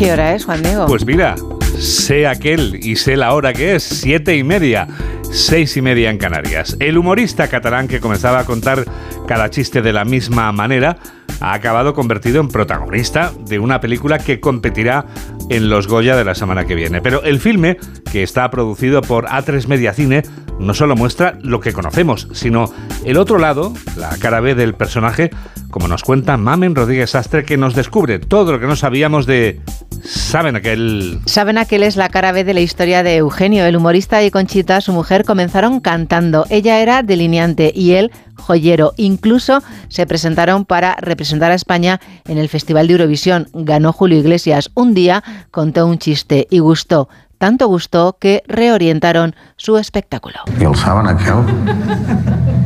¿Qué 0.00 0.10
hora 0.10 0.34
es, 0.34 0.46
Juan 0.46 0.62
Diego? 0.62 0.86
Pues 0.86 1.04
mira, 1.04 1.34
sé 1.78 2.26
aquel 2.26 2.80
y 2.82 2.96
sé 2.96 3.18
la 3.18 3.34
hora 3.34 3.52
que 3.52 3.74
es, 3.74 3.82
siete 3.82 4.34
y 4.34 4.42
media, 4.42 4.88
seis 5.30 5.76
y 5.76 5.82
media 5.82 6.08
en 6.08 6.16
Canarias. 6.16 6.74
El 6.80 6.96
humorista 6.96 7.48
catalán 7.48 7.86
que 7.86 8.00
comenzaba 8.00 8.38
a 8.38 8.46
contar 8.46 8.86
cada 9.28 9.50
chiste 9.50 9.82
de 9.82 9.92
la 9.92 10.06
misma 10.06 10.50
manera 10.52 10.96
ha 11.40 11.52
acabado 11.52 11.92
convertido 11.92 12.40
en 12.40 12.48
protagonista 12.48 13.30
de 13.46 13.58
una 13.58 13.78
película 13.80 14.18
que 14.18 14.40
competirá 14.40 15.04
en 15.50 15.68
los 15.68 15.86
Goya 15.86 16.16
de 16.16 16.24
la 16.24 16.34
semana 16.34 16.64
que 16.64 16.74
viene. 16.74 17.02
Pero 17.02 17.22
el 17.22 17.38
filme, 17.38 17.76
que 18.10 18.22
está 18.22 18.50
producido 18.50 19.02
por 19.02 19.26
A3 19.26 19.66
Media 19.66 19.92
Cine, 19.92 20.22
no 20.60 20.74
solo 20.74 20.94
muestra 20.94 21.38
lo 21.42 21.60
que 21.60 21.72
conocemos, 21.72 22.28
sino 22.32 22.72
el 23.04 23.16
otro 23.16 23.38
lado, 23.38 23.72
la 23.96 24.10
cara 24.18 24.40
B 24.40 24.54
del 24.54 24.74
personaje, 24.74 25.30
como 25.70 25.88
nos 25.88 26.04
cuenta 26.04 26.36
Mamen 26.36 26.74
Rodríguez 26.74 27.14
Astre, 27.14 27.44
que 27.44 27.56
nos 27.56 27.74
descubre 27.74 28.18
todo 28.18 28.52
lo 28.52 28.60
que 28.60 28.66
no 28.66 28.76
sabíamos 28.76 29.26
de 29.26 29.60
Saben 30.02 30.56
aquel. 30.56 31.20
Saben 31.26 31.58
aquel 31.58 31.82
es 31.82 31.96
la 31.96 32.08
cara 32.08 32.32
B 32.32 32.44
de 32.44 32.54
la 32.54 32.60
historia 32.60 33.02
de 33.02 33.16
Eugenio. 33.16 33.66
El 33.66 33.76
humorista 33.76 34.22
y 34.22 34.30
Conchita, 34.30 34.80
su 34.80 34.92
mujer, 34.92 35.24
comenzaron 35.24 35.80
cantando. 35.80 36.46
Ella 36.48 36.80
era 36.80 37.02
delineante 37.02 37.70
y 37.74 37.92
él 37.92 38.10
joyero. 38.34 38.94
Incluso 38.96 39.62
se 39.88 40.06
presentaron 40.06 40.64
para 40.64 40.96
representar 41.00 41.50
a 41.50 41.54
España 41.54 42.00
en 42.26 42.38
el 42.38 42.48
Festival 42.48 42.86
de 42.86 42.94
Eurovisión. 42.94 43.48
Ganó 43.52 43.92
Julio 43.92 44.18
Iglesias. 44.18 44.70
Un 44.74 44.94
día 44.94 45.22
contó 45.50 45.86
un 45.86 45.98
chiste 45.98 46.46
y 46.50 46.60
gustó. 46.60 47.08
Tanto 47.40 47.68
gustó 47.68 48.18
que 48.20 48.42
reorientaron 48.48 49.34
su 49.56 49.78
espectáculo. 49.78 50.36
¿Y 50.60 50.62
el 50.62 50.76
aquel? 51.08 51.38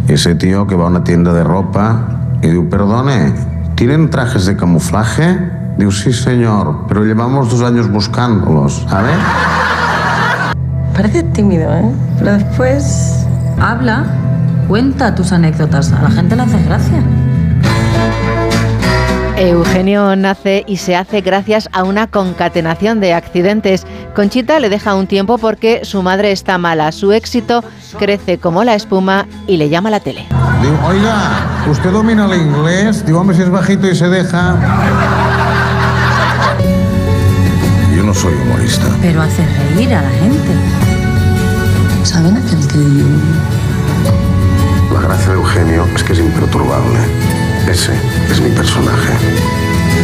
Ese 0.09 0.35
tío 0.35 0.67
que 0.67 0.75
va 0.75 0.87
a 0.87 0.89
una 0.89 1.05
tienda 1.05 1.33
de 1.33 1.45
ropa 1.45 2.39
y 2.43 2.49
dice, 2.49 2.69
perdone, 2.69 3.33
¿tienen 3.77 4.11
trajes 4.11 4.47
de 4.47 4.57
camuflaje? 4.57 5.39
Digo, 5.79 5.93
sí, 5.93 6.13
señor, 6.13 6.87
pero 6.89 7.05
llevamos 7.05 7.53
dos 7.53 7.63
años 7.63 7.89
buscándolos, 7.89 8.85
¿sabes? 8.89 9.17
Parece 10.93 11.23
tímido, 11.23 11.73
¿eh? 11.73 11.93
Pero 12.19 12.33
después 12.33 13.25
habla, 13.61 14.05
cuenta 14.67 15.15
tus 15.15 15.31
anécdotas. 15.31 15.93
A 15.93 16.03
la 16.03 16.11
gente 16.11 16.35
le 16.35 16.43
hace 16.43 16.61
gracia. 16.65 17.01
Eugenio 19.37 20.15
nace 20.15 20.63
y 20.67 20.77
se 20.77 20.95
hace 20.95 21.21
gracias 21.21 21.69
a 21.73 21.83
una 21.83 22.07
concatenación 22.07 23.01
de 23.01 23.15
accidentes. 23.15 23.85
Conchita 24.15 24.61
le 24.61 24.69
deja 24.69 24.95
un 24.95 25.09
tiempo 25.09 25.39
porque 25.39 25.85
su 25.85 26.03
madre 26.03 26.31
está 26.31 26.57
mala. 26.57 26.93
Su 26.93 27.13
éxito 27.13 27.65
crece 27.99 28.39
como 28.39 28.63
la 28.63 28.77
espuma 28.77 29.27
y 29.49 29.57
le 29.57 29.69
llama 29.69 29.89
a 29.89 29.93
la 29.93 30.01
tele. 30.01 30.27
Digo, 30.63 30.79
oiga, 30.87 31.67
¿usted 31.69 31.91
domina 31.91 32.27
el 32.27 32.43
inglés? 32.43 33.05
Digo, 33.05 33.21
hombre, 33.21 33.37
si 33.37 33.43
es 33.43 33.51
bajito 33.51 33.89
y 33.89 33.97
se 33.97 34.09
deja. 34.09 34.57
Yo 37.97 38.05
no 38.05 38.15
soy 38.15 38.35
humorista. 38.35 38.87
Pero 39.03 39.21
hace 39.21 39.45
reír 39.75 39.93
a 39.95 40.03
la 40.03 40.11
gente. 40.11 40.49
¿Saben 42.05 42.37
aquel 42.37 42.67
que 42.69 42.79
La 44.95 45.01
gracia 45.01 45.29
de 45.31 45.35
Eugenio 45.35 45.87
es 45.97 46.05
que 46.05 46.13
es 46.13 46.21
imperturbable. 46.21 47.44
Ese 47.69 47.93
es 48.31 48.41
mi 48.41 48.51
personaje. 48.51 49.15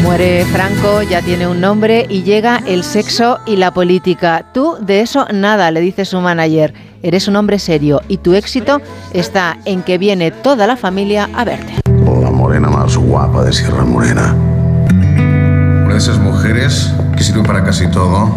Muere 0.03 0.47
Franco, 0.47 1.03
ya 1.03 1.21
tiene 1.21 1.47
un 1.47 1.61
nombre 1.61 2.07
y 2.09 2.23
llega 2.23 2.63
el 2.67 2.85
sexo 2.85 3.39
y 3.47 3.57
la 3.57 3.71
política. 3.71 4.47
Tú 4.55 4.77
de 4.81 5.03
eso 5.03 5.27
nada, 5.33 5.71
le 5.71 5.81
dice 5.81 6.07
su 6.07 6.21
manager. 6.21 6.73
Eres 7.03 7.29
un 7.29 7.37
hombre 7.37 7.59
serio 7.59 8.01
y 8.09 8.17
tu 8.17 8.35
éxito 8.35 8.81
está 9.13 9.59
en 9.67 9.83
que 9.83 9.99
viene 9.99 10.31
toda 10.31 10.67
la 10.67 10.77
familia 10.77 11.29
a 11.35 11.45
verte. 11.45 11.75
La 12.23 12.31
morena 12.31 12.71
más 12.71 12.97
guapa 12.97 13.45
de 13.45 13.53
Sierra 13.53 13.85
Morena. 13.85 14.35
Una 15.85 15.93
de 15.93 15.99
esas 15.99 16.19
mujeres 16.19 16.91
que 17.17 17.23
sirve 17.23 17.43
para 17.43 17.63
casi 17.63 17.87
todo, 17.91 18.31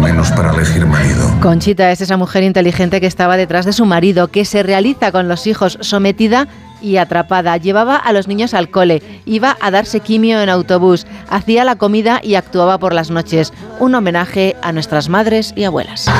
menos 0.00 0.30
para 0.32 0.54
elegir 0.54 0.86
marido. 0.86 1.30
Conchita 1.40 1.90
es 1.92 2.00
esa 2.00 2.16
mujer 2.16 2.42
inteligente 2.42 3.00
que 3.00 3.06
estaba 3.06 3.36
detrás 3.36 3.66
de 3.66 3.74
su 3.74 3.84
marido, 3.84 4.28
que 4.28 4.46
se 4.46 4.62
realiza 4.62 5.12
con 5.12 5.28
los 5.28 5.46
hijos, 5.46 5.76
sometida 5.82 6.48
y 6.82 6.96
atrapada. 6.96 7.56
Llevaba 7.56 7.96
a 7.96 8.12
los 8.12 8.28
niños 8.28 8.54
al 8.54 8.70
cole, 8.70 9.02
iba 9.24 9.56
a 9.60 9.70
darse 9.70 10.00
quimio 10.00 10.40
en 10.40 10.48
autobús, 10.48 11.06
hacía 11.28 11.64
la 11.64 11.76
comida 11.76 12.20
y 12.22 12.34
actuaba 12.34 12.78
por 12.78 12.92
las 12.92 13.10
noches. 13.10 13.52
Un 13.78 13.94
homenaje 13.94 14.56
a 14.62 14.72
nuestras 14.72 15.08
madres 15.08 15.52
y 15.56 15.64
abuelas. 15.64 16.10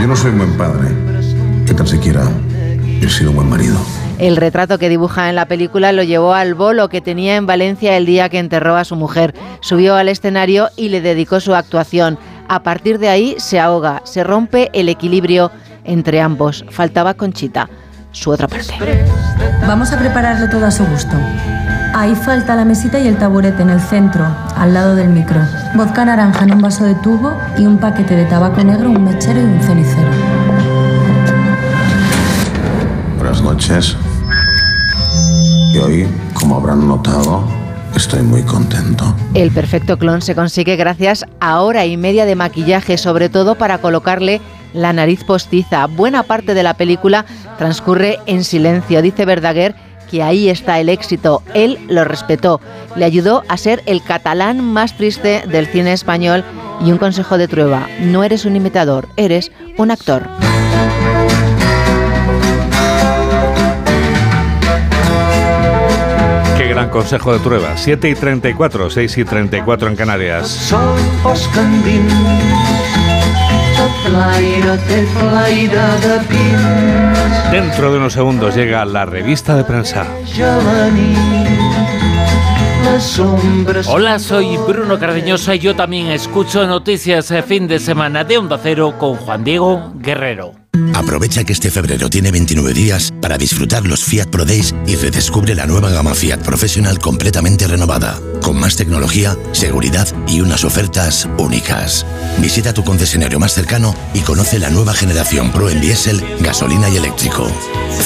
Yo 0.00 0.06
no 0.06 0.16
soy 0.16 0.32
un 0.32 0.38
buen 0.38 0.56
padre, 0.56 0.88
que 1.66 1.74
tan 1.74 1.86
siquiera 1.86 2.28
he 3.00 3.08
sido 3.08 3.30
un 3.30 3.36
buen 3.36 3.48
marido. 3.48 3.78
El 4.18 4.36
retrato 4.36 4.78
que 4.78 4.90
dibuja 4.90 5.30
en 5.30 5.36
la 5.36 5.46
película 5.46 5.92
lo 5.92 6.02
llevó 6.02 6.34
al 6.34 6.54
bolo 6.54 6.90
que 6.90 7.00
tenía 7.00 7.36
en 7.36 7.46
Valencia 7.46 7.96
el 7.96 8.04
día 8.04 8.28
que 8.28 8.38
enterró 8.38 8.76
a 8.76 8.84
su 8.84 8.94
mujer. 8.94 9.34
Subió 9.60 9.96
al 9.96 10.10
escenario 10.10 10.68
y 10.76 10.90
le 10.90 11.00
dedicó 11.00 11.40
su 11.40 11.54
actuación. 11.54 12.18
A 12.46 12.62
partir 12.62 12.98
de 12.98 13.08
ahí 13.08 13.34
se 13.38 13.58
ahoga, 13.58 14.02
se 14.04 14.22
rompe 14.22 14.68
el 14.74 14.90
equilibrio 14.90 15.50
entre 15.84 16.20
ambos. 16.20 16.66
Faltaba 16.68 17.14
Conchita, 17.14 17.70
su 18.12 18.30
otra 18.30 18.48
parte. 18.48 18.74
Vamos 19.66 19.92
a 19.92 19.98
prepararle 19.98 20.48
todo 20.48 20.66
a 20.66 20.70
su 20.70 20.84
gusto. 20.86 21.16
Ahí 21.94 22.14
falta 22.14 22.54
la 22.54 22.64
mesita 22.64 22.98
y 22.98 23.08
el 23.08 23.16
taburete 23.16 23.62
en 23.62 23.70
el 23.70 23.80
centro, 23.80 24.24
al 24.56 24.74
lado 24.74 24.94
del 24.94 25.08
micro. 25.08 25.40
Vodka 25.74 26.04
naranja 26.04 26.44
en 26.44 26.54
un 26.54 26.62
vaso 26.62 26.84
de 26.84 26.94
tubo 26.96 27.32
y 27.58 27.66
un 27.66 27.78
paquete 27.78 28.14
de 28.14 28.24
tabaco 28.26 28.62
negro, 28.62 28.90
un 28.90 29.04
mechero 29.04 29.40
y 29.40 29.44
un 29.44 29.60
cenicero. 29.60 30.08
Buenas 33.18 33.42
noches. 33.42 33.96
Y 35.74 35.78
hoy, 35.78 36.08
como 36.34 36.56
habrán 36.56 36.86
notado, 36.86 37.44
estoy 37.94 38.22
muy 38.22 38.42
contento. 38.42 39.14
El 39.34 39.50
perfecto 39.50 39.98
clon 39.98 40.22
se 40.22 40.34
consigue 40.34 40.76
gracias 40.76 41.24
a 41.40 41.60
hora 41.60 41.86
y 41.86 41.96
media 41.96 42.24
de 42.24 42.34
maquillaje, 42.36 42.98
sobre 42.98 43.28
todo 43.28 43.56
para 43.56 43.78
colocarle 43.78 44.40
la 44.72 44.92
nariz 44.92 45.24
postiza. 45.24 45.86
Buena 45.86 46.22
parte 46.22 46.54
de 46.54 46.62
la 46.62 46.74
película 46.74 47.24
transcurre 47.58 48.18
en 48.26 48.44
silencio. 48.44 49.02
Dice 49.02 49.24
Verdaguer 49.24 49.74
que 50.10 50.22
ahí 50.22 50.48
está 50.48 50.80
el 50.80 50.88
éxito. 50.88 51.42
Él 51.54 51.78
lo 51.88 52.04
respetó. 52.04 52.60
Le 52.96 53.04
ayudó 53.04 53.44
a 53.48 53.56
ser 53.56 53.82
el 53.86 54.02
catalán 54.02 54.60
más 54.64 54.96
triste 54.96 55.44
del 55.46 55.66
cine 55.66 55.92
español 55.92 56.44
y 56.84 56.90
un 56.90 56.98
consejo 56.98 57.38
de 57.38 57.48
Trueba. 57.48 57.86
No 58.00 58.24
eres 58.24 58.44
un 58.44 58.56
imitador, 58.56 59.08
eres 59.16 59.52
un 59.76 59.90
actor. 59.90 60.28
Qué 66.56 66.66
gran 66.68 66.90
consejo 66.90 67.32
de 67.32 67.38
Trueba. 67.38 67.76
7 67.76 68.10
y 68.10 68.14
34, 68.14 68.90
6 68.90 69.18
y 69.18 69.24
34 69.24 69.88
en 69.88 69.96
Canarias. 69.96 70.48
Sol 70.48 70.98
Dentro 77.50 77.92
de 77.92 77.98
unos 77.98 78.12
segundos 78.12 78.54
llega 78.54 78.84
la 78.84 79.04
revista 79.04 79.56
de 79.56 79.64
prensa. 79.64 80.06
Hola, 83.86 84.18
soy 84.18 84.58
Bruno 84.58 84.98
Cardeñosa 84.98 85.54
y 85.54 85.58
yo 85.58 85.74
también 85.74 86.08
escucho 86.08 86.66
noticias 86.66 87.30
de 87.30 87.42
fin 87.42 87.66
de 87.66 87.78
semana 87.78 88.24
de 88.24 88.36
Onda 88.36 88.60
Cero 88.62 88.94
con 88.98 89.16
Juan 89.16 89.42
Diego 89.42 89.92
Guerrero. 89.96 90.52
Aprovecha 90.94 91.44
que 91.44 91.54
este 91.54 91.70
febrero 91.70 92.10
tiene 92.10 92.30
29 92.30 92.74
días 92.74 93.10
para 93.22 93.38
disfrutar 93.38 93.86
los 93.86 94.04
Fiat 94.04 94.28
Pro 94.28 94.44
Days 94.44 94.74
y 94.86 94.96
redescubre 94.96 95.54
la 95.54 95.64
nueva 95.64 95.88
gama 95.88 96.14
Fiat 96.14 96.40
Professional 96.40 96.98
completamente 96.98 97.66
renovada, 97.66 98.18
con 98.42 98.60
más 98.60 98.76
tecnología, 98.76 99.34
seguridad 99.52 100.06
y 100.28 100.42
unas 100.42 100.64
ofertas 100.64 101.26
únicas. 101.38 102.04
Visita 102.38 102.74
tu 102.74 102.84
concesionario 102.84 103.38
más 103.38 103.54
cercano 103.54 103.94
y 104.12 104.20
conoce 104.20 104.58
la 104.58 104.68
nueva 104.68 104.92
generación 104.92 105.52
Pro 105.52 105.70
en 105.70 105.80
diésel, 105.80 106.22
gasolina 106.40 106.90
y 106.90 106.98
eléctrico. 106.98 107.50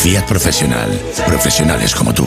Fiat 0.03 0.27
Professional. 0.27 0.89
Profesionales 1.27 1.97
como 1.97 2.15
tú. 2.15 2.27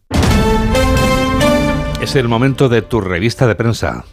Es 2.01 2.15
el 2.15 2.27
momento 2.27 2.67
de 2.67 2.81
tu 2.81 2.99
revista 2.99 3.45
de 3.45 3.53
prensa. 3.53 4.03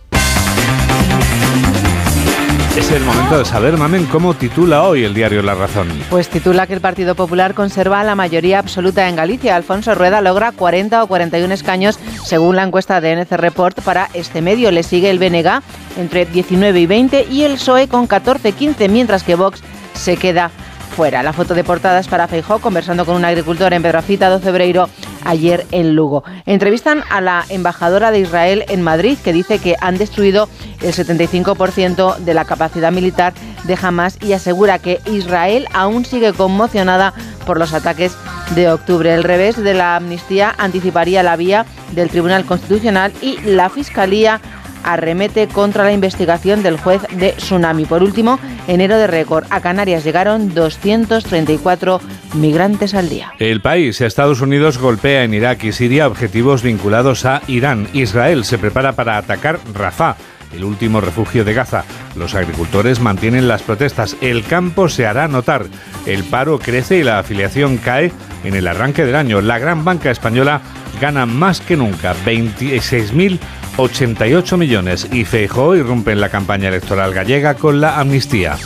Es 2.77 2.93
el 2.93 3.03
momento 3.03 3.39
de 3.39 3.47
saber, 3.47 3.79
Mamen, 3.79 4.05
cómo 4.07 4.35
titula 4.35 4.83
hoy 4.83 5.05
el 5.05 5.15
diario 5.15 5.43
La 5.43 5.55
Razón. 5.55 5.89
Pues 6.11 6.29
titula 6.29 6.67
que 6.67 6.75
el 6.75 6.83
Partido 6.83 7.15
Popular 7.15 7.55
conserva 7.55 8.05
la 8.05 8.15
mayoría 8.15 8.59
absoluta 8.59 9.09
en 9.09 9.17
Galicia. 9.17 9.57
Alfonso 9.57 9.95
Rueda 9.95 10.21
logra 10.21 10.53
40 10.53 11.03
o 11.03 11.07
41 11.07 11.55
escaños 11.55 11.99
según 12.25 12.57
la 12.57 12.65
encuesta 12.65 13.01
de 13.01 13.17
NC 13.17 13.33
Report 13.33 13.81
para 13.81 14.11
este 14.13 14.43
medio. 14.43 14.71
Le 14.71 14.83
sigue 14.83 15.09
el 15.09 15.19
BNG 15.19 15.63
entre 15.97 16.27
19 16.27 16.79
y 16.79 16.87
20 16.87 17.27
y 17.31 17.45
el 17.45 17.55
PSOE 17.55 17.89
con 17.89 18.07
14-15, 18.07 18.91
mientras 18.91 19.23
que 19.23 19.35
Vox 19.35 19.63
se 19.95 20.19
queda 20.19 20.51
fuera. 20.99 21.23
La 21.23 21.33
foto 21.33 21.55
de 21.55 21.63
portada 21.63 22.01
es 22.01 22.09
para 22.09 22.27
Feijó 22.27 22.59
conversando 22.59 23.07
con 23.07 23.15
un 23.15 23.25
agricultor 23.25 23.73
en 23.73 23.83
Pedrafita 23.83 24.31
de 24.31 24.41
Febreiro 24.41 24.89
ayer 25.25 25.65
en 25.71 25.95
Lugo. 25.95 26.25
Entrevistan 26.45 27.05
a 27.09 27.21
la 27.21 27.45
embajadora 27.51 28.11
de 28.11 28.19
Israel 28.19 28.65
en 28.67 28.83
Madrid 28.83 29.17
que 29.23 29.33
dice 29.33 29.61
que 29.61 29.77
han 29.81 29.97
destruido 29.97 30.49
el 30.83 30.93
75% 30.93 32.17
de 32.17 32.35
la 32.35 32.45
capacidad 32.47 32.91
militar 32.91 33.33
de 33.63 33.79
Hamas 33.81 34.19
y 34.21 34.33
asegura 34.33 34.81
que 34.81 34.99
Israel 35.07 35.69
aún 35.73 36.05
sigue 36.05 36.33
conmocionada 36.33 37.15
por 37.47 37.61
los 37.61 37.75
ataques 37.75 38.17
de 38.57 38.69
octubre. 38.69 39.15
El 39.15 39.23
revés 39.23 39.57
de 39.57 39.75
la 39.75 39.95
amnistía 39.95 40.53
anticiparía 40.59 41.23
la 41.23 41.37
vía 41.37 41.65
del 41.93 42.11
Tribunal 42.11 42.45
Constitucional 42.45 43.13
y 43.23 43.39
la 43.43 43.69
Fiscalía 43.69 44.41
arremete 44.85 45.49
contra 45.49 45.85
la 45.85 45.93
investigación 45.93 46.63
del 46.63 46.79
juez 46.79 47.03
de 47.11 47.33
Tsunami. 47.33 47.85
Por 47.85 48.03
último, 48.03 48.39
enero 48.67 48.97
de 48.99 49.07
récord. 49.07 49.45
A 49.51 49.61
Canarias 49.61 50.05
llegaron 50.05 50.55
234 50.55 52.01
migrantes 52.35 52.95
al 52.95 53.09
día. 53.09 53.33
El 53.39 53.61
país, 53.61 54.01
Estados 54.01 54.41
Unidos, 54.41 54.79
golpea 54.79 55.25
en 55.25 55.35
Irak 55.35 55.65
y 55.65 55.73
Siria 55.73 56.07
objetivos 56.07 56.63
vinculados 56.63 57.25
a 57.25 57.43
Irán. 57.47 57.89
Israel 57.93 58.45
se 58.45 58.59
prepara 58.59 58.93
para 58.93 59.19
atacar 59.19 59.59
Rafah 59.75 60.17
el 60.53 60.65
último 60.65 61.01
refugio 61.01 61.45
de 61.45 61.55
Gaza. 61.55 61.85
Los 62.17 62.35
agricultores 62.35 63.01
mantienen 63.01 63.49
las 63.49 63.63
protestas. 63.63 64.17
El 64.21 64.45
campo 64.45 64.89
se 64.89 65.07
hará 65.07 65.29
notar. 65.29 65.67
El 66.07 66.25
paro 66.25 66.59
crece 66.59 66.99
y 66.99 67.05
la 67.05 67.19
afiliación 67.19 67.77
cae 67.77 68.13
en 68.45 68.55
el 68.55 68.67
arranque 68.67 69.05
del 69.05 69.17
año. 69.17 69.41
La 69.41 69.59
gran 69.59 69.85
banca 69.85 70.11
española 70.11 70.61
gana 71.01 71.27
más 71.27 71.61
que 71.61 71.77
nunca, 71.77 72.15
26.088 73.79 74.57
millones. 74.57 75.09
Y 75.13 75.25
Feijóo 75.25 75.77
irrumpe 75.77 76.13
en 76.13 76.21
la 76.21 76.29
campaña 76.29 76.69
electoral 76.69 77.15
gallega 77.15 77.55
con 77.55 77.81
la 77.81 77.99
amnistía. 77.99 78.57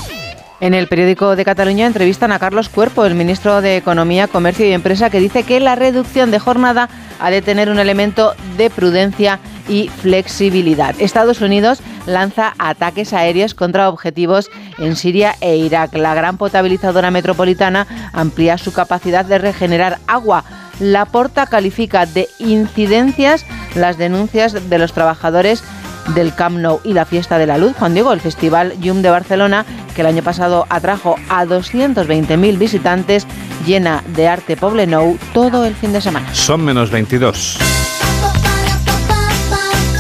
En 0.61 0.75
el 0.75 0.87
periódico 0.87 1.35
de 1.35 1.45
Cataluña 1.45 1.89
entrevistan 1.89 2.31
a 2.31 2.39
Carlos 2.39 2.69
Cuerpo, 2.69 3.05
el 3.05 3.17
ministro 3.17 3.61
de 3.63 3.77
Economía, 3.77 4.29
Comercio 4.29 4.65
y 4.65 4.73
Empresa, 4.73 5.11
que 5.11 5.19
dice 5.19 5.43
que 5.43 5.59
la 5.59 5.75
reducción 5.75 6.31
de 6.31 6.39
jornada 6.39 6.89
ha 7.19 7.31
de 7.33 7.43
tener 7.43 7.69
un 7.69 7.81
elemento 7.81 8.35
de 8.57 8.71
prudencia 8.71 9.41
y 9.69 9.89
flexibilidad. 9.89 10.95
Estados 11.01 11.41
Unidos 11.41 11.83
lanza 12.07 12.55
ataques 12.59 13.13
aéreos 13.13 13.55
contra 13.55 13.89
objetivos 13.89 14.51
en 14.79 14.95
Siria 14.95 15.35
e 15.41 15.57
Irak. 15.57 15.95
La 15.95 16.15
gran 16.15 16.37
potabilizadora 16.37 17.11
metropolitana 17.11 17.89
amplía 18.13 18.57
su 18.57 18.73
capacidad 18.73 19.25
de 19.25 19.39
regenerar 19.39 19.99
agua. 20.07 20.45
La 20.81 21.05
Porta 21.07 21.47
califica 21.47 22.07
de 22.07 22.29
incidencias 22.39 23.45
las 23.75 23.99
denuncias 23.99 24.69
de 24.69 24.79
los 24.79 24.93
trabajadores 24.93 25.63
del 26.15 26.35
Camp 26.35 26.59
Nou 26.59 26.81
y 26.85 26.95
la 26.95 27.05
Fiesta 27.05 27.39
de 27.39 27.47
la 27.47 27.59
Luz. 27.59 27.75
Juan 27.79 27.95
Diego, 27.95 28.13
el 28.13 28.21
Festival 28.21 28.79
Yum 28.81 29.03
de 29.03 29.11
Barcelona, 29.11 29.65
que 29.95 30.01
el 30.01 30.09
año 30.09 30.23
pasado 30.23 30.67
atrajo 30.69 31.17
a 31.29 31.45
220.000 31.45 32.59
visitantes, 32.59 33.27
llena 33.67 34.03
de 34.09 34.29
arte 34.29 34.57
Poblenou 34.57 35.19
todo 35.33 35.65
el 35.65 35.75
fin 35.75 35.93
de 35.93 36.01
semana. 36.01 36.35
Son 36.35 36.65
menos 36.65 36.91
22. 36.91 37.82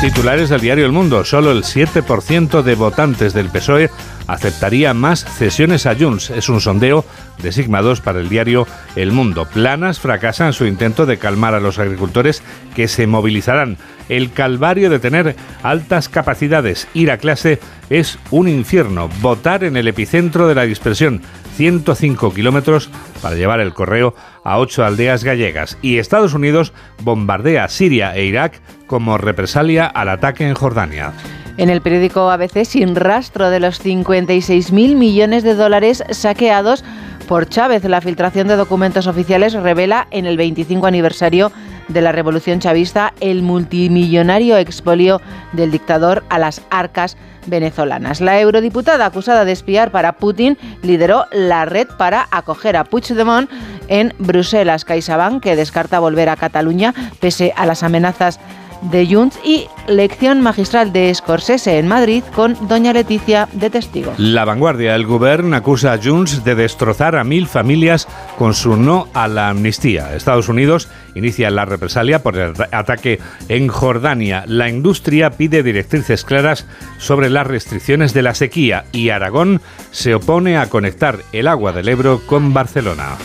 Titulares 0.02 0.48
del 0.48 0.60
diario 0.60 0.84
El 0.84 0.90
Mundo. 0.90 1.24
Solo 1.24 1.52
el 1.52 1.62
7% 1.62 2.62
de 2.62 2.74
votantes 2.74 3.34
del 3.34 3.50
PSOE 3.50 3.88
aceptaría 4.26 4.94
más 4.94 5.24
cesiones 5.24 5.86
a 5.86 5.94
Junts. 5.94 6.30
Es 6.30 6.48
un 6.48 6.60
sondeo 6.60 7.04
de 7.40 7.52
Sigma 7.52 7.82
2 7.82 8.00
para 8.00 8.18
el 8.18 8.28
diario 8.28 8.66
El 8.96 9.12
Mundo. 9.12 9.46
Planas 9.46 10.00
fracasa 10.00 10.48
en 10.48 10.54
su 10.54 10.66
intento 10.66 11.06
de 11.06 11.18
calmar 11.18 11.54
a 11.54 11.60
los 11.60 11.78
agricultores 11.78 12.42
que 12.74 12.88
se 12.88 13.06
movilizarán. 13.06 13.78
El 14.08 14.32
calvario 14.32 14.90
de 14.90 14.98
tener 14.98 15.36
altas 15.62 16.08
capacidades, 16.08 16.88
ir 16.94 17.12
a 17.12 17.18
clase, 17.18 17.60
es 17.88 18.18
un 18.32 18.48
infierno. 18.48 19.08
Votar 19.20 19.62
en 19.62 19.76
el 19.76 19.86
epicentro 19.86 20.48
de 20.48 20.56
la 20.56 20.62
dispersión. 20.62 21.22
105 21.56 22.32
kilómetros 22.34 22.90
para 23.20 23.36
llevar 23.36 23.60
el 23.60 23.74
correo 23.74 24.14
a 24.44 24.58
ocho 24.58 24.84
aldeas 24.84 25.24
gallegas. 25.24 25.78
Y 25.82 25.98
Estados 25.98 26.34
Unidos 26.34 26.72
bombardea 27.02 27.68
Siria 27.68 28.14
e 28.16 28.24
Irak 28.24 28.60
como 28.86 29.18
represalia 29.18 29.86
al 29.86 30.08
ataque 30.08 30.46
en 30.46 30.54
Jordania. 30.54 31.12
En 31.58 31.68
el 31.68 31.82
periódico 31.82 32.30
ABC, 32.30 32.64
sin 32.64 32.96
rastro 32.96 33.50
de 33.50 33.60
los 33.60 33.84
56.000 33.84 34.96
millones 34.96 35.42
de 35.42 35.54
dólares 35.54 36.02
saqueados 36.10 36.82
por 37.28 37.48
Chávez, 37.48 37.84
la 37.84 38.00
filtración 38.00 38.48
de 38.48 38.56
documentos 38.56 39.06
oficiales 39.06 39.52
revela 39.52 40.08
en 40.10 40.26
el 40.26 40.36
25 40.36 40.86
aniversario 40.86 41.52
de 41.92 42.02
la 42.02 42.12
revolución 42.12 42.60
chavista 42.60 43.14
el 43.20 43.42
multimillonario 43.42 44.56
expolio 44.56 45.20
del 45.52 45.70
dictador 45.70 46.24
a 46.28 46.38
las 46.38 46.62
arcas 46.70 47.16
venezolanas. 47.46 48.20
La 48.20 48.40
eurodiputada 48.40 49.06
acusada 49.06 49.44
de 49.44 49.52
espiar 49.52 49.90
para 49.90 50.14
Putin 50.14 50.56
lideró 50.82 51.26
la 51.32 51.64
red 51.64 51.88
para 51.98 52.28
acoger 52.30 52.76
a 52.76 52.84
Puigdemont 52.84 53.50
en 53.88 54.14
Bruselas. 54.18 54.84
CaixaBank, 54.84 55.42
que 55.42 55.56
descarta 55.56 55.98
volver 55.98 56.28
a 56.28 56.36
Cataluña 56.36 56.94
pese 57.20 57.52
a 57.56 57.66
las 57.66 57.82
amenazas 57.82 58.38
de 58.82 59.06
Junts 59.06 59.38
y 59.44 59.66
lección 59.86 60.40
magistral 60.40 60.92
de 60.92 61.14
Scorsese 61.14 61.78
en 61.78 61.88
Madrid 61.88 62.22
con 62.34 62.56
doña 62.68 62.92
Leticia 62.92 63.48
de 63.52 63.70
testigo. 63.70 64.12
La 64.18 64.44
vanguardia, 64.44 64.94
el 64.94 65.06
gobierno 65.06 65.56
acusa 65.56 65.92
a 65.92 65.98
Junts 66.02 66.44
de 66.44 66.54
destrozar 66.54 67.16
a 67.16 67.24
mil 67.24 67.46
familias 67.46 68.08
con 68.38 68.54
su 68.54 68.76
no 68.76 69.08
a 69.14 69.28
la 69.28 69.48
amnistía. 69.48 70.14
Estados 70.14 70.48
Unidos 70.48 70.88
inicia 71.14 71.50
la 71.50 71.64
represalia 71.64 72.22
por 72.22 72.36
el 72.36 72.54
ataque 72.72 73.20
en 73.48 73.68
Jordania. 73.68 74.44
La 74.46 74.68
industria 74.68 75.30
pide 75.30 75.62
directrices 75.62 76.24
claras 76.24 76.66
sobre 76.98 77.30
las 77.30 77.46
restricciones 77.46 78.14
de 78.14 78.22
la 78.22 78.34
sequía 78.34 78.84
y 78.92 79.10
Aragón 79.10 79.60
se 79.90 80.14
opone 80.14 80.56
a 80.56 80.68
conectar 80.68 81.18
el 81.32 81.48
agua 81.48 81.72
del 81.72 81.88
Ebro 81.88 82.20
con 82.26 82.52
Barcelona. 82.52 83.16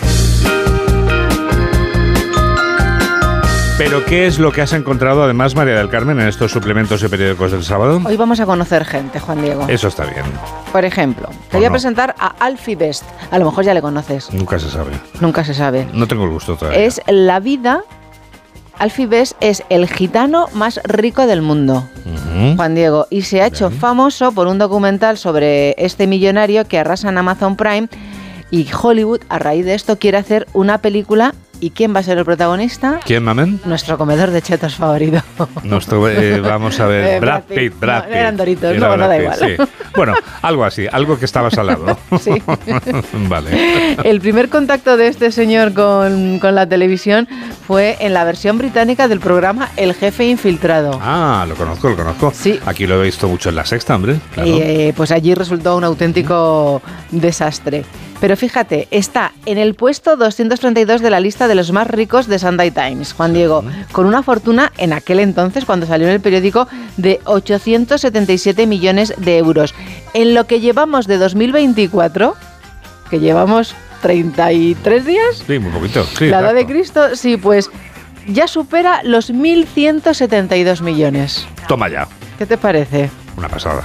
Pero 3.77 4.03
¿qué 4.05 4.25
es 4.25 4.39
lo 4.39 4.51
que 4.51 4.63
has 4.63 4.73
encontrado 4.73 5.23
además, 5.23 5.53
María 5.53 5.75
del 5.75 5.89
Carmen, 5.89 6.19
en 6.19 6.27
estos 6.27 6.51
suplementos 6.51 7.03
y 7.03 7.07
periódicos 7.09 7.51
del 7.51 7.63
sábado? 7.63 8.01
Hoy 8.03 8.17
vamos 8.17 8.39
a 8.39 8.47
conocer 8.47 8.83
gente, 8.85 9.19
Juan 9.19 9.43
Diego. 9.43 9.67
Eso 9.67 9.87
está 9.87 10.03
bien. 10.05 10.25
Por 10.71 10.83
ejemplo, 10.83 11.29
te 11.51 11.57
voy 11.57 11.65
a 11.67 11.69
presentar 11.69 12.15
a 12.17 12.29
Alfie 12.39 12.75
Best. 12.75 13.03
A 13.29 13.37
lo 13.37 13.45
mejor 13.45 13.63
ya 13.63 13.75
le 13.75 13.81
conoces. 13.83 14.33
Nunca 14.33 14.57
se 14.57 14.71
sabe. 14.71 14.93
Nunca 15.21 15.43
se 15.43 15.53
sabe. 15.53 15.87
No 15.93 16.07
tengo 16.07 16.23
el 16.23 16.31
gusto 16.31 16.55
todavía. 16.55 16.79
Es 16.79 16.99
la 17.05 17.39
vida. 17.39 17.83
Alfie 18.79 19.05
Best 19.05 19.33
es 19.41 19.63
el 19.69 19.87
gitano 19.87 20.47
más 20.53 20.79
rico 20.83 21.27
del 21.27 21.43
mundo, 21.43 21.87
Juan 22.55 22.73
Diego, 22.73 23.05
y 23.11 23.23
se 23.23 23.41
ha 23.41 23.47
hecho 23.47 23.69
famoso 23.69 24.31
por 24.31 24.47
un 24.47 24.57
documental 24.57 25.17
sobre 25.17 25.75
este 25.77 26.07
millonario 26.07 26.67
que 26.67 26.79
arrasa 26.79 27.09
en 27.09 27.17
Amazon 27.17 27.55
Prime 27.55 27.89
y 28.51 28.67
Hollywood, 28.71 29.21
a 29.29 29.39
raíz 29.39 29.65
de 29.65 29.73
esto, 29.73 29.97
quiere 29.97 30.17
hacer 30.17 30.47
una 30.53 30.77
película 30.77 31.33
¿Y 31.59 31.71
quién 31.71 31.95
va 31.95 32.01
a 32.01 32.03
ser 32.03 32.17
el 32.19 32.25
protagonista? 32.25 32.99
¿Quién, 33.03 33.23
mamen? 33.23 33.59
Nuestro 33.65 33.97
comedor 33.97 34.29
de 34.29 34.41
chetos 34.43 34.75
favorito. 34.75 35.21
Nuestro, 35.63 36.07
eh, 36.07 36.39
vamos 36.41 36.79
a 36.79 36.85
ver, 36.85 37.05
Eh, 37.15 37.19
Brad 37.19 37.43
Pitt, 37.43 37.79
Brad 37.79 38.03
No, 38.03 38.07
Pitt. 38.09 38.15
eran 38.15 38.37
Doritos, 38.37 38.71
Era 38.75 38.79
no, 38.79 38.87
no 38.89 38.95
Brad 38.97 39.09
da 39.09 39.17
igual. 39.21 39.37
sí. 39.39 39.55
Bueno, 39.95 40.13
algo 40.43 40.63
así, 40.65 40.85
algo 40.91 41.17
que 41.17 41.25
estabas 41.25 41.57
al 41.57 41.67
lado. 41.67 41.97
Sí. 42.19 42.31
vale. 43.27 43.95
El 44.03 44.21
primer 44.21 44.49
contacto 44.49 44.97
de 44.97 45.07
este 45.07 45.31
señor 45.31 45.73
con, 45.73 46.37
con 46.39 46.53
la 46.55 46.67
televisión 46.67 47.27
fue 47.65 47.97
en 48.01 48.13
la 48.13 48.23
versión 48.23 48.57
británica 48.59 49.07
del 49.07 49.19
programa 49.19 49.69
El 49.77 49.93
Jefe 49.95 50.25
Infiltrado. 50.27 50.99
Ah, 51.01 51.45
lo 51.47 51.55
conozco, 51.55 51.89
lo 51.89 51.95
conozco. 51.95 52.31
Sí. 52.35 52.59
Aquí 52.65 52.85
lo 52.85 53.01
he 53.01 53.05
visto 53.05 53.27
mucho 53.27 53.49
en 53.49 53.55
la 53.55 53.65
sexta, 53.65 53.95
hombre. 53.95 54.19
Claro. 54.33 54.47
Y 54.49 54.61
eh, 54.61 54.93
pues 54.95 55.11
allí 55.11 55.33
resultó 55.33 55.75
un 55.75 55.83
auténtico 55.83 56.81
desastre. 57.11 57.83
Pero 58.19 58.35
fíjate, 58.35 58.87
está 58.89 59.31
en 59.45 59.57
el 59.59 59.75
puesto 59.75 60.17
232 60.17 61.01
de 61.01 61.09
la 61.11 61.19
lista 61.19 61.47
de 61.47 61.53
los 61.55 61.71
más 61.71 61.87
ricos 61.87 62.27
de 62.27 62.39
Sunday 62.39 62.71
Times, 62.71 63.13
Juan 63.13 63.33
Diego, 63.33 63.63
con 63.91 64.07
una 64.07 64.23
fortuna 64.23 64.71
en 64.77 64.91
aquel 64.93 65.19
entonces, 65.19 65.65
cuando 65.65 65.85
salió 65.85 66.07
en 66.07 66.13
el 66.13 66.19
periódico, 66.19 66.67
de 66.97 67.19
877 67.25 68.65
millones 68.65 69.13
de 69.17 69.37
euros. 69.37 69.75
En 70.15 70.33
lo 70.33 70.47
que 70.47 70.59
llevamos 70.59 71.05
de 71.05 71.17
2024, 71.17 72.35
que 73.11 73.19
llevamos 73.19 73.75
33 74.01 75.05
días, 75.05 75.43
Sí, 75.45 75.59
muy 75.59 75.71
poquito. 75.71 76.03
Sí, 76.03 76.27
la 76.27 76.39
edad 76.39 76.53
de. 76.53 76.65
Cristo, 76.65 77.15
sí, 77.15 77.37
pues 77.37 77.69
ya 78.27 78.47
supera 78.47 79.01
los 79.03 79.31
1.172 79.31 80.81
millones. 80.81 81.47
Toma 81.67 81.87
ya, 81.89 82.07
¿Qué 82.37 82.45
te 82.45 82.57
parece? 82.57 83.09
una 83.37 83.47
pasada. 83.47 83.83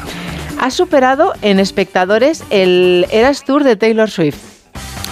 Ha 0.62 0.70
superado 0.70 1.32
en 1.42 1.58
espectadores 1.58 2.44
el 2.50 3.06
Eras 3.10 3.42
Tour 3.44 3.64
de 3.64 3.74
Taylor 3.74 4.08
Swift. 4.08 4.36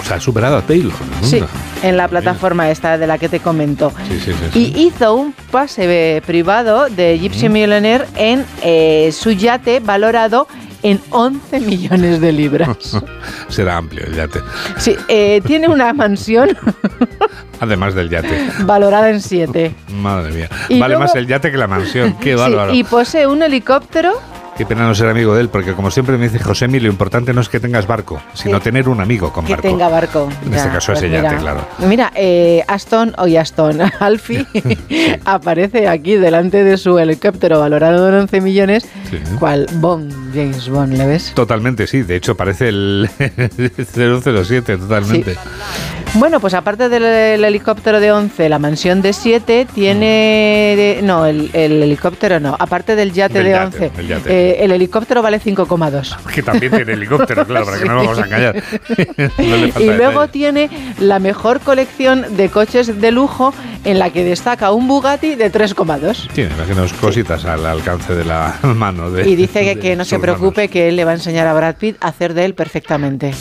O 0.00 0.04
sea, 0.04 0.16
ha 0.18 0.20
superado 0.20 0.56
a 0.56 0.62
Taylor. 0.62 0.92
Sí, 1.22 1.42
en 1.82 1.96
la 1.96 2.06
plataforma 2.06 2.70
esta 2.70 2.96
de 2.98 3.06
la 3.08 3.18
que 3.18 3.28
te 3.28 3.40
comento. 3.40 3.92
Sí, 4.08 4.20
sí, 4.24 4.32
sí. 4.32 4.38
sí. 4.52 4.72
Y 4.76 4.82
hizo 4.86 5.14
un 5.14 5.32
pase 5.50 6.16
eh, 6.16 6.22
privado 6.22 6.88
de 6.88 7.18
Gypsy 7.18 7.48
Millionaire 7.48 8.06
en 8.14 8.44
eh, 8.62 9.10
su 9.12 9.32
yate 9.32 9.80
valorado 9.80 10.46
en 10.84 11.00
11 11.10 11.60
millones 11.60 12.20
de 12.20 12.30
libras. 12.32 12.96
Será 13.48 13.76
amplio 13.76 14.06
el 14.06 14.14
yate. 14.14 14.40
Sí, 14.78 14.96
eh, 15.08 15.40
tiene 15.46 15.66
una 15.68 15.92
mansión 15.92 16.56
Además 17.60 17.94
del 17.94 18.08
yate. 18.08 18.50
valorada 18.60 19.10
en 19.10 19.20
7. 19.20 19.74
Madre 19.94 20.32
mía. 20.32 20.48
Y 20.68 20.78
vale 20.78 20.94
luego- 20.94 21.02
más 21.08 21.14
el 21.16 21.26
yate 21.26 21.50
que 21.50 21.58
la 21.58 21.66
mansión. 21.66 22.14
Qué 22.20 22.30
Sí, 22.34 22.36
bárbaro. 22.36 22.72
y 22.72 22.84
posee 22.84 23.26
un 23.26 23.42
helicóptero 23.42 24.12
Qué 24.60 24.66
pena 24.66 24.86
no 24.86 24.94
ser 24.94 25.08
amigo 25.08 25.34
de 25.34 25.40
él, 25.40 25.48
porque 25.48 25.72
como 25.72 25.90
siempre 25.90 26.18
me 26.18 26.28
dice 26.28 26.38
José 26.38 26.68
lo 26.68 26.86
importante 26.86 27.32
no 27.32 27.40
es 27.40 27.48
que 27.48 27.58
tengas 27.60 27.86
barco, 27.86 28.20
sino 28.34 28.58
Sí. 28.58 28.64
tener 28.64 28.90
un 28.90 29.00
amigo 29.00 29.32
con 29.32 29.46
que 29.46 29.52
barco. 29.54 29.66
tenga 29.66 29.88
barco. 29.88 30.28
En 30.44 30.52
este 30.52 30.68
caso 30.68 30.92
ese 30.92 31.08
mira. 31.08 31.22
yate, 31.22 31.36
claro. 31.38 31.66
Mira, 31.78 32.12
eh, 32.14 32.62
Aston, 32.68 33.14
hoy 33.16 33.38
Aston, 33.38 33.78
Alfie 34.00 34.46
aparece 35.24 35.88
aquí 35.88 36.16
delante 36.16 36.62
de 36.62 36.76
su 36.76 36.98
helicóptero 36.98 37.58
valorado 37.58 38.06
en 38.10 38.16
11 38.16 38.42
millones. 38.42 38.86
¿Cuál? 39.38 39.66
Bond, 39.76 40.12
James 40.34 40.68
Bond, 40.68 40.92
¿le 40.92 41.06
ves? 41.06 41.32
Totalmente, 41.34 41.86
sí. 41.86 42.02
De 42.02 42.16
hecho, 42.16 42.36
parece 42.36 42.68
el 42.68 43.08
007, 43.94 44.76
totalmente. 44.76 45.36
Bueno, 46.14 46.40
pues 46.40 46.54
aparte 46.54 46.88
del 46.88 47.04
el 47.04 47.44
helicóptero 47.44 48.00
de 48.00 48.10
11, 48.10 48.48
la 48.48 48.58
mansión 48.58 49.00
de 49.00 49.12
7 49.12 49.66
tiene... 49.72 50.74
de- 50.76 51.00
no, 51.02 51.24
el, 51.24 51.50
el 51.52 51.82
helicóptero 51.84 52.40
no. 52.40 52.56
Aparte 52.58 52.96
del 52.96 53.12
yate 53.12 53.34
Del 53.34 53.44
de 53.44 53.50
yate, 53.52 53.76
11, 53.86 53.90
del 53.96 54.08
yate. 54.08 54.30
eh, 54.50 54.64
el 54.64 54.72
helicóptero 54.72 55.22
vale 55.22 55.40
5,2. 55.40 56.16
Que 56.34 56.42
también 56.42 56.72
tiene 56.72 56.92
helicóptero, 56.94 57.46
claro, 57.46 57.64
para 57.64 57.78
que 57.78 57.84
no 57.84 57.94
nos 57.94 58.06
vamos 58.06 58.18
a 58.18 58.24
engañar. 58.26 58.56
No 59.38 59.56
le 59.56 59.72
falta 59.72 59.80
Y 59.82 59.86
luego 59.96 60.20
detalle. 60.22 60.32
tiene 60.32 60.70
la 60.98 61.20
mejor 61.20 61.60
colección 61.60 62.36
de 62.36 62.48
coches 62.48 63.00
de 63.00 63.10
lujo 63.12 63.54
en 63.84 63.98
la 64.00 64.10
que 64.10 64.24
destaca 64.24 64.72
un 64.72 64.88
Bugatti 64.88 65.36
de 65.36 65.50
3,2. 65.52 66.28
Tiene, 66.32 66.52
imaginaos, 66.54 66.92
cositas 66.94 67.44
al 67.44 67.64
alcance 67.64 68.14
de 68.16 68.24
la 68.24 68.58
mano. 68.62 69.10
De, 69.12 69.28
Y 69.30 69.36
dice 69.36 69.62
que, 69.62 69.78
que 69.78 69.94
no 69.96 70.04
se 70.04 70.10
sus 70.16 70.18
manos. 70.18 70.36
preocupe, 70.38 70.68
que 70.68 70.88
él 70.88 70.96
le 70.96 71.04
va 71.04 71.12
a 71.12 71.14
enseñar 71.14 71.46
a 71.46 71.54
Brad 71.54 71.76
Pitt 71.76 71.96
a 72.00 72.08
hacer 72.08 72.34
de 72.34 72.44
él 72.46 72.54
perfectamente. 72.54 73.32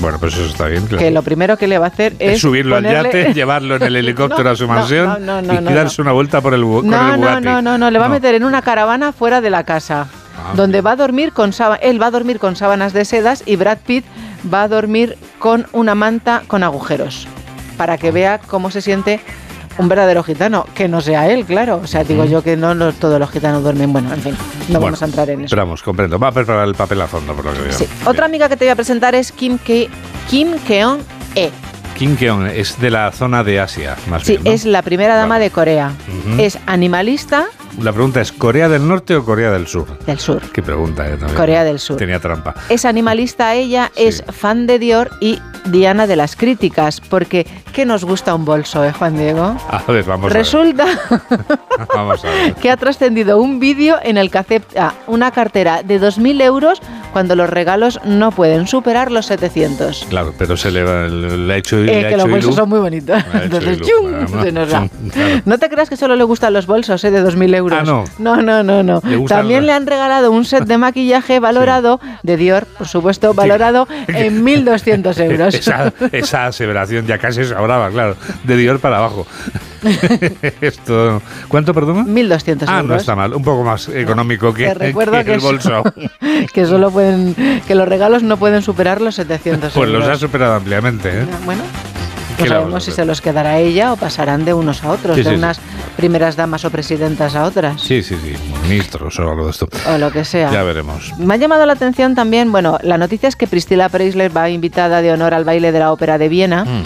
Bueno, 0.00 0.18
pues 0.18 0.34
eso 0.34 0.46
está 0.46 0.66
bien, 0.66 0.84
claro. 0.86 0.98
Que 1.02 1.10
lo 1.12 1.22
primero 1.22 1.56
que 1.56 1.68
le 1.68 1.78
va 1.78 1.86
a 1.86 1.88
hacer 1.88 2.14
es. 2.18 2.40
Subirlo 2.40 2.76
ponerle- 2.76 2.96
al 2.98 3.04
yate, 3.04 3.32
llevarlo 3.34 3.76
en 3.76 3.82
el 3.82 3.96
helicóptero 3.96 4.44
No, 4.44 4.50
a 4.50 4.56
su 4.56 4.66
mansión 4.68 5.24
no, 5.26 5.42
no, 5.42 5.52
y 5.70 5.74
darse 5.74 6.00
una 6.02 6.12
vuelta 6.12 6.40
por 6.40 6.54
el, 6.54 6.62
con 6.62 6.88
No, 6.88 7.14
el 7.14 7.20
no, 7.20 7.26
Bugatti. 7.28 7.44
no, 7.44 7.62
no, 7.62 7.78
no, 7.78 7.90
le 7.90 7.98
va 7.98 8.06
a 8.06 8.10
meter 8.10 8.34
en 8.34 8.44
una 8.44 8.62
caravana 8.62 9.12
fuera 9.12 9.40
de 9.40 9.50
la 9.50 9.64
casa, 9.64 10.06
Ah, 10.38 10.52
donde 10.54 10.82
va 10.82 10.90
a 10.92 10.96
dormir 10.96 11.32
con 11.32 11.52
él 11.80 12.02
va 12.02 12.06
a 12.06 12.10
dormir 12.10 12.38
con 12.38 12.56
sábanas 12.56 12.92
de 12.92 13.06
sedas 13.06 13.42
y 13.46 13.56
Brad 13.56 13.78
Pitt 13.86 14.04
va 14.52 14.64
a 14.64 14.68
dormir 14.68 15.16
con 15.38 15.66
una 15.72 15.94
manta 15.94 16.42
con 16.46 16.62
agujeros, 16.62 17.26
para 17.78 17.96
que 17.96 18.10
vea 18.10 18.38
cómo 18.38 18.70
se 18.70 18.82
siente 18.82 19.20
un 19.78 19.88
verdadero 19.88 20.22
gitano, 20.22 20.66
que 20.74 20.88
no 20.88 21.00
sea 21.00 21.28
él, 21.30 21.44
claro. 21.46 21.80
O 21.82 21.86
sea, 21.86 22.02
digo 22.04 22.24
yo 22.26 22.42
que 22.42 22.56
no, 22.56 22.74
no 22.74 22.92
todos 22.92 23.18
los 23.20 23.30
gitanos 23.30 23.62
duermen. 23.62 23.92
Bueno, 23.92 24.12
en 24.14 24.20
fin, 24.22 24.32
no 24.32 24.64
Bueno, 24.78 24.80
vamos 24.80 25.02
a 25.02 25.04
entrar 25.06 25.28
en 25.30 25.40
eso. 25.42 25.50
Pero 25.50 25.62
vamos, 25.66 25.82
comprendo. 25.82 26.18
Va 26.18 26.28
a 26.28 26.32
preparar 26.32 26.66
el 26.68 26.74
papel 26.74 27.00
a 27.02 27.06
fondo, 27.06 27.34
por 27.34 27.44
lo 27.44 27.52
que 27.52 27.60
veo. 27.60 27.72
Sí. 27.72 27.86
Otra 28.06 28.24
amiga 28.26 28.48
que 28.48 28.56
te 28.56 28.64
voy 28.64 28.72
a 28.72 28.76
presentar 28.76 29.14
es 29.14 29.32
Kim, 29.32 29.58
Ke 29.58 29.88
Kim 30.30 30.52
Keon 30.66 30.98
E. 31.34 31.50
Kim 31.96 32.16
Keon 32.16 32.46
es 32.46 32.78
de 32.80 32.90
la 32.90 33.10
zona 33.12 33.42
de 33.42 33.58
Asia, 33.60 33.96
más 34.08 34.22
Sí, 34.22 34.32
bien. 34.32 34.44
¿no? 34.44 34.50
es 34.52 34.64
la 34.64 34.82
primera 34.82 35.16
dama 35.16 35.38
de 35.38 35.50
Corea. 35.50 35.92
Es 36.38 36.58
animalista 36.66 37.46
La 37.82 37.92
pregunta 37.92 38.20
es: 38.20 38.32
¿Corea 38.32 38.68
del 38.68 38.86
Norte 38.88 39.14
o 39.16 39.24
Corea 39.24 39.50
del 39.50 39.66
Sur? 39.66 39.98
del 40.06 40.18
sur. 40.18 40.40
Qué 40.52 40.62
pregunta, 40.62 41.06
¿eh? 41.06 41.16
También. 41.16 41.34
Corea 41.36 41.62
del 41.64 41.78
Sur. 41.78 41.96
Tenía 41.98 42.18
trampa. 42.18 42.54
Es 42.68 42.84
animalista 42.84 43.54
ella, 43.54 43.90
es 43.96 44.24
fan 44.28 44.66
de 44.66 44.78
Dior 44.78 45.10
y 45.20 45.40
Diana 45.66 46.06
de 46.06 46.16
las 46.16 46.36
críticas, 46.36 47.00
porque 47.00 47.46
¿qué 47.72 47.84
nos 47.84 48.04
gusta 48.04 48.34
un 48.34 48.44
bolso, 48.44 48.84
eh, 48.84 48.92
Juan 48.92 49.16
Diego? 49.18 49.56
A 49.68 49.82
ver, 49.88 50.04
vamos 50.04 50.32
Resulta 50.32 50.84
a 50.84 50.86
ver. 51.36 51.58
Vamos 51.94 52.24
a 52.24 52.28
ver. 52.30 52.54
que 52.54 52.70
ha 52.70 52.76
trascendido 52.78 53.38
un 53.38 53.60
vídeo 53.60 53.96
en 54.02 54.16
el 54.16 54.30
que 54.30 54.38
acepta 54.38 54.94
una 55.06 55.30
cartera 55.30 55.82
de 55.82 56.00
2.000 56.00 56.40
euros 56.42 56.80
cuando 57.12 57.36
los 57.36 57.50
regalos 57.50 58.00
no 58.04 58.30
pueden 58.30 58.66
superar 58.66 59.10
los 59.12 59.26
700. 59.26 60.06
Claro, 60.08 60.32
pero 60.38 60.56
se 60.56 60.70
le, 60.70 60.82
va- 60.84 61.06
le 61.08 61.52
ha 61.52 61.56
hecho, 61.58 61.76
le 61.76 62.00
Eh, 62.00 62.06
ha 62.06 62.08
que 62.10 62.16
los 62.16 62.30
bolsos 62.30 62.52
ilu- 62.52 62.56
son 62.56 62.68
muy 62.70 62.78
bonitos. 62.78 63.22
Entonces, 63.34 63.78
ilu- 63.80 63.86
¡chum! 63.86 64.14
Además, 64.14 64.42
se 64.44 64.52
nos 64.52 64.72
va. 64.72 64.78
chum, 64.80 65.08
claro. 65.10 65.42
No 65.44 65.58
te 65.58 65.68
creas 65.68 65.88
que 65.90 65.96
solo 65.96 66.16
le 66.16 66.24
gustan 66.24 66.52
los 66.54 66.66
bolsos 66.66 67.04
eh, 67.04 67.10
de 67.10 67.22
2.000 67.22 67.54
euros. 67.56 67.65
Ah, 67.72 67.82
no. 67.84 68.04
No, 68.18 68.42
no, 68.42 68.62
no, 68.62 68.82
no. 68.82 69.00
Le 69.04 69.18
También 69.26 69.66
le 69.66 69.72
han 69.72 69.86
regalado 69.86 70.30
un 70.30 70.44
set 70.44 70.64
de 70.64 70.78
maquillaje 70.78 71.40
valorado, 71.40 72.00
de 72.22 72.36
Dior, 72.36 72.66
por 72.66 72.88
supuesto, 72.88 73.34
valorado 73.34 73.86
en 74.08 74.44
1.200 74.44 75.20
euros. 75.30 75.54
Esa, 75.54 75.92
esa 76.12 76.46
aseveración 76.46 77.06
ya 77.06 77.18
casi 77.18 77.44
sobraba, 77.44 77.90
claro. 77.90 78.16
De 78.44 78.56
Dior 78.56 78.78
para 78.80 78.98
abajo. 78.98 79.26
Esto, 80.60 81.22
¿Cuánto, 81.48 81.72
perdón? 81.74 82.06
1.200 82.14 82.64
Ah, 82.66 82.76
euros. 82.78 82.86
no 82.88 82.96
está 82.96 83.14
mal. 83.14 83.34
Un 83.34 83.42
poco 83.42 83.62
más 83.62 83.88
económico 83.88 84.52
que, 84.52 84.72
recuerdo 84.74 85.12
que 85.18 85.24
que, 85.24 85.34
el 85.34 85.40
bolso. 85.40 85.82
que 86.52 86.66
solo 86.66 86.90
pueden, 86.90 87.34
que 87.66 87.74
los 87.74 87.88
regalos 87.88 88.22
no 88.22 88.36
pueden 88.36 88.62
superar 88.62 89.00
los 89.00 89.14
700 89.16 89.72
Pues 89.72 89.88
los 89.90 90.02
euros. 90.02 90.16
ha 90.16 90.18
superado 90.20 90.54
ampliamente, 90.54 91.08
¿eh? 91.10 91.26
Bueno, 91.44 91.62
¿Qué 91.94 91.95
no 92.44 92.46
sabemos 92.46 92.84
si 92.84 92.92
se 92.92 93.04
los 93.04 93.20
quedará 93.20 93.58
ella 93.58 93.92
o 93.92 93.96
pasarán 93.96 94.44
de 94.44 94.52
unos 94.54 94.82
a 94.84 94.90
otros, 94.90 95.16
Sí, 95.16 95.22
de 95.22 95.30
sí, 95.30 95.34
sí. 95.34 95.36
unas 95.38 95.60
primeras 95.96 96.36
damas 96.36 96.64
o 96.64 96.70
presidentas 96.70 97.34
a 97.34 97.44
otras, 97.44 97.80
Sí, 97.80 98.02
sí, 98.02 98.16
sí. 98.22 98.34
Ministros 98.68 99.18
o 99.18 99.22
algo 99.30 99.44
de 99.44 99.50
esto. 99.50 99.68
o 99.92 99.98
lo 99.98 100.10
que 100.10 100.24
sea. 100.24 100.50
Ya 100.50 100.62
veremos. 100.62 101.12
Me 101.18 101.34
ha 101.34 101.36
llamado 101.36 101.64
la 101.66 101.72
atención 101.74 102.14
también, 102.14 102.52
bueno, 102.52 102.78
la 102.82 102.98
noticia 102.98 103.28
es 103.28 103.36
que 103.36 103.46
Priscilla 103.46 103.88
Preisler 103.88 104.34
va 104.36 104.48
invitada 104.50 105.02
de 105.02 105.12
honor 105.12 105.34
al 105.34 105.44
baile 105.44 105.72
de 105.72 105.78
la 105.78 105.92
ópera 105.92 106.18
de 106.18 106.28
Viena. 106.28 106.64
Mm. 106.64 106.82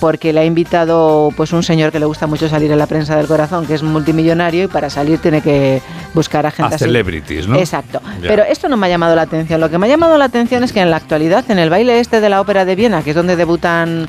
Porque 0.00 0.32
le 0.32 0.38
ha 0.38 0.44
invitado 0.44 1.32
pues 1.36 1.52
un 1.52 1.64
señor 1.64 1.90
que 1.90 1.98
le 1.98 2.06
gusta 2.06 2.28
mucho 2.28 2.48
salir 2.48 2.70
en 2.70 2.78
la 2.78 2.86
prensa 2.86 3.16
del 3.16 3.26
corazón, 3.26 3.66
que 3.66 3.74
es 3.74 3.82
multimillonario 3.82 4.62
y 4.62 4.66
para 4.68 4.90
salir 4.90 5.18
tiene 5.18 5.40
que 5.42 5.82
buscar 6.14 6.46
a 6.46 6.52
gente 6.52 6.72
A 6.74 6.76
así. 6.76 6.84
celebrities, 6.84 7.48
¿no? 7.48 7.56
Exacto. 7.58 8.00
Ya. 8.22 8.28
Pero 8.28 8.44
esto 8.44 8.68
no 8.68 8.76
me 8.76 8.86
ha 8.86 8.90
llamado 8.90 9.16
la 9.16 9.22
atención. 9.22 9.60
Lo 9.60 9.68
que 9.68 9.76
me 9.76 9.86
ha 9.86 9.88
llamado 9.88 10.16
la 10.16 10.26
atención 10.26 10.62
es 10.62 10.72
que 10.72 10.80
en 10.82 10.92
la 10.92 10.98
actualidad, 10.98 11.44
en 11.50 11.58
el 11.58 11.68
baile 11.68 11.98
este 11.98 12.20
de 12.20 12.28
la 12.28 12.40
ópera 12.40 12.64
de 12.64 12.76
Viena, 12.76 13.02
que 13.02 13.10
es 13.10 13.16
donde 13.16 13.34
debutan 13.34 14.06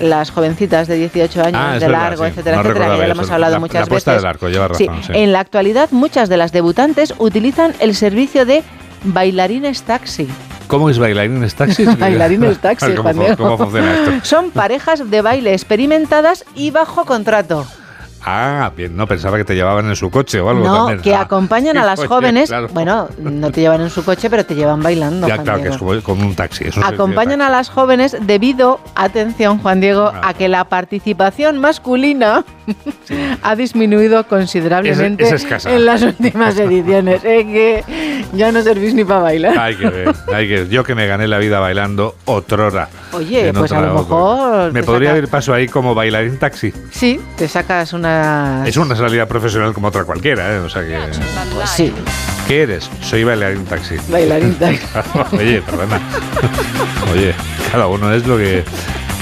las 0.00 0.30
jovencitas 0.30 0.88
de 0.88 0.96
18 0.96 1.42
años, 1.42 1.60
Ah, 1.62 1.72
de 1.74 1.78
verdad, 1.80 1.88
largo, 1.90 2.24
sí. 2.24 2.30
etcétera, 2.30 2.56
No 2.56 2.62
etcétera, 2.62 2.84
que 2.94 2.98
ya 3.00 3.06
lo 3.06 3.12
hemos 3.12 3.30
hablado 3.30 3.52
La- 3.54 3.60
muchas 3.60 3.88
la 3.88 3.94
veces. 3.94 4.14
del 4.16 4.26
arco, 4.26 4.48
lleva 4.48 4.68
razón, 4.68 4.86
sí. 5.06 5.12
En 5.14 5.32
la 5.32 5.40
actualidad, 5.40 5.88
muchas 5.92 6.28
de 6.28 6.36
las 6.36 6.52
debutantes 6.52 7.14
utilizan 7.18 7.74
el 7.80 7.94
servicio 7.94 8.44
de 8.46 8.62
bailarines 9.04 9.82
taxi. 9.82 10.28
¿Cómo 10.66 10.88
es 10.88 10.98
bailarines 10.98 11.54
taxis? 11.54 11.86
Bailarines 11.98 12.58
taxi, 12.58 12.92
¿Cómo. 12.96 13.36
¿Cómo 13.36 13.58
funciona 13.58 13.94
esto? 13.94 14.10
Son 14.22 14.50
parejas 14.50 15.10
de 15.10 15.20
baile 15.22 15.52
experimentadas 15.52 16.44
y 16.54 16.70
bajo 16.70 17.04
contrato. 17.04 17.66
Ah, 18.26 18.72
bien, 18.76 18.96
no 18.96 19.06
pensaba 19.06 19.36
que 19.36 19.44
te 19.44 19.54
llevaban 19.54 19.86
en 19.86 19.96
su 19.96 20.10
coche 20.10 20.40
o 20.40 20.48
algo 20.48 20.64
No, 20.64 20.76
también. 20.86 21.02
que 21.02 21.14
Ah, 21.14 21.20
acompañan 21.22 21.76
a 21.76 21.84
las 21.84 21.98
oye, 21.98 22.08
jóvenes. 22.08 22.48
claro. 22.48 22.68
Bueno, 22.72 23.08
no 23.18 23.50
te 23.50 23.60
llevan 23.60 23.82
en 23.82 23.90
su 23.90 24.04
coche, 24.04 24.30
pero 24.30 24.44
te 24.46 24.54
llevan 24.54 24.82
bailando. 24.82 25.28
Ya, 25.28 25.34
Juan 25.34 25.44
claro, 25.44 25.58
que 25.62 25.68
Diego. 25.68 25.94
es 25.94 26.02
como, 26.04 26.22
un 26.26 26.34
taxi. 26.34 26.64
es 26.64 26.76
un 26.76 26.84
Acompañan 26.84 27.42
a 27.42 27.50
las 27.50 27.68
jóvenes 27.68 28.16
debido, 28.22 28.80
atención 28.94 29.58
Juan 29.58 29.80
Diego, 29.80 30.10
Ah. 30.14 30.28
a 30.28 30.34
que 30.34 30.48
la 30.48 30.64
participación 30.64 31.58
masculina 31.58 32.44
ha 33.42 33.56
disminuido 33.56 34.26
considerablemente 34.26 35.24
Es- 35.28 35.44
es 35.44 35.66
en 35.66 35.84
las 35.84 36.02
últimas 36.02 36.58
ediciones. 36.58 37.22
Es 37.24 37.44
que 37.44 37.84
ya 38.32 38.50
no 38.52 38.62
servís 38.62 38.94
ni 38.94 39.04
para 39.04 39.20
bailar. 39.20 39.58
Hay 39.58 39.76
que 39.76 39.88
ver, 39.90 40.14
hay 40.34 40.48
que 40.48 40.68
Yo 40.68 40.82
que 40.84 40.94
me 40.94 41.06
gané 41.06 41.28
la 41.28 41.36
vida 41.38 41.60
bailando 41.60 42.14
otrora. 42.24 42.88
Oye, 43.12 43.52
pues 43.52 43.70
a 43.72 43.80
lo 43.82 43.94
mejor 43.94 44.72
Me 44.72 44.82
podría 44.82 45.10
saca- 45.10 45.18
haber 45.18 45.28
paso 45.28 45.52
ahí 45.52 45.68
como 45.68 45.94
bailarín 45.94 46.38
taxi. 46.38 46.72
Sí, 46.90 47.20
te 47.36 47.48
sacas 47.48 47.92
una... 47.92 48.13
Es 48.66 48.76
una 48.76 48.96
salida 48.96 49.26
profesional 49.26 49.72
como 49.72 49.88
otra 49.88 50.04
cualquiera, 50.04 50.54
¿eh? 50.54 50.58
O 50.58 50.68
sea 50.68 50.82
que. 50.82 50.98
Pues 51.54 51.70
sí, 51.70 51.92
¿Qué 52.48 52.62
eres? 52.62 52.90
Soy 53.00 53.24
bailarín 53.24 53.64
taxi. 53.64 53.96
bailarín 54.08 54.54
taxi. 54.54 54.84
Oye, 55.36 55.62
perdona. 55.62 56.00
Oye, 57.12 57.34
cada 57.72 57.86
uno 57.86 58.12
es 58.12 58.26
lo 58.26 58.36
que. 58.36 58.64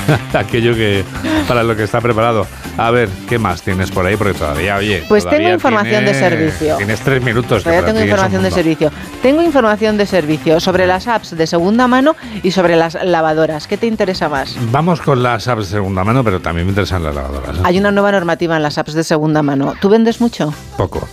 aquello 0.34 0.74
que. 0.74 1.04
para 1.48 1.62
lo 1.62 1.76
que 1.76 1.84
está 1.84 2.00
preparado. 2.00 2.46
A 2.76 2.90
ver, 2.90 3.08
¿qué 3.28 3.38
más 3.38 3.62
tienes 3.62 3.90
por 3.90 4.06
ahí? 4.06 4.16
Porque 4.16 4.34
todavía, 4.34 4.76
oye. 4.76 5.04
Pues 5.08 5.28
tengo 5.28 5.48
información 5.48 6.04
de 6.04 6.14
servicio. 6.14 6.76
Tienes 6.76 7.00
tres 7.00 7.22
minutos. 7.22 7.62
Todavía 7.62 7.84
tengo 7.84 8.00
información 8.00 8.42
de 8.42 8.50
servicio. 8.50 8.90
Tengo 9.22 9.42
información 9.42 9.96
de 9.98 10.06
servicio 10.06 10.60
sobre 10.60 10.86
las 10.86 11.06
apps 11.06 11.36
de 11.36 11.46
segunda 11.46 11.86
mano 11.86 12.16
y 12.42 12.50
sobre 12.50 12.76
las 12.76 12.94
lavadoras. 13.04 13.66
¿Qué 13.66 13.76
te 13.76 13.86
interesa 13.86 14.28
más? 14.28 14.56
Vamos 14.70 15.00
con 15.00 15.22
las 15.22 15.48
apps 15.48 15.66
de 15.68 15.76
segunda 15.76 16.04
mano, 16.04 16.24
pero 16.24 16.40
también 16.40 16.66
me 16.66 16.70
interesan 16.70 17.02
las 17.02 17.14
lavadoras. 17.14 17.56
¿eh? 17.56 17.62
Hay 17.64 17.78
una 17.78 17.90
nueva 17.90 18.12
normativa 18.12 18.56
en 18.56 18.62
las 18.62 18.78
apps 18.78 18.94
de 18.94 19.04
segunda 19.04 19.42
mano. 19.42 19.74
¿Tú 19.80 19.88
vendes 19.88 20.20
mucho? 20.20 20.52
Poco. 20.76 21.06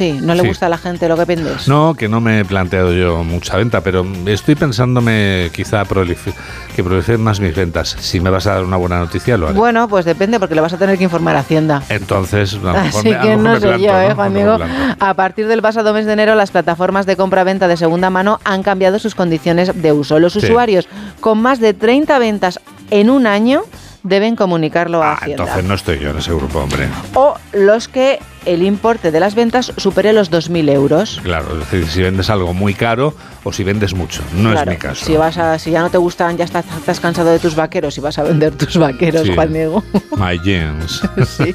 Sí, 0.00 0.18
¿no 0.22 0.34
le 0.34 0.40
Sí. 0.40 0.48
gusta 0.48 0.64
a 0.64 0.68
la 0.70 0.78
gente 0.78 1.06
lo 1.10 1.16
que 1.18 1.26
vendes? 1.26 1.68
No, 1.68 1.92
que 1.92 2.08
no 2.08 2.22
me 2.22 2.40
he 2.40 2.44
planteado 2.46 2.90
yo 2.94 3.22
mucha 3.22 3.58
venta, 3.58 3.82
pero 3.82 4.06
estoy 4.24 4.54
pensándome 4.54 5.50
quizá 5.52 5.84
que 5.84 6.82
proliferen 6.82 7.20
más 7.22 7.38
mis 7.38 7.54
ventas. 7.54 7.96
Si 8.00 8.18
me 8.18 8.30
vas 8.30 8.46
a 8.46 8.54
dar 8.54 8.64
una 8.64 8.78
buena 8.78 8.98
noticia, 8.98 9.36
lo 9.36 9.48
haré. 9.48 9.58
Bueno, 9.58 9.88
pues 9.88 10.06
depende 10.06 10.40
porque 10.40 10.54
le 10.54 10.62
vas 10.62 10.72
a 10.72 10.78
tener 10.78 10.96
que 10.96 11.04
informar 11.04 11.36
a 11.36 11.40
Hacienda. 11.40 11.82
Entonces, 11.90 12.58
a 12.64 12.80
Así 12.80 13.10
me- 13.10 13.14
a 13.16 13.20
que 13.20 13.36
no 13.36 13.54
sé 13.56 13.60
planto, 13.60 13.76
yo, 13.84 14.00
¿eh, 14.00 14.08
¿no? 14.08 14.14
Juan 14.14 14.96
A 15.00 15.12
partir 15.12 15.46
del 15.48 15.60
pasado 15.60 15.92
mes 15.92 16.06
de 16.06 16.14
enero, 16.14 16.34
las 16.34 16.50
plataformas 16.50 17.04
de 17.04 17.16
compra-venta 17.16 17.68
de 17.68 17.76
segunda 17.76 18.08
mano 18.08 18.40
han 18.44 18.62
cambiado 18.62 18.98
sus 18.98 19.14
condiciones 19.14 19.82
de 19.82 19.92
uso. 19.92 20.18
Los 20.18 20.32
Sí. 20.32 20.38
usuarios 20.38 20.88
con 21.20 21.42
más 21.42 21.60
de 21.60 21.74
30 21.74 22.18
ventas 22.18 22.58
en 22.90 23.10
un 23.10 23.26
año 23.26 23.64
deben 24.02 24.36
comunicarlo 24.36 25.02
a 25.02 25.12
Hacienda. 25.14 25.44
Ah, 25.44 25.46
Entonces 25.46 25.64
no 25.68 25.74
estoy 25.74 25.98
yo 25.98 26.10
en 26.10 26.18
ese 26.18 26.32
grupo, 26.34 26.60
hombre. 26.60 26.88
O 27.14 27.34
los 27.52 27.88
que 27.88 28.18
el 28.46 28.62
importe 28.62 29.10
de 29.10 29.20
las 29.20 29.34
ventas 29.34 29.72
supere 29.76 30.12
los 30.14 30.30
2.000 30.30 30.70
euros. 30.72 31.20
Claro, 31.22 31.52
es 31.52 31.58
decir, 31.70 31.86
si 31.86 32.02
vendes 32.02 32.30
algo 32.30 32.54
muy 32.54 32.72
caro 32.74 33.14
o 33.44 33.52
si 33.52 33.62
vendes 33.64 33.92
mucho. 33.94 34.22
No 34.34 34.52
Claro, 34.52 34.70
es 34.70 34.76
mi 34.76 34.80
caso. 34.80 35.04
Si, 35.04 35.14
vas 35.16 35.36
a, 35.36 35.58
si 35.58 35.70
ya 35.72 35.80
no 35.80 35.90
te 35.90 35.98
gustan, 35.98 36.38
ya 36.38 36.44
estás, 36.44 36.64
estás 36.78 37.00
cansado 37.00 37.30
de 37.30 37.38
tus 37.38 37.54
vaqueros 37.54 37.96
y 37.98 38.00
vas 38.00 38.18
a 38.18 38.22
vender 38.22 38.52
tus 38.56 38.76
vaqueros, 38.78 39.26
Sí. 39.26 39.34
Juan 39.34 39.52
Diego. 39.52 39.84
My 40.16 40.38
jeans. 40.42 41.02
Sí. 41.36 41.54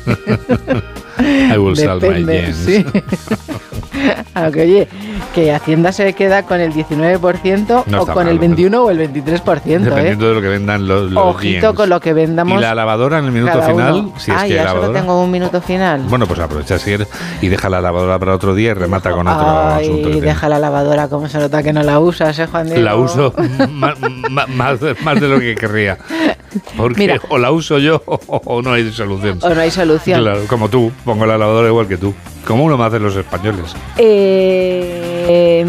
I 1.54 1.58
will 1.58 1.76
sell 1.76 1.96
my 1.96 2.00
Depende, 2.02 2.42
jeans. 2.42 2.58
sí. 2.58 2.86
Aunque 4.36 4.62
oye, 4.62 4.88
que 5.36 5.54
Hacienda 5.54 5.92
se 5.92 6.14
queda 6.14 6.44
con 6.44 6.62
el 6.62 6.72
19% 6.74 7.84
No 7.88 8.02
o 8.02 8.06
con 8.06 8.16
mal, 8.16 8.30
el 8.30 8.40
21 8.40 8.84
o 8.84 8.90
el 8.90 9.00
23%, 9.00 9.66
¿eh? 9.66 9.80
Dependiendo 9.80 10.30
de 10.30 10.34
lo 10.36 10.42
que 10.42 10.48
vendan 10.48 10.88
los, 10.88 11.12
los 11.12 11.24
Ojito 11.36 11.76
con 11.76 11.90
lo 11.90 12.00
que 12.00 12.14
vendamos. 12.14 12.58
Y 12.58 12.62
la 12.62 12.74
lavadora 12.74 13.20
en 13.20 13.26
el 13.26 13.32
minuto 13.34 13.62
final, 13.62 14.12
si 14.18 14.32
es 14.32 14.38
ah, 14.38 14.44
que 14.44 14.54
ya 14.54 14.62
hay 14.62 14.68
solo 14.68 14.80
lavadora. 14.80 15.00
tengo 15.02 15.22
un 15.22 15.30
minuto 15.32 15.62
final. 15.62 16.02
Bueno, 16.08 16.26
pues 16.26 16.40
aprovecha 16.40 16.80
si 16.80 16.86
quieres 16.86 17.10
y 17.42 17.50
deja 17.50 17.70
la 17.70 17.82
lavadora 17.82 18.18
para 18.18 18.34
otro 18.34 18.56
día 18.56 18.72
y 18.72 18.74
remata 18.76 19.12
con 19.12 19.28
otro 19.28 19.46
asunto. 19.46 19.76
Ay, 19.76 20.04
tienes. 20.04 20.22
deja 20.22 20.48
la 20.48 20.58
lavadora, 20.60 21.10
como 21.10 21.28
se 21.28 21.38
nota 21.38 21.62
que 21.62 21.74
no 21.74 21.84
la 21.84 22.00
usas, 22.00 22.40
¿eh, 22.40 22.48
Juan 22.48 22.68
Diego? 22.68 22.82
La 22.82 22.96
uso 22.96 23.34
más, 23.70 24.80
de- 24.80 24.96
más 25.04 25.20
de 25.20 25.28
lo 25.28 25.40
que 25.40 25.54
querría. 25.56 25.98
Porque 26.78 27.02
Mira. 27.02 27.20
o 27.28 27.38
la 27.38 27.52
uso 27.52 27.78
yo 27.80 28.02
o 28.08 28.62
no 28.62 28.72
hay 28.72 28.90
solución. 28.92 29.40
O 29.42 29.50
no 29.50 29.60
hay 29.60 29.70
solución. 29.70 30.22
Claro, 30.22 30.42
como 30.48 30.70
tú, 30.70 30.94
pongo 31.04 31.26
la 31.26 31.38
lavadora 31.38 31.68
igual 31.68 31.88
que 31.88 31.98
tú. 31.98 32.14
Como 32.46 32.64
uno 32.64 32.78
más 32.78 32.92
de 32.92 33.00
los 33.00 33.16
españoles. 33.16 33.76
Eh, 33.98 35.66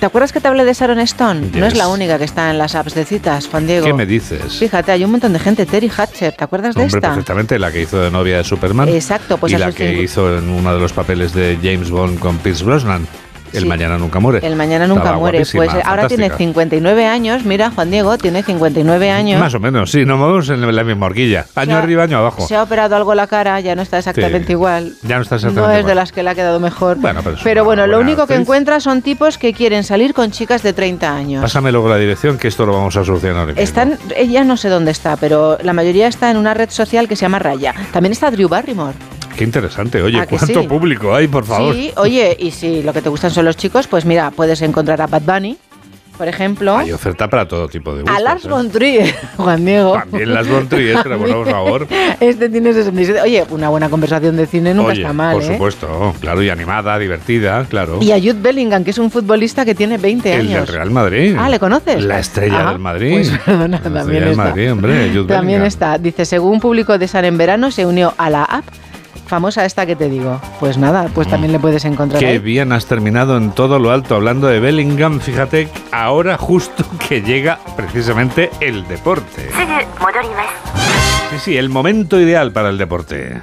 ¿Te 0.00 0.06
acuerdas 0.06 0.32
que 0.32 0.40
te 0.40 0.46
hablé 0.46 0.64
de 0.64 0.72
Sharon 0.74 1.00
Stone? 1.00 1.50
No 1.54 1.66
es 1.66 1.76
la 1.76 1.88
única 1.88 2.18
que 2.18 2.24
está 2.24 2.50
en 2.50 2.58
las 2.58 2.76
apps 2.76 2.94
de 2.94 3.04
citas, 3.04 3.48
Juan 3.48 3.66
Diego. 3.66 3.84
¿Qué 3.84 3.92
me 3.92 4.06
dices? 4.06 4.56
Fíjate, 4.58 4.92
hay 4.92 5.04
un 5.04 5.10
montón 5.10 5.32
de 5.32 5.40
gente. 5.40 5.66
Terry 5.66 5.90
Hatcher, 5.94 6.34
¿te 6.34 6.44
acuerdas 6.44 6.76
de 6.76 6.82
Hombre, 6.82 6.98
esta? 6.98 7.08
perfectamente, 7.08 7.58
la 7.58 7.72
que 7.72 7.82
hizo 7.82 7.98
de 7.98 8.10
novia 8.10 8.36
de 8.38 8.44
Superman. 8.44 8.88
Exacto, 8.88 9.38
pues 9.38 9.52
y 9.52 9.58
la 9.58 9.72
que 9.72 10.00
hizo 10.00 10.38
en 10.38 10.48
uno 10.50 10.72
de 10.72 10.80
los 10.80 10.92
papeles 10.92 11.34
de 11.34 11.58
James 11.60 11.90
Bond 11.90 12.20
con 12.20 12.38
Pierce 12.38 12.64
Brosnan. 12.64 13.08
El 13.52 13.62
Sí. 13.62 13.68
Mañana 13.68 13.98
Nunca 13.98 14.20
Muere. 14.20 14.46
El 14.46 14.56
mañana 14.56 14.86
nunca 14.86 15.02
Estaba 15.02 15.18
muere. 15.18 15.38
Pues 15.38 15.54
eh, 15.74 15.82
ahora 15.84 16.08
tiene 16.08 16.24
fantástica. 16.24 16.36
59 16.38 17.06
años. 17.06 17.44
Mira, 17.44 17.70
Juan 17.70 17.90
Diego 17.90 18.16
tiene 18.18 18.42
59 18.42 19.10
años. 19.10 19.40
Más 19.40 19.54
o 19.54 19.60
menos, 19.60 19.90
sí, 19.90 20.04
nos 20.04 20.18
movemos 20.18 20.48
en 20.50 20.74
la 20.74 20.84
misma 20.84 21.06
horquilla. 21.06 21.46
Año 21.54 21.76
ha- 21.76 21.78
arriba, 21.80 22.04
año 22.04 22.18
abajo. 22.18 22.46
Se 22.46 22.56
ha 22.56 22.62
operado 22.62 22.96
algo 22.96 23.14
la 23.14 23.26
cara, 23.26 23.58
ya 23.60 23.74
no 23.74 23.82
está 23.82 23.98
exactamente 23.98 24.46
Sí. 24.48 24.52
igual. 24.52 24.92
Ya 25.02 25.16
no 25.16 25.22
está 25.22 25.36
No 25.36 25.38
exactamente 25.38 25.72
es 25.74 25.78
igual. 25.80 25.86
de 25.90 25.94
las 25.94 26.12
que 26.12 26.22
le 26.22 26.30
ha 26.30 26.34
quedado 26.34 26.60
mejor. 26.60 26.96
Bueno, 26.98 27.20
pero 27.22 27.36
es 27.36 27.44
una 27.44 27.62
bueno, 27.62 27.86
lo 27.86 28.00
único 28.00 28.26
que 28.26 28.34
encuentra 28.34 28.80
son 28.80 29.02
tipos 29.02 29.38
que 29.38 29.52
quieren 29.52 29.84
salir 29.84 30.14
con 30.14 30.30
chicas 30.30 30.62
de 30.62 30.72
30 30.72 31.14
años. 31.14 31.42
Pásame 31.42 31.72
luego 31.72 31.88
la 31.88 31.96
dirección, 31.96 32.38
que 32.38 32.48
esto 32.48 32.66
lo 32.66 32.72
vamos 32.72 32.96
a 32.96 33.04
solucionar. 33.04 33.52
Están, 33.56 33.98
ella 34.16 34.44
no 34.44 34.56
sé 34.56 34.68
dónde 34.68 34.90
está, 34.90 35.16
pero 35.16 35.58
la 35.62 35.72
mayoría 35.72 36.06
está 36.08 36.30
en 36.30 36.36
una 36.36 36.54
red 36.54 36.70
social 36.70 37.08
que 37.08 37.16
se 37.16 37.22
llama 37.22 37.38
Raya. 37.38 37.74
También 37.92 38.12
está 38.12 38.30
Drew 38.30 38.48
Barrymore. 38.48 38.94
Qué 39.38 39.44
interesante. 39.44 40.02
Oye, 40.02 40.18
¿A 40.20 40.26
que 40.26 40.36
¿cuánto 40.36 40.62
sí? 40.62 40.66
público 40.66 41.14
hay, 41.14 41.28
por 41.28 41.44
favor? 41.44 41.72
Sí, 41.74 41.92
oye, 41.96 42.36
y 42.40 42.50
si 42.50 42.82
lo 42.82 42.92
que 42.92 43.00
te 43.02 43.08
gustan 43.08 43.30
son 43.30 43.44
los 43.44 43.56
chicos, 43.56 43.86
pues 43.86 44.04
mira, 44.04 44.32
puedes 44.32 44.60
encontrar 44.62 45.00
a 45.00 45.06
Bad 45.06 45.22
Bunny, 45.22 45.56
por 46.18 46.26
ejemplo. 46.26 46.76
Hay 46.76 46.90
oferta 46.90 47.28
para 47.30 47.46
todo 47.46 47.68
tipo 47.68 47.94
de 47.94 48.02
gustos. 48.02 48.16
a 48.16 48.20
Lars 48.20 48.44
¿eh? 48.44 48.48
von 48.48 48.68
Trier, 48.68 49.14
Juan 49.36 49.64
Diego. 49.64 49.92
También 49.92 50.34
las 50.34 50.48
Von 50.48 50.68
Trier, 50.68 50.98
pero 51.04 51.18
bueno, 51.20 51.36
por 51.36 51.50
favor. 51.52 51.86
Este 52.20 52.48
tiene 52.48 52.72
67. 52.72 53.22
Oye, 53.22 53.44
una 53.50 53.68
buena 53.68 53.88
conversación 53.88 54.36
de 54.36 54.46
cine 54.48 54.74
nunca 54.74 54.90
Oye, 54.90 55.02
está 55.02 55.12
mal, 55.12 55.34
por 55.34 55.44
¿eh? 55.44 55.46
supuesto, 55.52 56.14
claro, 56.20 56.42
y 56.42 56.50
animada, 56.50 56.98
divertida, 56.98 57.64
claro. 57.66 57.98
Y 58.02 58.10
a 58.10 58.18
Jude 58.18 58.40
Bellingham, 58.42 58.82
que 58.82 58.90
es 58.90 58.98
un 58.98 59.08
futbolista 59.12 59.64
que 59.64 59.76
tiene 59.76 59.98
20 59.98 60.32
el 60.34 60.48
del 60.48 60.56
años. 60.56 60.68
Real 60.68 60.90
Madrid. 60.90 61.36
Ah, 61.38 61.48
¿le 61.48 61.60
conoces? 61.60 62.02
La 62.02 62.18
estrella 62.18 62.66
Ah, 62.66 62.70
del 62.72 62.80
Madrid. 62.80 63.12
Pues 63.12 63.30
perdona, 63.46 63.76
La 63.76 63.82
también 63.84 64.02
estrella 64.02 64.20
del 64.24 64.30
está. 64.32 64.42
Madrid, 64.44 64.72
hombre, 64.72 64.92
Jude 65.10 65.28
También 65.28 65.36
Bellingham. 65.60 65.64
está. 65.66 65.98
Dice, 65.98 66.24
según 66.24 66.58
público 66.58 66.98
de 66.98 67.06
San 67.06 67.24
en 67.24 67.38
verano, 67.38 67.70
se 67.70 67.86
unió 67.86 68.12
a 68.18 68.28
la 68.28 68.42
app 68.42 68.64
famosa 69.28 69.64
esta 69.64 69.86
que 69.86 69.94
te 69.94 70.08
digo. 70.08 70.40
Pues 70.58 70.76
nada, 70.78 71.08
pues 71.14 71.28
también 71.28 71.52
le 71.52 71.58
puedes 71.60 71.84
encontrar 71.84 72.20
Mm. 72.20 72.24
Qué 72.24 72.30
ahí. 72.32 72.38
bien 72.38 72.72
has 72.72 72.86
terminado 72.86 73.36
en 73.36 73.52
todo 73.52 73.78
lo 73.78 73.92
alto 73.92 74.16
hablando 74.16 74.48
de 74.48 74.58
Bellingham. 74.58 75.20
Fíjate, 75.20 75.68
ahora 75.92 76.36
justo 76.38 76.84
que 77.08 77.22
llega 77.22 77.58
precisamente 77.76 78.50
el 78.60 78.86
deporte. 78.88 79.48
Sí, 81.30 81.36
sí, 81.44 81.56
el 81.56 81.68
momento 81.68 82.18
ideal 82.18 82.50
para 82.52 82.70
el 82.70 82.78
deporte. 82.78 83.40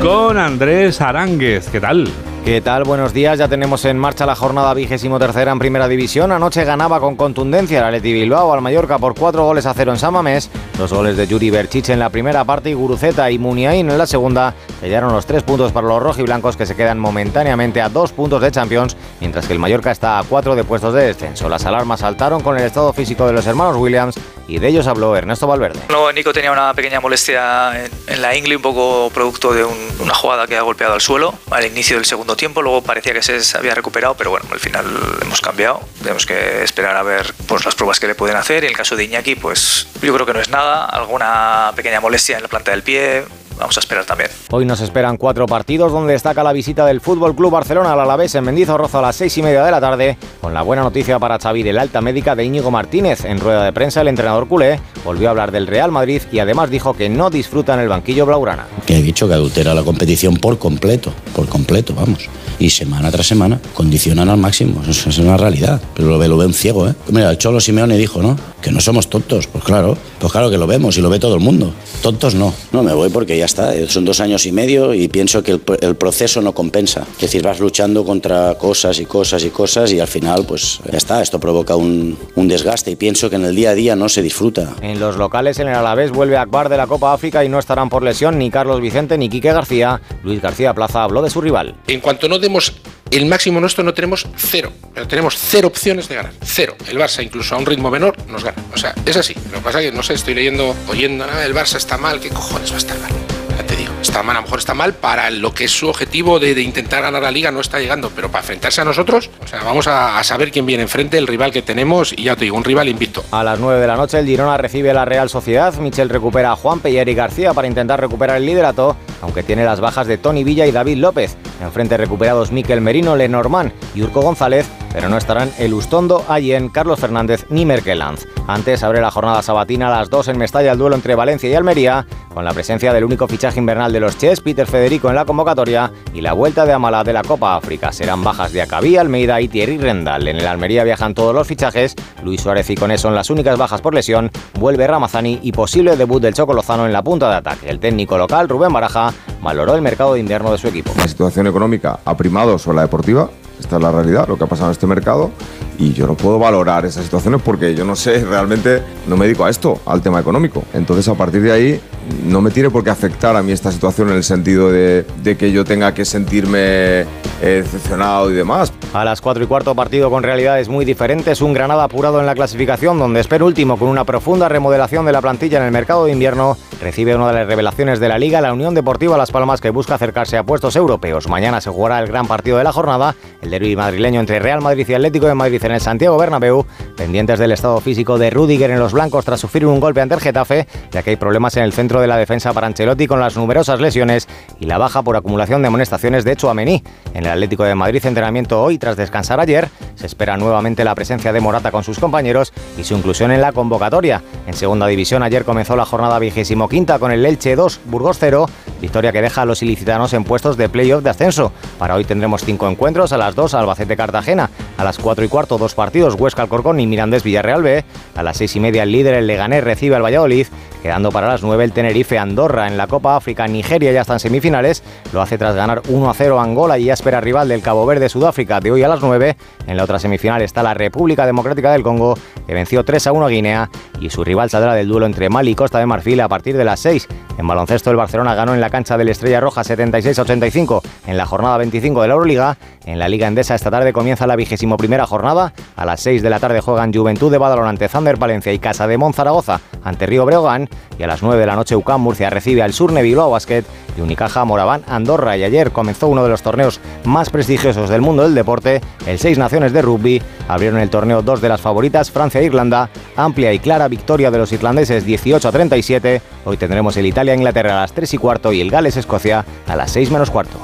Con 0.00 0.36
Andrés 0.38 1.00
Aránguez, 1.00 1.68
¿qué 1.70 1.80
tal? 1.80 2.08
¿Qué 2.44 2.60
tal? 2.60 2.82
Buenos 2.82 3.12
días. 3.14 3.38
Ya 3.38 3.46
tenemos 3.46 3.84
en 3.84 3.96
marcha 3.96 4.26
la 4.26 4.34
jornada 4.34 4.74
vigésimo 4.74 5.16
tercera 5.20 5.52
en 5.52 5.60
Primera 5.60 5.86
División. 5.86 6.32
Anoche 6.32 6.64
ganaba 6.64 6.98
con 6.98 7.14
contundencia 7.14 7.78
el 7.78 7.84
Atleti 7.84 8.12
Bilbao 8.12 8.52
al 8.52 8.60
Mallorca 8.60 8.98
por 8.98 9.14
cuatro 9.14 9.44
goles 9.44 9.64
a 9.64 9.72
cero 9.74 9.92
en 9.92 9.98
San 9.98 10.12
Mamés. 10.12 10.50
Dos 10.76 10.92
goles 10.92 11.16
de 11.16 11.28
Yuri 11.28 11.50
Berchiche 11.50 11.92
en 11.92 12.00
la 12.00 12.10
primera 12.10 12.44
parte 12.44 12.68
y 12.70 12.74
Guruceta 12.74 13.30
y 13.30 13.38
Muniain 13.38 13.88
en 13.88 13.96
la 13.96 14.08
segunda. 14.08 14.54
Sellaron 14.80 15.12
los 15.12 15.24
tres 15.24 15.44
puntos 15.44 15.70
para 15.70 15.86
los 15.86 16.02
rojiblancos 16.02 16.56
que 16.56 16.66
se 16.66 16.74
quedan 16.74 16.98
momentáneamente 16.98 17.80
a 17.80 17.88
dos 17.88 18.10
puntos 18.10 18.42
de 18.42 18.50
Champions, 18.50 18.96
mientras 19.20 19.46
que 19.46 19.52
el 19.52 19.60
Mallorca 19.60 19.92
está 19.92 20.18
a 20.18 20.24
cuatro 20.24 20.56
de 20.56 20.64
puestos 20.64 20.92
de 20.94 21.04
descenso. 21.04 21.48
Las 21.48 21.64
alarmas 21.64 22.00
saltaron 22.00 22.40
con 22.42 22.58
el 22.58 22.64
estado 22.64 22.92
físico 22.92 23.24
de 23.24 23.34
los 23.34 23.46
hermanos 23.46 23.76
Williams 23.76 24.16
y 24.48 24.58
de 24.58 24.66
ellos 24.66 24.88
habló 24.88 25.14
Ernesto 25.14 25.46
Valverde. 25.46 25.78
No, 25.90 26.10
Nico 26.10 26.32
tenía 26.32 26.50
una 26.50 26.74
pequeña 26.74 26.98
molestia 27.00 27.84
en, 28.08 28.20
la 28.20 28.34
ingle, 28.36 28.56
un 28.56 28.62
poco 28.62 29.08
producto 29.14 29.52
de 29.54 29.64
un- 29.64 29.72
una 30.00 30.14
jugada 30.14 30.48
que 30.48 30.56
ha 30.56 30.62
golpeado 30.62 30.94
al 30.94 31.00
suelo 31.00 31.32
al 31.52 31.64
inicio 31.64 31.94
del 31.96 32.04
segundo 32.04 32.31
tiempo. 32.36 32.62
Luego 32.62 32.82
parecía 32.82 33.12
que 33.12 33.22
se 33.22 33.56
había 33.56 33.74
recuperado, 33.74 34.14
pero 34.16 34.30
bueno, 34.30 34.46
al 34.50 34.60
final 34.60 34.86
hemos 35.22 35.40
cambiado. 35.40 35.80
Tenemos 35.98 36.26
que 36.26 36.62
esperar 36.62 36.96
a 36.96 37.02
ver 37.02 37.34
pues, 37.46 37.64
las 37.64 37.74
pruebas 37.74 38.00
que 38.00 38.06
le 38.06 38.14
pueden 38.14 38.36
hacer. 38.36 38.64
Y 38.64 38.66
en 38.66 38.72
el 38.72 38.76
caso 38.76 38.96
de 38.96 39.04
Iñaki, 39.04 39.34
pues 39.34 39.86
yo 40.00 40.14
creo 40.14 40.26
que 40.26 40.32
no 40.32 40.40
es 40.40 40.48
nada. 40.48 40.84
Alguna 40.86 41.72
pequeña 41.76 42.00
molestia 42.00 42.36
en 42.36 42.42
la 42.42 42.48
planta 42.48 42.70
del 42.70 42.82
pie, 42.82 43.24
vamos 43.58 43.76
a 43.76 43.80
esperar 43.80 44.04
también. 44.04 44.30
Hoy 44.50 44.64
nos 44.64 44.80
esperan 44.80 45.16
cuatro 45.16 45.46
partidos 45.46 45.92
donde 45.92 46.12
destaca 46.12 46.42
la 46.42 46.52
visita 46.52 46.86
del 46.86 47.00
Fútbol 47.00 47.34
Club 47.34 47.52
Barcelona 47.52 47.92
al 47.92 48.00
Alavés 48.00 48.34
en 48.34 48.44
Mendizorroza 48.44 48.98
a 48.98 49.02
las 49.02 49.16
seis 49.16 49.36
y 49.38 49.42
media 49.42 49.64
de 49.64 49.70
la 49.70 49.80
tarde, 49.80 50.18
con 50.40 50.54
la 50.54 50.62
buena 50.62 50.82
noticia 50.82 51.18
para 51.18 51.38
Xavi 51.38 51.62
del 51.62 51.78
alta 51.78 52.00
médica 52.00 52.34
de 52.34 52.44
Íñigo 52.44 52.70
Martínez. 52.70 53.24
En 53.24 53.40
rueda 53.40 53.64
de 53.64 53.72
prensa, 53.72 54.00
el 54.00 54.08
entrenador 54.08 54.48
culé 54.48 54.80
volvió 55.04 55.28
a 55.28 55.30
hablar 55.30 55.52
del 55.52 55.66
Real 55.66 55.90
Madrid 55.90 56.22
y 56.30 56.38
además 56.38 56.70
dijo 56.70 56.94
que 56.94 57.08
no 57.08 57.30
disfruta 57.30 57.74
en 57.74 57.80
el 57.80 57.88
banquillo 57.88 58.26
blaugrana. 58.26 58.66
Que 58.86 58.98
he 58.98 59.02
dicho 59.02 59.28
que 59.28 59.34
adultera 59.34 59.74
la 59.74 59.82
competición 59.82 60.36
por 60.36 60.58
completo, 60.58 61.12
por 61.34 61.48
completo, 61.48 61.94
vamos. 61.94 62.28
Y 62.58 62.70
semana 62.70 63.10
tras 63.10 63.26
semana 63.26 63.60
condicionan 63.74 64.28
al 64.28 64.36
máximo. 64.36 64.82
Eso 64.88 65.08
es 65.08 65.18
una 65.18 65.36
realidad. 65.36 65.80
Pero 65.94 66.08
lo 66.08 66.18
ve, 66.18 66.28
lo 66.28 66.36
ve 66.36 66.46
un 66.46 66.54
ciego, 66.54 66.88
¿eh? 66.88 66.94
Mira, 67.08 67.30
el 67.30 67.38
Cholo 67.38 67.60
Simeone 67.60 67.96
dijo, 67.96 68.22
¿no? 68.22 68.36
Que 68.60 68.70
no 68.70 68.80
somos 68.80 69.10
tontos. 69.10 69.48
Pues 69.48 69.64
claro, 69.64 69.96
pues 70.20 70.32
claro 70.32 70.50
que 70.50 70.58
lo 70.58 70.66
vemos 70.66 70.96
y 70.96 71.00
lo 71.00 71.10
ve 71.10 71.18
todo 71.18 71.34
el 71.34 71.40
mundo. 71.40 71.72
Tontos 72.02 72.34
no. 72.34 72.54
No 72.70 72.82
me 72.82 72.92
voy 72.92 73.08
porque 73.10 73.36
ya 73.36 73.41
está. 73.44 73.72
Son 73.88 74.04
dos 74.04 74.20
años 74.20 74.46
y 74.46 74.52
medio 74.52 74.94
y 74.94 75.08
pienso 75.08 75.42
que 75.42 75.52
el, 75.52 75.62
el 75.80 75.94
proceso 75.96 76.40
no 76.40 76.52
compensa. 76.54 77.06
Es 77.16 77.22
decir, 77.22 77.42
vas 77.42 77.60
luchando 77.60 78.04
contra 78.04 78.54
cosas 78.56 78.98
y 78.98 79.04
cosas 79.06 79.44
y 79.44 79.50
cosas 79.50 79.92
y 79.92 80.00
al 80.00 80.08
final, 80.08 80.44
pues 80.46 80.80
ya 80.90 80.98
está. 80.98 81.22
Esto 81.22 81.38
provoca 81.40 81.76
un, 81.76 82.16
un 82.34 82.48
desgaste 82.48 82.90
y 82.90 82.96
pienso 82.96 83.30
que 83.30 83.36
en 83.36 83.44
el 83.44 83.54
día 83.54 83.70
a 83.70 83.74
día 83.74 83.96
no 83.96 84.08
se 84.08 84.22
disfruta. 84.22 84.74
En 84.80 85.00
los 85.00 85.16
locales, 85.16 85.58
en 85.58 85.68
el 85.68 85.74
Alavés, 85.74 86.10
vuelve 86.10 86.36
Akbar 86.36 86.68
de 86.68 86.76
la 86.76 86.86
Copa 86.86 87.12
África 87.12 87.44
y 87.44 87.48
no 87.48 87.58
estarán 87.58 87.88
por 87.88 88.02
lesión 88.02 88.38
ni 88.38 88.50
Carlos 88.50 88.80
Vicente 88.80 89.18
ni 89.18 89.28
Quique 89.28 89.52
García. 89.52 90.00
Luis 90.22 90.40
García 90.40 90.74
Plaza 90.74 91.02
habló 91.02 91.22
de 91.22 91.30
su 91.30 91.40
rival. 91.40 91.74
En 91.86 92.00
cuanto 92.00 92.28
no 92.28 92.38
demos 92.38 92.72
el 93.12 93.26
máximo 93.26 93.60
nuestro, 93.60 93.84
no 93.84 93.94
tenemos 93.94 94.26
cero. 94.36 94.72
Pero 94.94 95.06
tenemos 95.06 95.36
cero 95.36 95.68
opciones 95.68 96.08
de 96.08 96.16
ganar. 96.16 96.32
Cero. 96.42 96.76
El 96.88 96.98
Barça, 96.98 97.22
incluso 97.22 97.54
a 97.54 97.58
un 97.58 97.66
ritmo 97.66 97.90
menor, 97.90 98.16
nos 98.28 98.44
gana. 98.44 98.62
O 98.72 98.78
sea, 98.78 98.94
es 99.04 99.16
así. 99.16 99.34
Lo 99.50 99.58
que 99.58 99.64
pasa 99.64 99.80
es 99.80 99.90
que, 99.90 99.96
no 99.96 100.02
sé, 100.02 100.14
estoy 100.14 100.34
leyendo, 100.34 100.74
oyendo, 100.88 101.24
ah, 101.24 101.44
el 101.44 101.54
Barça 101.54 101.76
está 101.76 101.98
mal. 101.98 102.20
¿Qué 102.20 102.30
cojones 102.30 102.70
va 102.70 102.76
a 102.76 102.78
estar 102.78 102.98
mal? 102.98 103.12
Ya 103.56 103.66
te 103.66 103.76
digo, 103.76 103.92
está 104.00 104.22
mal, 104.22 104.36
a 104.36 104.40
lo 104.40 104.44
mejor 104.44 104.58
está 104.60 104.72
mal 104.72 104.94
para 104.94 105.30
lo 105.30 105.52
que 105.52 105.64
es 105.64 105.70
su 105.70 105.88
objetivo 105.88 106.38
de, 106.38 106.58
intentar 106.62 107.02
ganar 107.02 107.22
la 107.22 107.30
liga, 107.30 107.50
no 107.50 107.60
está 107.60 107.80
llegando, 107.80 108.10
pero 108.14 108.30
para 108.30 108.40
enfrentarse 108.40 108.80
a 108.80 108.84
nosotros, 108.84 109.28
o 109.44 109.46
sea, 109.46 109.62
vamos 109.62 109.86
a, 109.88 110.22
saber 110.24 110.50
quién 110.50 110.64
viene 110.64 110.84
enfrente, 110.84 111.18
el 111.18 111.26
rival 111.26 111.52
que 111.52 111.60
tenemos, 111.60 112.14
y 112.14 112.24
ya 112.24 112.36
te 112.36 112.44
digo, 112.44 112.56
un 112.56 112.64
rival 112.64 112.88
invicto. 112.88 113.22
A 113.30 113.44
las 113.44 113.58
9 113.58 113.78
de 113.78 113.86
la 113.86 113.96
noche, 113.96 114.18
el 114.18 114.26
Girona 114.26 114.56
recibe 114.56 114.90
a 114.90 114.94
la 114.94 115.04
Real 115.04 115.28
Sociedad. 115.28 115.74
Michel 115.74 116.08
recupera 116.08 116.52
a 116.52 116.56
Juan 116.56 116.80
y 116.84 117.14
García 117.14 117.52
para 117.52 117.68
intentar 117.68 118.00
recuperar 118.00 118.38
el 118.38 118.46
liderato, 118.46 118.96
aunque 119.22 119.42
tiene 119.42 119.64
las 119.64 119.80
bajas 119.80 120.06
de 120.06 120.18
Tony 120.18 120.44
Villa 120.44 120.66
y 120.66 120.72
David 120.72 120.98
López. 120.98 121.36
Enfrente 121.62 121.96
recuperados 121.96 122.52
Miquel 122.52 122.80
Merino, 122.80 123.16
Lenormand 123.16 123.72
y 123.94 124.02
Urco 124.02 124.20
González, 124.20 124.68
pero 124.92 125.08
no 125.08 125.16
estarán 125.16 125.50
el 125.58 125.72
Ustondo, 125.72 126.24
Allen, 126.28 126.68
Carlos 126.68 127.00
Fernández 127.00 127.46
ni 127.48 127.64
Merkelanz. 127.64 128.26
Antes 128.46 128.82
abre 128.82 129.00
la 129.00 129.10
jornada 129.10 129.42
sabatina 129.42 129.88
a 129.88 129.98
las 129.98 130.10
2 130.10 130.28
en 130.28 130.38
Mestalla 130.38 130.72
el 130.72 130.78
duelo 130.78 130.96
entre 130.96 131.14
Valencia 131.14 131.48
y 131.48 131.54
Almería, 131.54 132.06
con 132.34 132.44
la 132.44 132.52
presencia 132.52 132.92
del 132.92 133.04
único 133.04 133.28
fichaje 133.28 133.58
invernal 133.58 133.92
de 133.92 134.00
los 134.00 134.18
Chess, 134.18 134.40
Peter 134.40 134.66
Federico 134.66 135.08
en 135.08 135.14
la 135.14 135.24
convocatoria, 135.24 135.92
y 136.12 136.20
la 136.20 136.32
vuelta 136.32 136.66
de 136.66 136.72
Amala 136.72 137.04
de 137.04 137.12
la 137.12 137.22
Copa 137.22 137.56
África. 137.56 137.92
Serán 137.92 138.24
bajas 138.24 138.52
de 138.52 138.62
Acabí, 138.62 138.96
Almeida 138.96 139.40
y 139.40 139.48
Thierry 139.48 139.78
Rendal. 139.78 140.26
En 140.28 140.36
el 140.36 140.46
Almería 140.46 140.84
viajan 140.84 141.14
todos 141.14 141.34
los 141.34 141.46
fichajes, 141.46 141.94
Luis 142.24 142.40
Suárez 142.40 142.68
y 142.70 142.74
Coné 142.74 142.98
son 142.98 143.14
las 143.14 143.30
únicas 143.30 143.56
bajas 143.56 143.80
por 143.80 143.94
lesión, 143.94 144.30
vuelve 144.58 144.86
Ramazani 144.86 145.40
y 145.42 145.52
posible 145.52 145.96
debut 145.96 146.20
del 146.20 146.34
Choco 146.34 146.54
Lozano 146.54 146.86
en 146.86 146.92
la 146.92 147.02
punta 147.02 147.30
de 147.30 147.36
ataque. 147.36 147.68
El 147.68 147.78
técnico 147.78 148.18
local, 148.18 148.48
Rubén 148.48 148.72
Baraja, 148.72 149.11
valoró 149.42 149.74
el 149.74 149.82
mercado 149.82 150.14
de 150.14 150.20
invierno 150.20 150.52
de 150.52 150.58
su 150.58 150.68
equipo. 150.68 150.92
La 150.96 151.08
situación 151.08 151.46
económica 151.46 152.00
ha 152.04 152.16
primado 152.16 152.58
sobre 152.58 152.76
la 152.76 152.82
deportiva, 152.82 153.30
esta 153.62 153.76
es 153.76 153.82
la 153.82 153.90
realidad, 153.90 154.28
lo 154.28 154.36
que 154.36 154.44
ha 154.44 154.46
pasado 154.46 154.68
en 154.68 154.72
este 154.72 154.86
mercado. 154.86 155.30
Y 155.78 155.92
yo 155.92 156.06
no 156.06 156.14
puedo 156.14 156.38
valorar 156.38 156.84
esas 156.84 157.04
situaciones 157.04 157.40
porque 157.42 157.74
yo 157.74 157.84
no 157.84 157.96
sé, 157.96 158.24
realmente 158.24 158.82
no 159.06 159.16
me 159.16 159.26
dedico 159.26 159.44
a 159.44 159.50
esto, 159.50 159.80
al 159.86 160.02
tema 160.02 160.20
económico. 160.20 160.62
Entonces, 160.74 161.08
a 161.08 161.14
partir 161.14 161.42
de 161.42 161.52
ahí, 161.52 161.80
no 162.24 162.40
me 162.40 162.50
tiene 162.50 162.70
por 162.70 162.84
qué 162.84 162.90
afectar 162.90 163.36
a 163.36 163.42
mí 163.42 163.52
esta 163.52 163.72
situación 163.72 164.10
en 164.10 164.16
el 164.16 164.24
sentido 164.24 164.70
de, 164.70 165.04
que 165.38 165.52
yo 165.52 165.64
tenga 165.64 165.94
que 165.94 166.04
sentirme 166.04 166.60
eh, 166.60 167.06
decepcionado 167.40 168.30
y 168.30 168.34
demás. 168.34 168.72
A 168.92 169.04
las 169.04 169.20
4 169.20 169.44
y 169.44 169.46
cuarto, 169.46 169.74
partido 169.74 170.10
con 170.10 170.22
realidades 170.22 170.68
muy 170.68 170.84
diferentes. 170.84 171.40
Un 171.40 171.52
Granada 171.52 171.84
apurado 171.84 172.20
en 172.20 172.26
la 172.26 172.34
clasificación, 172.34 172.98
donde 172.98 173.20
es 173.20 173.26
penúltimo 173.26 173.78
con 173.78 173.88
una 173.88 174.04
profunda 174.04 174.48
remodelación 174.48 175.06
de 175.06 175.12
la 175.12 175.20
plantilla 175.20 175.58
en 175.58 175.64
el 175.64 175.72
mercado 175.72 176.04
de 176.04 176.12
invierno. 176.12 176.56
Recibe 176.80 177.14
una 177.14 177.28
de 177.28 177.34
las 177.34 177.46
revelaciones 177.46 178.00
de 178.00 178.08
la 178.08 178.18
Liga, 178.18 178.40
la 178.40 178.52
Unión 178.52 178.74
Deportiva 178.74 179.16
Las 179.16 179.30
Palmas, 179.30 179.60
que 179.60 179.70
busca 179.70 179.94
acercarse 179.94 180.36
a 180.36 180.44
puestos 180.44 180.76
europeos. 180.76 181.28
Mañana 181.28 181.60
se 181.60 181.70
jugará 181.70 182.00
el 182.00 182.08
gran 182.08 182.26
partido 182.26 182.58
de 182.58 182.64
la 182.64 182.72
jornada, 182.72 183.14
derbi 183.52 183.76
madrileño 183.76 184.18
entre 184.18 184.38
Real 184.38 184.62
Madrid 184.62 184.86
y 184.88 184.94
Atlético 184.94 185.26
de 185.26 185.34
Madrid 185.34 185.62
en 185.62 185.72
el 185.72 185.80
Santiago 185.82 186.16
Bernabéu, 186.16 186.64
pendientes 186.96 187.38
del 187.38 187.52
estado 187.52 187.78
físico 187.80 188.16
de 188.16 188.30
Rudiger 188.30 188.70
en 188.70 188.78
los 188.78 188.94
blancos 188.94 189.26
tras 189.26 189.40
sufrir 189.40 189.66
un 189.66 189.78
golpe 189.78 190.00
ante 190.00 190.14
el 190.14 190.22
Getafe, 190.22 190.66
ya 190.90 191.02
que 191.02 191.10
hay 191.10 191.16
problemas 191.16 191.54
en 191.58 191.64
el 191.64 191.74
centro 191.74 192.00
de 192.00 192.06
la 192.06 192.16
defensa 192.16 192.54
para 192.54 192.66
Ancelotti 192.66 193.06
con 193.06 193.20
las 193.20 193.36
numerosas 193.36 193.78
lesiones 193.78 194.26
y 194.58 194.64
la 194.64 194.78
baja 194.78 195.02
por 195.02 195.16
acumulación 195.16 195.60
de 195.60 195.68
amonestaciones 195.68 196.24
de 196.24 196.34
Chouameni. 196.34 196.82
En 197.12 197.26
el 197.26 197.30
Atlético 197.30 197.64
de 197.64 197.74
Madrid 197.74 198.06
entrenamiento 198.06 198.62
hoy 198.62 198.78
tras 198.78 198.96
descansar 198.96 199.38
ayer, 199.38 199.68
se 199.96 200.06
espera 200.06 200.38
nuevamente 200.38 200.82
la 200.82 200.94
presencia 200.94 201.30
de 201.30 201.40
Morata 201.40 201.70
con 201.70 201.84
sus 201.84 201.98
compañeros 201.98 202.54
y 202.78 202.84
su 202.84 202.94
inclusión 202.94 203.32
en 203.32 203.42
la 203.42 203.52
convocatoria. 203.52 204.22
En 204.46 204.54
segunda 204.54 204.86
división 204.86 205.22
ayer 205.22 205.44
comenzó 205.44 205.76
la 205.76 205.84
jornada 205.84 206.18
vigésimo 206.18 206.70
quinta 206.70 206.98
con 206.98 207.12
el 207.12 207.26
Elche 207.26 207.54
2, 207.54 207.80
Burgos 207.84 208.16
0, 208.18 208.46
victoria 208.80 209.12
que 209.12 209.20
deja 209.20 209.42
a 209.42 209.44
los 209.44 209.62
ilicitanos 209.62 210.14
en 210.14 210.24
puestos 210.24 210.56
de 210.56 210.70
playoff 210.70 211.02
de 211.02 211.10
ascenso. 211.10 211.52
Para 211.78 211.96
hoy 211.96 212.04
tendremos 212.04 212.44
cinco 212.46 212.66
encuentros, 212.66 213.12
a 213.12 213.18
las 213.18 213.34
2 213.34 213.41
Albacete 213.42 213.96
Cartagena, 213.96 214.50
a 214.78 214.84
las 214.84 214.98
4 214.98 215.24
y 215.24 215.28
cuarto 215.28 215.58
dos 215.58 215.74
partidos 215.74 216.14
Huesca 216.14 216.42
Alcorcón 216.42 216.78
y 216.80 216.86
Mirandés 216.86 217.24
Villarreal 217.24 217.62
B, 217.62 217.84
a 218.14 218.22
las 218.22 218.36
6 218.36 218.56
y 218.56 218.60
media 218.60 218.84
el 218.84 218.92
líder 218.92 219.14
el 219.14 219.26
Leganés 219.26 219.64
recibe 219.64 219.96
al 219.96 220.02
Valladolid, 220.02 220.46
quedando 220.82 221.10
para 221.10 221.28
las 221.28 221.42
9 221.42 221.64
el 221.64 221.72
Tenerife 221.72 222.18
Andorra. 222.18 222.68
En 222.68 222.76
la 222.76 222.86
Copa 222.86 223.16
África, 223.16 223.46
Nigeria 223.46 223.92
ya 223.92 224.02
está 224.02 224.14
en 224.14 224.20
semifinales, 224.20 224.82
lo 225.12 225.20
hace 225.20 225.38
tras 225.38 225.54
ganar 225.54 225.82
1 225.88 226.10
a 226.10 226.14
0 226.14 226.40
Angola 226.40 226.78
y 226.78 226.84
ya 226.84 226.94
espera 226.94 227.20
rival 227.20 227.48
del 227.48 227.62
Cabo 227.62 227.84
Verde 227.86 228.08
Sudáfrica. 228.08 228.60
De 228.60 228.70
hoy 228.70 228.82
a 228.82 228.88
las 228.88 229.00
9. 229.00 229.36
En 229.66 229.76
la 229.76 229.84
otra 229.84 229.98
semifinal 229.98 230.42
está 230.42 230.62
la 230.62 230.74
República 230.74 231.26
Democrática 231.26 231.72
del 231.72 231.82
Congo, 231.82 232.16
que 232.46 232.54
venció 232.54 232.84
3 232.84 233.06
a 233.06 233.12
1 233.12 233.26
a 233.26 233.28
Guinea, 233.28 233.70
y 234.00 234.10
su 234.10 234.24
rival 234.24 234.50
saldrá 234.50 234.74
del 234.74 234.88
duelo 234.88 235.06
entre 235.06 235.28
Mali 235.28 235.52
y 235.52 235.54
Costa 235.54 235.78
de 235.78 235.86
Marfil 235.86 236.20
a 236.20 236.28
partir 236.28 236.56
de 236.56 236.64
las 236.64 236.80
6. 236.80 237.08
En 237.38 237.46
baloncesto, 237.46 237.90
el 237.90 237.96
Barcelona 237.96 238.34
ganó 238.34 238.54
en 238.54 238.60
la 238.60 238.70
cancha 238.70 238.98
del 238.98 239.08
Estrella 239.08 239.40
Roja 239.40 239.64
76 239.64 240.18
a 240.18 240.22
85 240.22 240.82
en 241.06 241.16
la 241.16 241.26
jornada 241.26 241.56
25 241.58 242.02
de 242.02 242.08
la 242.08 242.14
Euroliga. 242.14 242.58
En 242.84 242.98
la 242.98 243.08
Liga 243.08 243.26
Endesa 243.26 243.54
esta 243.54 243.70
tarde 243.70 243.92
comienza 243.92 244.26
la 244.26 244.36
vigésimo 244.36 244.76
primera 244.76 245.06
jornada. 245.06 245.52
A 245.76 245.84
las 245.84 246.00
6 246.00 246.22
de 246.22 246.30
la 246.30 246.40
tarde 246.40 246.60
juegan 246.60 246.92
Juventud 246.92 247.32
de 247.32 247.38
Badalona 247.38 247.70
ante 247.70 247.88
Zander 247.88 248.16
Valencia 248.16 248.52
y 248.52 248.58
Casa 248.58 248.86
de 248.86 248.98
Monzaragoza 248.98 249.60
ante 249.82 250.06
Río 250.06 250.26
Breogán. 250.26 250.68
Y 250.98 251.02
a 251.02 251.06
las 251.06 251.22
9 251.22 251.40
de 251.40 251.46
la 251.46 251.56
noche 251.56 251.74
UCAM 251.74 252.02
Murcia 252.02 252.28
recibe 252.28 252.62
al 252.62 252.72
Surne 252.72 253.02
Bilbao 253.02 253.30
Basket 253.30 253.64
y 253.96 254.00
Unicaja 254.00 254.44
Moraván 254.44 254.82
Andorra. 254.86 255.36
Y 255.36 255.44
ayer 255.44 255.70
comenzó 255.72 256.08
uno 256.08 256.22
de 256.22 256.30
los 256.30 256.42
torneos 256.42 256.80
más 257.04 257.30
prestigiosos 257.30 257.88
del 257.88 258.00
mundo 258.00 258.22
del 258.22 258.34
deporte. 258.34 258.80
El 259.06 259.18
Seis 259.18 259.38
Naciones 259.38 259.72
de 259.72 259.82
Rugby 259.82 260.22
abrieron 260.48 260.80
el 260.80 260.90
torneo 260.90 261.22
dos 261.22 261.40
de 261.40 261.48
las 261.48 261.60
favoritas, 261.60 262.10
Francia 262.10 262.40
e 262.40 262.44
Irlanda. 262.44 262.90
Amplia 263.16 263.52
y 263.52 263.58
clara 263.58 263.88
victoria 263.88 264.30
de 264.30 264.38
los 264.38 264.52
irlandeses 264.52 265.04
18 265.04 265.48
a 265.48 265.52
37. 265.52 266.22
Hoy 266.44 266.56
tendremos 266.56 266.96
el 266.96 267.06
Italia-Inglaterra 267.06 267.78
a 267.78 267.80
las 267.82 267.92
3 267.92 268.14
y 268.14 268.18
cuarto 268.18 268.52
y 268.52 268.60
el 268.60 268.70
Gales-Escocia 268.70 269.44
a 269.66 269.76
las 269.76 269.90
6 269.92 270.10
menos 270.10 270.30
cuarto. 270.30 270.58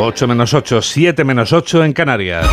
8 0.00 0.28
menos 0.28 0.54
8, 0.54 0.80
7 0.80 1.24
menos 1.24 1.52
8 1.52 1.84
en 1.84 1.92
Canarias. 1.92 2.46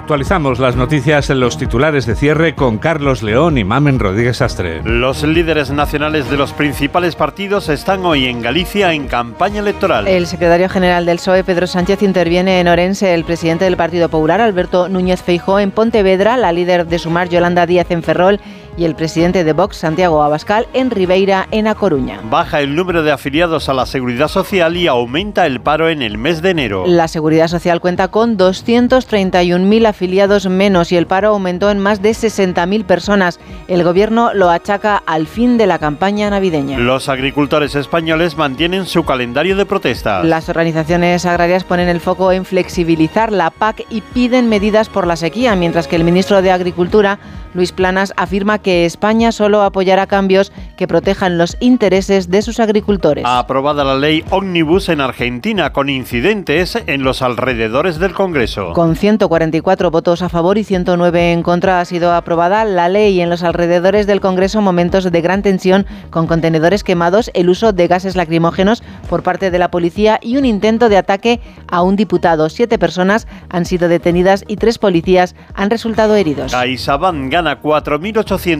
Actualizamos 0.00 0.58
las 0.58 0.74
noticias 0.74 1.28
en 1.28 1.40
los 1.40 1.58
titulares 1.58 2.06
de 2.06 2.14
cierre 2.14 2.54
con 2.54 2.78
Carlos 2.78 3.22
León 3.22 3.58
y 3.58 3.64
Mamen 3.64 3.98
Rodríguez 3.98 4.40
Astre. 4.40 4.80
Los 4.82 5.22
líderes 5.22 5.70
nacionales 5.70 6.30
de 6.30 6.38
los 6.38 6.54
principales 6.54 7.14
partidos 7.14 7.68
están 7.68 8.06
hoy 8.06 8.26
en 8.26 8.40
Galicia 8.40 8.94
en 8.94 9.06
campaña 9.06 9.60
electoral. 9.60 10.08
El 10.08 10.26
secretario 10.26 10.68
general 10.70 11.04
del 11.04 11.18
PSOE, 11.18 11.44
Pedro 11.44 11.66
Sánchez, 11.66 12.02
interviene 12.02 12.60
en 12.60 12.68
Orense, 12.68 13.12
el 13.12 13.24
presidente 13.24 13.66
del 13.66 13.76
Partido 13.76 14.08
Popular, 14.08 14.40
Alberto 14.40 14.88
Núñez 14.88 15.20
Feijó, 15.20 15.58
en 15.58 15.72
Pontevedra, 15.72 16.38
la 16.38 16.52
líder 16.52 16.86
de 16.86 16.98
Sumar, 16.98 17.28
Yolanda 17.28 17.66
Díaz 17.66 17.90
en 17.90 18.02
Ferrol 18.02 18.40
y 18.78 18.84
el 18.84 18.94
presidente 18.94 19.42
de 19.42 19.52
Vox, 19.52 19.76
Santiago 19.76 20.22
Abascal, 20.22 20.68
en 20.72 20.90
Ribeira, 20.90 21.48
en 21.50 21.66
A 21.66 21.74
Coruña. 21.74 22.20
Baja 22.30 22.60
el 22.60 22.76
número 22.76 23.02
de 23.02 23.10
afiliados 23.10 23.68
a 23.68 23.74
la 23.74 23.86
Seguridad 23.86 24.28
Social 24.28 24.76
y 24.76 24.86
aumenta 24.86 25.46
el 25.46 25.60
paro 25.60 25.88
en 25.88 26.00
el 26.00 26.16
mes 26.16 26.42
de 26.42 26.50
enero. 26.50 26.84
La 26.86 27.08
Seguridad 27.08 27.48
Social 27.48 27.80
cuenta 27.80 28.08
con 28.08 28.38
231.000 28.38 29.86
afiliados 29.86 30.48
menos 30.48 30.92
y 30.92 30.96
el 30.96 31.06
paro 31.06 31.30
aumentó 31.30 31.70
en 31.70 31.80
más 31.80 32.02
de 32.02 32.10
60.000 32.10 32.84
personas. 32.84 33.40
El 33.66 33.82
gobierno 33.82 34.32
lo 34.32 34.48
achaca 34.48 35.02
al 35.06 35.26
fin 35.26 35.58
de 35.58 35.66
la 35.66 35.80
campaña 35.80 36.30
navideña. 36.30 36.78
Los 36.78 37.08
agricultores 37.08 37.74
españoles 37.74 38.36
mantienen 38.36 38.86
su 38.86 39.04
calendario 39.04 39.56
de 39.56 39.66
protestas. 39.66 40.24
Las 40.24 40.48
organizaciones 40.48 41.26
agrarias 41.26 41.64
ponen 41.64 41.88
el 41.88 42.00
foco 42.00 42.30
en 42.30 42.44
flexibilizar 42.44 43.32
la 43.32 43.50
PAC 43.50 43.84
y 43.90 44.02
piden 44.02 44.48
medidas 44.48 44.88
por 44.88 45.06
la 45.06 45.16
sequía, 45.16 45.56
mientras 45.56 45.88
que 45.88 45.96
el 45.96 46.04
ministro 46.04 46.42
de 46.42 46.52
Agricultura, 46.52 47.18
Luis 47.54 47.72
Planas, 47.72 48.12
afirma 48.16 48.58
que 48.58 48.67
que 48.68 48.84
España 48.84 49.32
solo 49.32 49.62
apoyará 49.62 50.06
cambios 50.06 50.52
que 50.76 50.86
protejan 50.86 51.38
los 51.38 51.56
intereses 51.58 52.28
de 52.28 52.42
sus 52.42 52.60
agricultores. 52.60 53.24
Aprobada 53.26 53.82
la 53.82 53.96
ley 53.96 54.22
Omnibus 54.28 54.90
en 54.90 55.00
Argentina 55.00 55.72
con 55.72 55.88
incidentes 55.88 56.76
en 56.86 57.02
los 57.02 57.22
alrededores 57.22 57.98
del 57.98 58.12
Congreso. 58.12 58.74
Con 58.74 58.94
144 58.94 59.90
votos 59.90 60.20
a 60.20 60.28
favor 60.28 60.58
y 60.58 60.64
109 60.64 61.32
en 61.32 61.42
contra 61.42 61.80
ha 61.80 61.84
sido 61.86 62.12
aprobada 62.12 62.66
la 62.66 62.90
ley 62.90 63.22
en 63.22 63.30
los 63.30 63.42
alrededores 63.42 64.06
del 64.06 64.20
Congreso 64.20 64.60
momentos 64.60 65.10
de 65.10 65.20
gran 65.22 65.40
tensión 65.40 65.86
con 66.10 66.26
contenedores 66.26 66.84
quemados, 66.84 67.30
el 67.32 67.48
uso 67.48 67.72
de 67.72 67.88
gases 67.88 68.16
lacrimógenos 68.16 68.82
por 69.08 69.22
parte 69.22 69.50
de 69.50 69.58
la 69.58 69.70
policía 69.70 70.20
y 70.20 70.36
un 70.36 70.44
intento 70.44 70.90
de 70.90 70.98
ataque 70.98 71.40
a 71.68 71.80
un 71.80 71.96
diputado. 71.96 72.50
Siete 72.50 72.78
personas 72.78 73.26
han 73.48 73.64
sido 73.64 73.88
detenidas 73.88 74.44
y 74.46 74.56
tres 74.56 74.76
policías 74.76 75.34
han 75.54 75.70
resultado 75.70 76.16
heridos. 76.16 76.52
CaixaBank 76.52 77.32
gana 77.32 77.60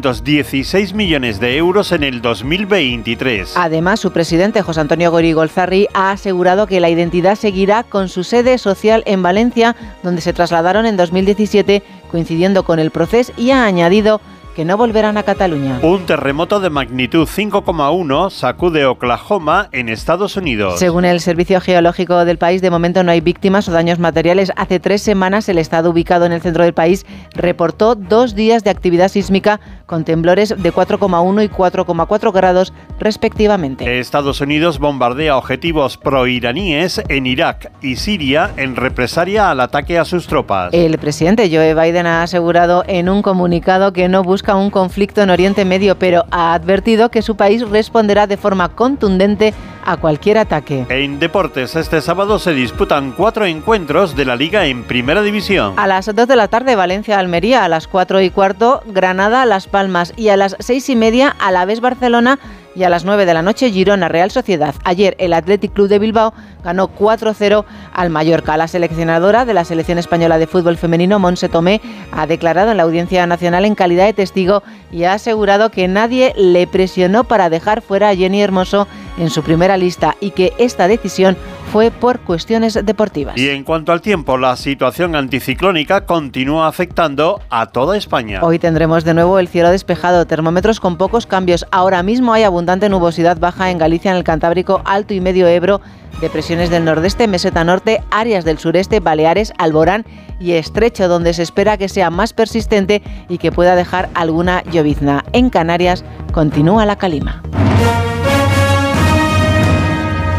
4.816 0.03 0.95
millones 0.95 1.41
de 1.41 1.57
euros 1.57 1.93
en 1.93 2.03
el 2.03 2.23
2023. 2.23 3.55
Además, 3.57 4.01
su 4.01 4.13
presidente 4.13 4.63
José 4.63 4.81
Antonio 4.81 5.11
Gori 5.11 5.33
Golzarri 5.33 5.89
ha 5.95 6.11
asegurado 6.11 6.67
que 6.67 6.81
la 6.81 6.91
identidad 6.91 7.37
seguirá 7.37 7.83
con 7.83 8.09
su 8.09 8.25
sede 8.25 8.59
social 8.59 9.03
en 9.07 9.23
Valencia, 9.23 9.77
donde 10.03 10.21
se 10.21 10.33
trasladaron 10.33 10.87
en 10.87 10.97
2017 10.97 11.83
coincidiendo 12.11 12.63
con 12.63 12.79
el 12.79 12.91
proceso 12.91 13.33
y 13.37 13.51
ha 13.51 13.65
añadido 13.65 14.21
que 14.59 14.65
no 14.65 14.77
volverán 14.77 15.17
a 15.17 15.23
Cataluña. 15.23 15.79
Un 15.83 16.05
terremoto 16.05 16.59
de 16.59 16.69
magnitud 16.69 17.29
5,1 17.29 18.29
sacude 18.31 18.87
Oklahoma 18.87 19.69
en 19.71 19.89
Estados 19.89 20.37
Unidos. 20.37 20.81
Según 20.81 21.05
el 21.05 21.21
Servicio 21.21 21.61
Geológico 21.61 22.25
del 22.25 22.39
país, 22.39 22.61
de 22.61 22.69
momento 22.69 23.05
no 23.05 23.13
hay 23.13 23.21
víctimas 23.21 23.69
o 23.69 23.71
daños 23.71 24.01
materiales. 24.01 24.51
Hace 24.57 24.81
tres 24.81 25.01
semanas 25.01 25.49
el 25.49 25.59
estado 25.59 25.91
ubicado 25.91 26.27
en 26.27 26.33
el 26.33 26.43
centro 26.43 26.65
del 26.65 26.75
país 26.75 27.07
reportó 27.37 27.95
dos 27.95 28.35
días 28.35 28.65
de 28.65 28.71
actividad 28.71 29.07
sísmica 29.07 29.61
con 29.89 30.05
temblores 30.05 30.51
de 30.51 30.73
4,1 30.73 31.45
y 31.45 31.49
4,4 31.49 32.33
grados 32.33 32.73
respectivamente. 33.01 33.99
Estados 33.99 34.41
Unidos 34.41 34.79
bombardea 34.79 35.37
objetivos 35.37 35.97
proiraníes 35.97 37.03
en 37.09 37.27
Irak 37.27 37.73
y 37.81 37.97
Siria 37.97 38.53
en 38.57 38.77
represalia 38.77 39.51
al 39.51 39.61
ataque 39.61 39.99
a 39.99 40.05
sus 40.05 40.27
tropas. 40.27 40.73
El 40.75 40.99
presidente 40.99 41.49
Joe 41.51 41.75
Biden 41.75 42.07
ha 42.07 42.23
asegurado 42.23 42.85
en 42.87 43.09
un 43.09 43.23
comunicado 43.23 43.93
que 43.93 44.09
no 44.09 44.23
busca 44.23 44.55
un 44.55 44.71
conflicto 44.71 45.23
en 45.23 45.31
Oriente 45.31 45.65
Medio, 45.65 45.99
pero 45.99 46.27
ha 46.31 46.53
advertido 46.53 47.11
que 47.11 47.23
su 47.23 47.37
país 47.37 47.67
responderá 47.67 48.27
de 48.27 48.37
forma 48.37 48.69
contundente 48.69 49.55
a 49.89 49.97
cualquier 49.97 50.37
ataque. 50.37 50.85
En 50.91 51.19
deportes, 51.19 51.75
este 51.75 52.03
sábado 52.03 52.39
se 52.39 52.53
disputan 52.53 53.13
cuatro 53.13 53.47
encuentros 53.47 54.15
de 54.15 54.27
la 54.27 54.37
liga 54.37 54.67
en 54.67 54.85
Primera 54.85 55.23
División. 55.23 55.75
A 55.79 55.87
las 55.87 56.15
2 56.15 56.29
de 56.29 56.37
la 56.37 56.49
tarde, 56.49 56.77
Valencia-Almería, 56.77 57.65
a 57.65 57.69
las 57.69 57.89
4 57.89 58.21
y 58.21 58.29
cuarto, 58.29 58.83
Granada-Las 58.87 59.67
Palmas 59.67 60.13
y 60.15 60.29
a 60.29 60.37
las 60.37 60.57
6 60.59 60.91
y 60.91 60.97
media, 60.97 61.35
Alavés-Barcelona 61.41 62.39
y 62.79 62.85
a 62.85 62.91
las 62.91 63.05
9 63.05 63.27
de 63.27 63.35
la 63.35 63.43
noche 63.43 63.73
Girona 63.73 64.09
Real 64.09 64.31
Sociedad. 64.31 64.75
Ayer 64.85 65.17
el 65.19 65.33
Athletic 65.33 65.73
Club 65.73 65.89
de 65.89 65.99
Bilbao 65.99 66.33
ganó 66.63 66.89
4-0 66.89 67.65
al 67.93 68.11
Mallorca. 68.11 68.57
La 68.57 68.69
seleccionadora 68.69 69.45
de 69.45 69.53
la 69.53 69.65
selección 69.65 69.99
española 69.99 70.39
de 70.39 70.47
fútbol 70.47 70.77
femenino, 70.77 71.19
Monse 71.19 71.49
Tomé, 71.49 71.81
ha 72.13 72.29
declarado 72.29 72.71
en 72.71 72.77
la 72.77 72.85
Audiencia 72.85 73.27
Nacional 73.27 73.65
en 73.65 73.75
calidad 73.75 74.07
de 74.07 74.13
testigo 74.13 74.63
y 74.93 75.05
ha 75.05 75.15
asegurado 75.15 75.71
que 75.71 75.89
nadie 75.89 76.33
le 76.37 76.69
presionó 76.69 77.25
para 77.25 77.51
dejar 77.51 77.83
fuera 77.83 78.11
a 78.11 78.15
Jenny 78.15 78.41
Hermoso 78.41 78.87
en 79.19 79.31
su 79.31 79.43
primera 79.43 79.77
lista 79.77 80.17
y 80.21 80.31
que 80.31 80.53
esta 80.59 80.87
decisión 80.87 81.37
fue 81.73 81.91
por 81.91 82.21
cuestiones 82.21 82.75
deportivas. 82.85 83.37
Y 83.37 83.51
en 83.51 83.65
cuanto 83.65 83.93
al 83.93 84.01
tiempo, 84.01 84.39
la 84.39 84.57
situación 84.57 85.15
anticiclónica 85.15 86.07
continúa 86.07 86.67
afectando 86.67 87.41
a 87.51 87.67
toda 87.67 87.97
España. 87.97 88.41
Hoy 88.43 88.59
tendremos 88.59 89.05
de 89.05 89.15
nuevo 89.15 89.39
el 89.39 89.49
cielo 89.49 89.71
despejado, 89.71 90.27
termómetros 90.27 90.81
con 90.81 90.97
pocos 90.97 91.27
cambios. 91.27 91.67
Ahora 91.71 92.03
mismo 92.03 92.33
hay 92.33 92.45
abundante 92.45 92.89
nubosidad 92.89 93.39
baja 93.39 93.71
en 93.71 93.79
Galicia, 93.79 94.11
en 94.11 94.17
el 94.17 94.25
Cantábrico, 94.25 94.81
Alto 94.85 95.15
y 95.15 95.21
Medio 95.21 95.47
Ebro, 95.47 95.81
depresiones 96.21 96.71
del 96.71 96.85
nordeste, 96.85 97.29
meseta 97.29 97.65
norte, 97.65 98.03
áreas 98.11 98.45
del 98.45 98.59
sureste, 98.59 99.01
Baleares, 99.01 99.53
Alborán 99.59 100.07
y 100.41 100.53
Estrecho, 100.53 101.09
donde 101.09 101.35
se 101.35 101.43
espera 101.43 101.77
que 101.77 101.89
sea 101.89 102.11
más 102.11 102.33
persistente 102.33 103.03
y 103.29 103.39
que 103.39 103.53
pueda 103.53 103.77
dejar 103.77 104.09
alguna 104.15 104.63
llovizna. 104.65 105.25
En 105.33 105.51
Canarias 105.51 106.05
continúa 106.33 106.87
la 106.87 106.97
calima. 106.97 107.43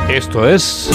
Esto 0.09 0.47
es. 0.47 0.89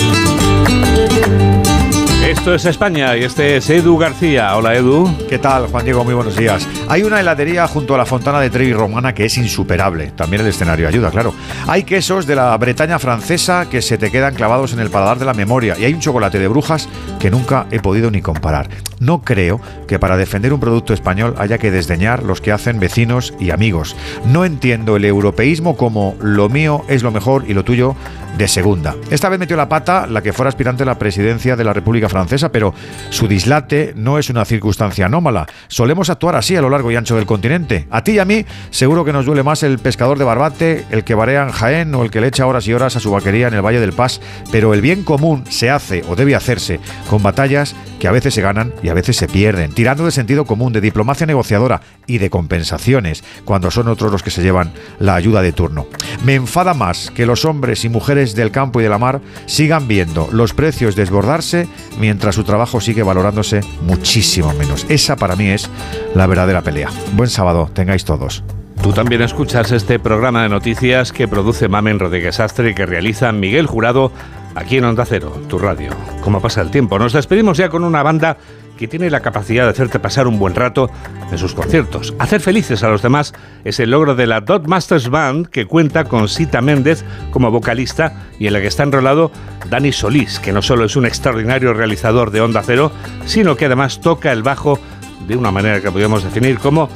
Esto 2.44 2.56
es 2.56 2.66
España 2.66 3.16
y 3.16 3.24
este 3.24 3.56
es 3.56 3.70
Edu 3.70 3.96
García. 3.96 4.54
Hola 4.54 4.74
Edu. 4.74 5.10
¿Qué 5.30 5.38
tal, 5.38 5.66
Juan 5.68 5.82
Diego? 5.82 6.04
Muy 6.04 6.12
buenos 6.12 6.36
días. 6.36 6.68
Hay 6.90 7.02
una 7.02 7.18
heladería 7.18 7.66
junto 7.66 7.94
a 7.94 7.96
la 7.96 8.04
fontana 8.04 8.38
de 8.38 8.50
Trevi 8.50 8.74
romana 8.74 9.14
que 9.14 9.24
es 9.24 9.38
insuperable. 9.38 10.12
También 10.14 10.42
el 10.42 10.48
escenario 10.48 10.86
ayuda, 10.86 11.10
claro. 11.10 11.32
Hay 11.66 11.84
quesos 11.84 12.26
de 12.26 12.36
la 12.36 12.54
Bretaña 12.58 12.98
francesa 12.98 13.70
que 13.70 13.80
se 13.80 13.96
te 13.96 14.10
quedan 14.10 14.34
clavados 14.34 14.74
en 14.74 14.80
el 14.80 14.90
paladar 14.90 15.18
de 15.18 15.24
la 15.24 15.32
memoria. 15.32 15.74
Y 15.78 15.86
hay 15.86 15.94
un 15.94 16.00
chocolate 16.00 16.38
de 16.38 16.46
brujas 16.48 16.86
que 17.18 17.30
nunca 17.30 17.64
he 17.70 17.80
podido 17.80 18.10
ni 18.10 18.20
comparar. 18.20 18.68
No 19.00 19.22
creo 19.22 19.58
que 19.88 19.98
para 19.98 20.18
defender 20.18 20.52
un 20.52 20.60
producto 20.60 20.92
español 20.92 21.36
haya 21.38 21.56
que 21.56 21.70
desdeñar 21.70 22.22
los 22.22 22.42
que 22.42 22.52
hacen 22.52 22.78
vecinos 22.78 23.32
y 23.40 23.52
amigos. 23.52 23.96
No 24.26 24.44
entiendo 24.44 24.96
el 24.96 25.06
europeísmo 25.06 25.78
como 25.78 26.14
lo 26.20 26.50
mío 26.50 26.84
es 26.88 27.02
lo 27.02 27.10
mejor 27.10 27.46
y 27.48 27.54
lo 27.54 27.64
tuyo 27.64 27.96
de 28.36 28.48
segunda. 28.48 28.96
Esta 29.10 29.28
vez 29.28 29.38
metió 29.38 29.56
la 29.56 29.68
pata 29.68 30.06
la 30.06 30.22
que 30.22 30.32
fuera 30.32 30.48
aspirante 30.48 30.82
a 30.82 30.86
la 30.86 30.98
presidencia 30.98 31.56
de 31.56 31.64
la 31.64 31.72
República 31.72 32.08
Francesa, 32.08 32.33
pero 32.50 32.74
su 33.10 33.28
dislate 33.28 33.92
no 33.96 34.18
es 34.18 34.30
una 34.30 34.44
circunstancia 34.44 35.06
anómala. 35.06 35.46
Solemos 35.68 36.10
actuar 36.10 36.36
así 36.36 36.56
a 36.56 36.60
lo 36.60 36.70
largo 36.70 36.90
y 36.90 36.96
ancho 36.96 37.16
del 37.16 37.26
continente. 37.26 37.86
A 37.90 38.02
ti 38.02 38.12
y 38.12 38.18
a 38.18 38.24
mí 38.24 38.44
seguro 38.70 39.04
que 39.04 39.12
nos 39.12 39.26
duele 39.26 39.42
más 39.42 39.62
el 39.62 39.78
pescador 39.78 40.18
de 40.18 40.24
Barbate, 40.24 40.84
el 40.90 41.04
que 41.04 41.14
barea 41.14 41.42
en 41.42 41.50
Jaén 41.50 41.94
o 41.94 42.02
el 42.02 42.10
que 42.10 42.20
le 42.20 42.28
echa 42.28 42.46
horas 42.46 42.66
y 42.66 42.72
horas 42.72 42.96
a 42.96 43.00
su 43.00 43.10
vaquería 43.10 43.48
en 43.48 43.54
el 43.54 43.62
Valle 43.62 43.80
del 43.80 43.92
Paz, 43.92 44.20
pero 44.50 44.74
el 44.74 44.80
bien 44.80 45.04
común 45.04 45.44
se 45.48 45.70
hace 45.70 46.02
o 46.08 46.16
debe 46.16 46.34
hacerse 46.34 46.80
con 47.08 47.22
batallas 47.22 47.74
que 47.98 48.08
a 48.08 48.12
veces 48.12 48.34
se 48.34 48.42
ganan 48.42 48.74
y 48.82 48.88
a 48.88 48.94
veces 48.94 49.16
se 49.16 49.28
pierden, 49.28 49.72
tirando 49.72 50.04
de 50.04 50.10
sentido 50.10 50.44
común, 50.44 50.72
de 50.72 50.80
diplomacia 50.80 51.26
negociadora 51.26 51.80
y 52.06 52.18
de 52.18 52.30
compensaciones, 52.30 53.24
cuando 53.44 53.70
son 53.70 53.88
otros 53.88 54.12
los 54.12 54.22
que 54.22 54.30
se 54.30 54.42
llevan 54.42 54.72
la 54.98 55.14
ayuda 55.14 55.42
de 55.42 55.52
turno. 55.52 55.86
Me 56.24 56.34
enfada 56.34 56.74
más 56.74 57.10
que 57.10 57.26
los 57.26 57.44
hombres 57.44 57.84
y 57.84 57.88
mujeres 57.88 58.34
del 58.34 58.50
campo 58.50 58.80
y 58.80 58.82
de 58.82 58.90
la 58.90 58.98
mar 58.98 59.20
sigan 59.46 59.88
viendo 59.88 60.28
los 60.32 60.52
precios 60.52 60.96
desbordarse 60.96 61.68
mientras 61.98 62.23
su 62.32 62.44
trabajo 62.44 62.80
sigue 62.80 63.02
valorándose 63.02 63.60
muchísimo 63.82 64.52
menos. 64.54 64.86
Esa 64.88 65.16
para 65.16 65.36
mí 65.36 65.48
es 65.48 65.70
la 66.14 66.26
verdadera 66.26 66.62
pelea. 66.62 66.90
Buen 67.12 67.30
sábado, 67.30 67.70
tengáis 67.72 68.04
todos. 68.04 68.42
Tú 68.82 68.92
también 68.92 69.22
escuchas 69.22 69.72
este 69.72 69.98
programa 69.98 70.42
de 70.42 70.48
noticias 70.50 71.12
que 71.12 71.26
produce 71.26 71.68
Mamen 71.68 71.98
Rodríguez 71.98 72.38
Astre 72.40 72.70
y 72.70 72.74
que 72.74 72.84
realiza 72.84 73.32
Miguel 73.32 73.66
Jurado 73.66 74.12
aquí 74.54 74.76
en 74.76 74.84
Onda 74.84 75.04
Cero, 75.06 75.32
tu 75.48 75.58
radio. 75.58 75.90
¿Cómo 76.22 76.40
pasa 76.40 76.60
el 76.60 76.70
tiempo? 76.70 76.98
Nos 76.98 77.12
despedimos 77.12 77.56
ya 77.56 77.68
con 77.68 77.84
una 77.84 78.02
banda 78.02 78.36
que 78.76 78.88
tiene 78.88 79.10
la 79.10 79.20
capacidad 79.20 79.64
de 79.64 79.70
hacerte 79.70 79.98
pasar 79.98 80.26
un 80.26 80.38
buen 80.38 80.54
rato 80.54 80.90
en 81.30 81.38
sus 81.38 81.54
conciertos. 81.54 82.14
Hacer 82.18 82.40
felices 82.40 82.82
a 82.82 82.88
los 82.88 83.02
demás 83.02 83.32
es 83.64 83.80
el 83.80 83.90
logro 83.90 84.14
de 84.14 84.26
la 84.26 84.40
Dot 84.40 84.66
Masters 84.66 85.08
Band, 85.08 85.48
que 85.48 85.66
cuenta 85.66 86.04
con 86.04 86.28
Sita 86.28 86.60
Méndez 86.60 87.04
como 87.30 87.50
vocalista 87.50 88.24
y 88.38 88.46
en 88.46 88.52
la 88.52 88.60
que 88.60 88.66
está 88.66 88.82
enrolado 88.82 89.30
Dani 89.70 89.92
Solís, 89.92 90.38
que 90.40 90.52
no 90.52 90.62
solo 90.62 90.84
es 90.84 90.96
un 90.96 91.06
extraordinario 91.06 91.72
realizador 91.72 92.30
de 92.30 92.40
Onda 92.40 92.62
Cero, 92.64 92.92
sino 93.26 93.56
que 93.56 93.66
además 93.66 94.00
toca 94.00 94.32
el 94.32 94.42
bajo 94.42 94.78
de 95.26 95.36
una 95.36 95.50
manera 95.50 95.80
que 95.80 95.90
podríamos 95.90 96.24
definir 96.24 96.58
como 96.58 96.88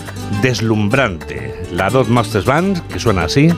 deslumbrante. 0.42 1.62
La 1.72 1.90
Dot 1.90 2.08
Masters 2.08 2.44
Band, 2.44 2.86
que 2.88 2.98
suena 2.98 3.24
así. 3.24 3.48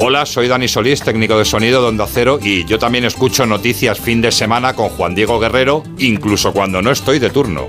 Hola, 0.00 0.26
soy 0.26 0.48
Dani 0.48 0.68
Solís, 0.68 1.02
técnico 1.02 1.38
de 1.38 1.44
sonido 1.44 1.82
de 1.82 1.88
Onda 1.88 2.06
Cero, 2.06 2.38
y 2.40 2.64
yo 2.64 2.78
también 2.78 3.04
escucho 3.04 3.46
noticias 3.46 3.98
fin 3.98 4.20
de 4.20 4.30
semana 4.30 4.74
con 4.74 4.88
Juan 4.90 5.14
Diego 5.14 5.40
Guerrero, 5.40 5.82
incluso 5.98 6.52
cuando 6.52 6.80
no 6.82 6.90
estoy 6.90 7.18
de 7.18 7.30
turno. 7.30 7.66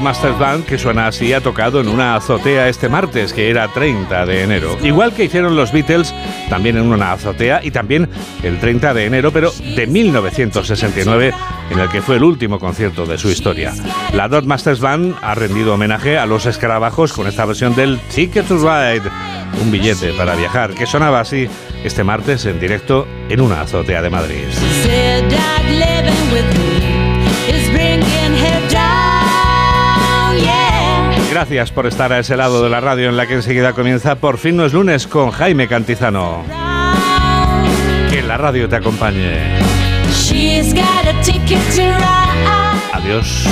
Masters 0.00 0.38
Band, 0.38 0.64
que 0.64 0.78
suena 0.78 1.06
así, 1.06 1.32
ha 1.32 1.40
tocado 1.40 1.80
en 1.80 1.88
una 1.88 2.16
azotea 2.16 2.68
este 2.68 2.88
martes, 2.88 3.32
que 3.32 3.50
era 3.50 3.68
30 3.68 4.26
de 4.26 4.42
enero. 4.42 4.76
Igual 4.82 5.12
que 5.12 5.24
hicieron 5.24 5.56
los 5.56 5.72
Beatles, 5.72 6.14
también 6.48 6.76
en 6.76 6.92
una 6.92 7.12
azotea, 7.12 7.60
y 7.62 7.70
también 7.70 8.08
el 8.42 8.58
30 8.58 8.94
de 8.94 9.06
enero, 9.06 9.32
pero 9.32 9.50
de 9.50 9.86
1969, 9.86 11.32
en 11.70 11.78
el 11.78 11.88
que 11.88 12.02
fue 12.02 12.16
el 12.16 12.24
último 12.24 12.58
concierto 12.58 13.06
de 13.06 13.18
su 13.18 13.28
historia. 13.28 13.72
La 14.12 14.28
Dot 14.28 14.44
Masters 14.44 14.80
Band 14.80 15.16
ha 15.22 15.34
rendido 15.34 15.74
homenaje 15.74 16.18
a 16.18 16.26
los 16.26 16.46
escarabajos 16.46 17.12
con 17.12 17.26
esta 17.26 17.44
versión 17.44 17.74
del 17.74 17.98
Ticket 18.14 18.46
to 18.46 18.58
Ride, 18.58 19.08
un 19.60 19.70
billete 19.70 20.12
para 20.12 20.34
viajar, 20.36 20.74
que 20.74 20.86
sonaba 20.86 21.20
así 21.20 21.48
este 21.84 22.04
martes 22.04 22.44
en 22.46 22.60
directo 22.60 23.06
en 23.28 23.40
una 23.40 23.62
azotea 23.62 24.02
de 24.02 24.10
Madrid. 24.10 24.44
Gracias 31.36 31.70
por 31.70 31.86
estar 31.86 32.14
a 32.14 32.18
ese 32.18 32.34
lado 32.34 32.62
de 32.62 32.70
la 32.70 32.80
radio 32.80 33.10
en 33.10 33.16
la 33.18 33.26
que 33.26 33.34
enseguida 33.34 33.74
comienza 33.74 34.14
Por 34.14 34.38
fin 34.38 34.56
no 34.56 34.64
es 34.64 34.72
lunes 34.72 35.06
con 35.06 35.32
Jaime 35.32 35.68
Cantizano. 35.68 36.42
Que 38.08 38.22
la 38.22 38.38
radio 38.38 38.66
te 38.70 38.76
acompañe. 38.76 39.58
She's 40.14 40.72
got 40.72 41.04
a 41.06 41.12
ticket 41.22 41.60
to 41.74 41.82
ride. 41.82 42.90
Adiós. 42.94 43.46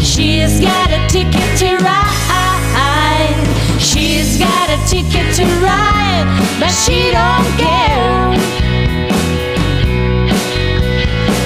She's 0.00 0.62
got 0.62 0.90
a 0.90 1.06
ticket 1.08 1.58
to 1.58 1.76
ride. 1.84 3.36
She's 3.80 4.38
got 4.38 4.70
a 4.70 4.78
ticket 4.88 5.36
to 5.36 5.44
ride, 5.60 6.24
but 6.58 6.70
she 6.70 7.12
don't 7.12 7.46
care. 7.58 8.32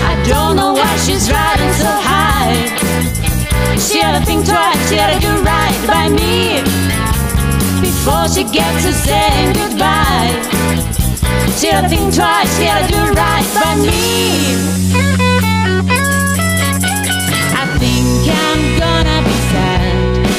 I 0.04 0.14
don't 0.24 0.54
know 0.54 0.72
why 0.72 0.96
she's 0.98 1.28
riding 1.32 1.72
so. 1.72 1.99
To 4.10 4.18
think 4.26 4.44
twice, 4.44 4.88
she 4.88 4.96
to 4.96 5.18
do 5.20 5.32
right 5.42 5.78
by 5.86 6.08
me 6.08 6.60
before 7.80 8.26
she 8.28 8.42
gets 8.42 8.84
to 8.84 8.92
saying 8.92 9.52
goodbye. 9.54 10.34
She 11.56 11.70
to 11.70 11.88
think 11.88 12.12
twice, 12.12 12.50
she 12.58 12.66
to 12.66 12.82
do 12.90 13.00
right 13.14 13.46
by 13.54 13.76
me. 13.76 14.56
I 17.54 17.64
think 17.78 18.26
I'm 18.46 18.62
gonna 18.82 19.22
be 19.22 19.36
sad. 19.52 19.94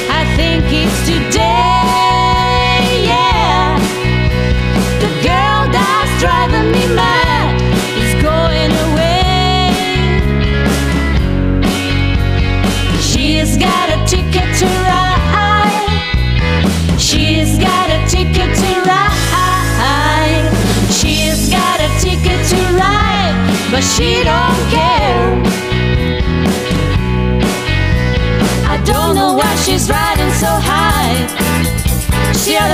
I 0.09 0.21
think 0.35 0.65
it's 0.67 0.99
today, 1.07 1.20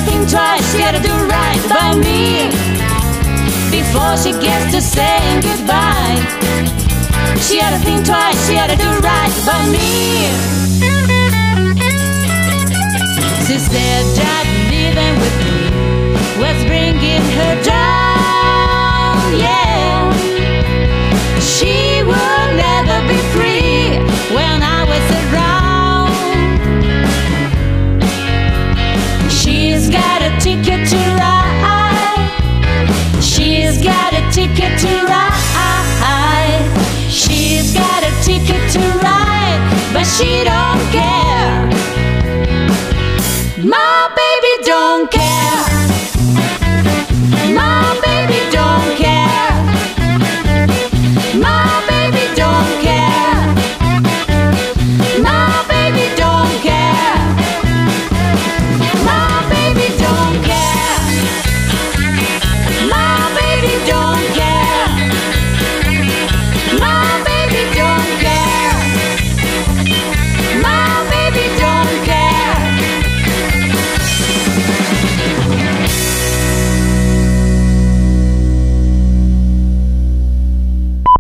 think 0.08 0.30
twice, 0.30 0.64
she 0.72 0.78
gotta 0.80 1.02
do 1.02 1.14
right 1.28 1.62
by 1.68 1.96
me. 2.08 2.48
Before 3.70 4.16
she 4.24 4.32
gets 4.40 4.72
to 4.74 4.82
saying 4.82 5.42
goodbye. 5.42 6.18
She 7.46 7.60
gotta 7.60 7.80
think 7.86 8.06
twice, 8.06 8.40
she 8.48 8.54
gotta 8.56 8.78
do 8.78 8.90
right 9.10 9.36
by 9.48 9.62
me. 9.76 9.92
She 13.48 13.58
said 13.60 14.04
that 14.20 14.46
living 14.72 15.16
with 15.24 15.36
me 15.44 15.60
was 16.42 16.58
bringing 16.66 17.26
her 17.38 17.54
down, 17.64 19.24
yeah. 19.46 20.12
She 21.40 22.04
will 22.04 22.48
never 22.64 22.98
be 23.08 23.18
free. 23.34 23.47
she 38.28 38.57